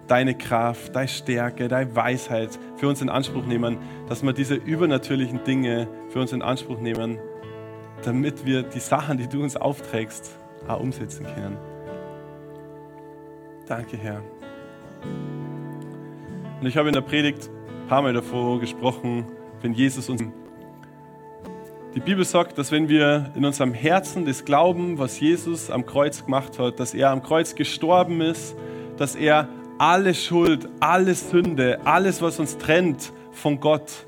deine 0.08 0.34
Kraft, 0.34 0.94
deine 0.94 1.08
Stärke, 1.08 1.68
deine 1.68 1.96
Weisheit 1.96 2.50
für 2.76 2.86
uns 2.86 3.00
in 3.00 3.08
Anspruch 3.08 3.46
nehmen, 3.46 3.78
dass 4.10 4.22
wir 4.22 4.34
diese 4.34 4.56
übernatürlichen 4.56 5.42
Dinge 5.44 5.88
für 6.10 6.20
uns 6.20 6.34
in 6.34 6.42
Anspruch 6.42 6.80
nehmen, 6.80 7.18
damit 8.04 8.44
wir 8.44 8.62
die 8.62 8.80
Sachen, 8.80 9.16
die 9.16 9.26
du 9.26 9.42
uns 9.42 9.56
aufträgst, 9.56 10.38
auch 10.66 10.80
umsetzen 10.80 11.26
können. 11.26 11.56
Danke, 13.66 13.96
Herr. 13.96 14.22
Und 16.60 16.66
ich 16.66 16.76
habe 16.76 16.88
in 16.88 16.94
der 16.94 17.00
Predigt 17.00 17.50
ein 17.82 17.88
paar 17.88 18.02
Mal 18.02 18.12
davor 18.12 18.60
gesprochen, 18.60 19.26
wenn 19.60 19.72
Jesus 19.72 20.08
uns. 20.08 20.22
Die 21.94 22.00
Bibel 22.00 22.24
sagt, 22.24 22.58
dass 22.58 22.72
wenn 22.72 22.88
wir 22.88 23.32
in 23.34 23.44
unserem 23.44 23.72
Herzen 23.72 24.26
das 24.26 24.44
glauben, 24.44 24.98
was 24.98 25.18
Jesus 25.18 25.70
am 25.70 25.86
Kreuz 25.86 26.24
gemacht 26.24 26.58
hat, 26.58 26.78
dass 26.78 26.94
er 26.94 27.10
am 27.10 27.22
Kreuz 27.22 27.54
gestorben 27.54 28.20
ist, 28.20 28.54
dass 28.98 29.14
er 29.14 29.48
alle 29.78 30.14
Schuld, 30.14 30.68
alle 30.80 31.14
Sünde, 31.14 31.80
alles, 31.84 32.22
was 32.22 32.38
uns 32.38 32.58
trennt 32.58 33.12
von 33.32 33.60
Gott, 33.60 34.06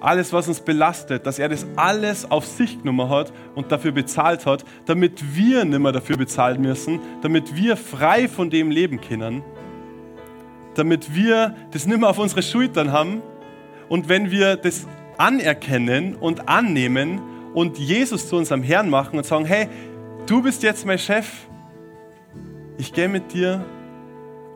alles, 0.00 0.32
was 0.32 0.48
uns 0.48 0.60
belastet, 0.60 1.26
dass 1.26 1.38
er 1.38 1.48
das 1.48 1.66
alles 1.76 2.30
auf 2.30 2.46
sich 2.46 2.78
genommen 2.78 3.08
hat 3.08 3.32
und 3.54 3.72
dafür 3.72 3.92
bezahlt 3.92 4.46
hat, 4.46 4.64
damit 4.84 5.36
wir 5.36 5.64
nicht 5.64 5.78
mehr 5.78 5.92
dafür 5.92 6.16
bezahlen 6.16 6.60
müssen, 6.60 7.00
damit 7.22 7.56
wir 7.56 7.76
frei 7.76 8.28
von 8.28 8.50
dem 8.50 8.70
leben 8.70 9.00
können, 9.00 9.42
damit 10.74 11.14
wir 11.14 11.54
das 11.70 11.86
nicht 11.86 11.98
mehr 11.98 12.10
auf 12.10 12.18
unsere 12.18 12.42
Schultern 12.42 12.92
haben. 12.92 13.22
Und 13.88 14.08
wenn 14.08 14.30
wir 14.30 14.56
das 14.56 14.86
anerkennen 15.16 16.14
und 16.14 16.48
annehmen 16.48 17.20
und 17.54 17.78
Jesus 17.78 18.28
zu 18.28 18.36
unserem 18.36 18.62
Herrn 18.62 18.90
machen 18.90 19.16
und 19.16 19.24
sagen, 19.24 19.46
hey, 19.46 19.68
du 20.26 20.42
bist 20.42 20.62
jetzt 20.62 20.84
mein 20.84 20.98
Chef, 20.98 21.26
ich 22.76 22.92
gehe 22.92 23.08
mit 23.08 23.32
dir 23.32 23.64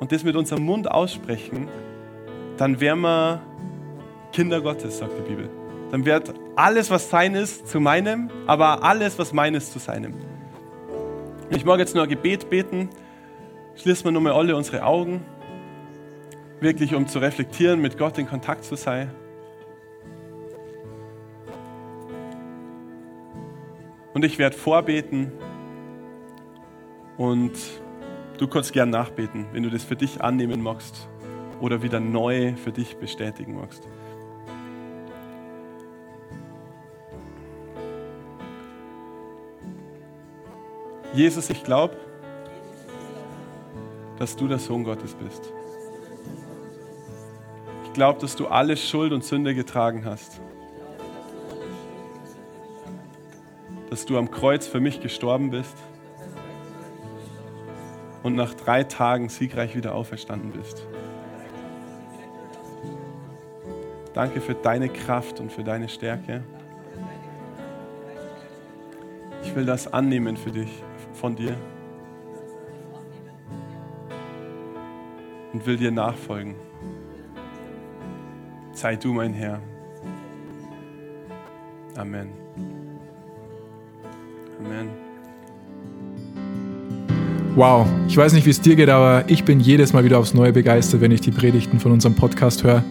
und 0.01 0.13
das 0.13 0.23
mit 0.23 0.37
unserem 0.37 0.65
Mund 0.65 0.91
aussprechen, 0.91 1.69
dann 2.59 2.81
werden 2.81 3.01
wir 3.01 3.41
Kinder 4.33 4.61
Gottes, 4.61 4.99
sagt 4.99 5.13
die 5.19 5.29
Bibel. 5.29 5.51
Dann 5.91 6.05
wird 6.05 6.33
alles, 6.55 6.91
was 6.91 7.11
sein 7.11 7.35
ist, 7.35 7.67
zu 7.67 7.81
meinem, 7.81 8.31
aber 8.47 8.85
alles, 8.85 9.19
was 9.19 9.33
mein 9.33 9.55
ist, 9.55 9.73
zu 9.73 9.79
seinem. 9.79 10.15
Ich 11.51 11.65
mag 11.65 11.81
jetzt 11.81 11.95
nur 11.95 12.05
ein 12.05 12.09
Gebet 12.09 12.49
beten. 12.49 12.89
Schließen 13.75 14.05
wir 14.05 14.13
nochmal 14.13 14.33
alle 14.33 14.55
unsere 14.55 14.85
Augen. 14.85 15.25
Wirklich, 16.61 16.95
um 16.95 17.09
zu 17.09 17.19
reflektieren, 17.19 17.81
mit 17.81 17.99
Gott 17.99 18.19
in 18.19 18.29
Kontakt 18.29 18.65
zu 18.65 18.77
sein. 18.77 19.11
Und 24.15 24.25
ich 24.25 24.39
werde 24.39 24.57
vorbeten. 24.57 25.33
Und 27.17 27.53
du 28.39 28.47
kannst 28.47 28.73
gern 28.73 28.91
nachbeten, 28.91 29.47
wenn 29.53 29.65
du 29.65 29.71
das 29.71 29.83
für 29.83 29.97
dich 29.97 30.23
annehmen 30.23 30.63
magst 30.63 31.09
oder 31.61 31.83
wieder 31.83 31.99
neu 31.99 32.55
für 32.57 32.71
dich 32.71 32.97
bestätigen 32.97 33.57
magst. 33.57 33.87
Jesus, 41.13 41.51
ich 41.51 41.65
glaube, 41.65 41.97
dass 44.19 44.37
du 44.37 44.47
der 44.47 44.61
Sohn 44.61 44.85
Gottes 44.85 45.15
bist. 45.15 45.53
Ich 47.85 47.93
glaube, 47.95 48.21
dass 48.21 48.37
du 48.37 48.47
alle 48.47 48.77
Schuld 48.77 49.13
und 49.13 49.25
Sünde 49.25 49.55
getragen 49.55 50.05
hast. 50.05 50.41
Dass 53.89 54.07
du 54.07 54.19
am 54.19 54.31
Kreuz 54.31 54.69
für 54.69 54.79
mich 54.79 55.01
gestorben 55.01 55.51
bist 55.51 55.75
und 58.23 58.37
nach 58.37 58.55
drei 58.55 58.85
Tagen 58.85 59.29
siegreich 59.31 59.75
wieder 59.75 59.97
auferstanden 59.97 60.53
bist. 60.53 60.87
Danke 64.15 64.41
für 64.41 64.55
deine 64.55 64.89
Kraft 64.89 65.41
und 65.41 65.51
für 65.51 65.65
deine 65.65 65.89
Stärke. 65.89 66.45
Ich 69.43 69.57
will 69.57 69.65
das 69.65 69.93
annehmen 69.93 70.37
für 70.37 70.53
dich 70.53 70.85
von 71.21 71.37
dir 71.37 71.55
und 75.53 75.67
will 75.67 75.77
dir 75.77 75.91
nachfolgen. 75.91 76.55
Sei 78.73 78.97
du 78.97 79.13
mein 79.13 79.35
Herr. 79.35 79.61
Amen. 81.97 82.29
Amen. 84.65 84.89
Wow, 87.57 87.87
ich 88.09 88.17
weiß 88.17 88.33
nicht, 88.33 88.47
wie 88.47 88.51
es 88.51 88.61
dir 88.61 88.77
geht, 88.77 88.89
aber 88.89 89.25
ich 89.27 89.45
bin 89.45 89.61
jedes 89.61 89.93
Mal 89.93 90.05
wieder 90.05 90.19
aufs 90.19 90.33
Neue 90.33 90.53
begeistert, 90.53 91.03
wenn 91.03 91.11
ich 91.11 91.21
die 91.21 91.33
Predigten 91.33 91.81
von 91.81 91.93
unserem 91.93 92.15
Podcast 92.15 92.65
höre. 92.65 92.83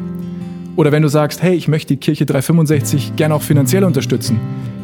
Oder 0.76 0.92
wenn 0.92 1.02
du 1.02 1.09
sagst, 1.09 1.42
hey, 1.42 1.54
ich 1.54 1.66
möchte 1.66 1.94
die 1.94 2.00
Kirche 2.00 2.26
365 2.26 3.16
gerne 3.16 3.34
auch 3.34 3.42
finanziell 3.42 3.84
unterstützen, 3.84 4.38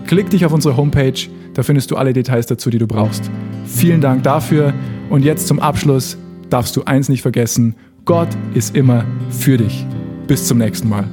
klick 0.07 0.31
dich 0.31 0.47
auf 0.47 0.53
unsere 0.53 0.77
Homepage, 0.77 1.29
da 1.53 1.63
findest 1.63 1.91
du 1.91 1.97
alle 1.97 2.13
Details 2.13 2.47
dazu, 2.47 2.71
die 2.71 2.79
du 2.79 2.87
brauchst. 2.87 3.31
Vielen 3.67 4.01
Dank 4.01 4.23
dafür 4.23 4.73
und 5.11 5.25
jetzt 5.25 5.47
zum 5.47 5.61
Abschluss 5.61 6.17
darfst 6.51 6.77
du 6.77 6.85
eins 6.85 7.09
nicht 7.09 7.23
vergessen, 7.23 7.75
Gott 8.05 8.29
ist 8.55 8.75
immer 8.75 9.05
für 9.31 9.57
dich. 9.57 9.87
Bis 10.27 10.47
zum 10.47 10.59
nächsten 10.59 10.89
Mal. 10.89 11.05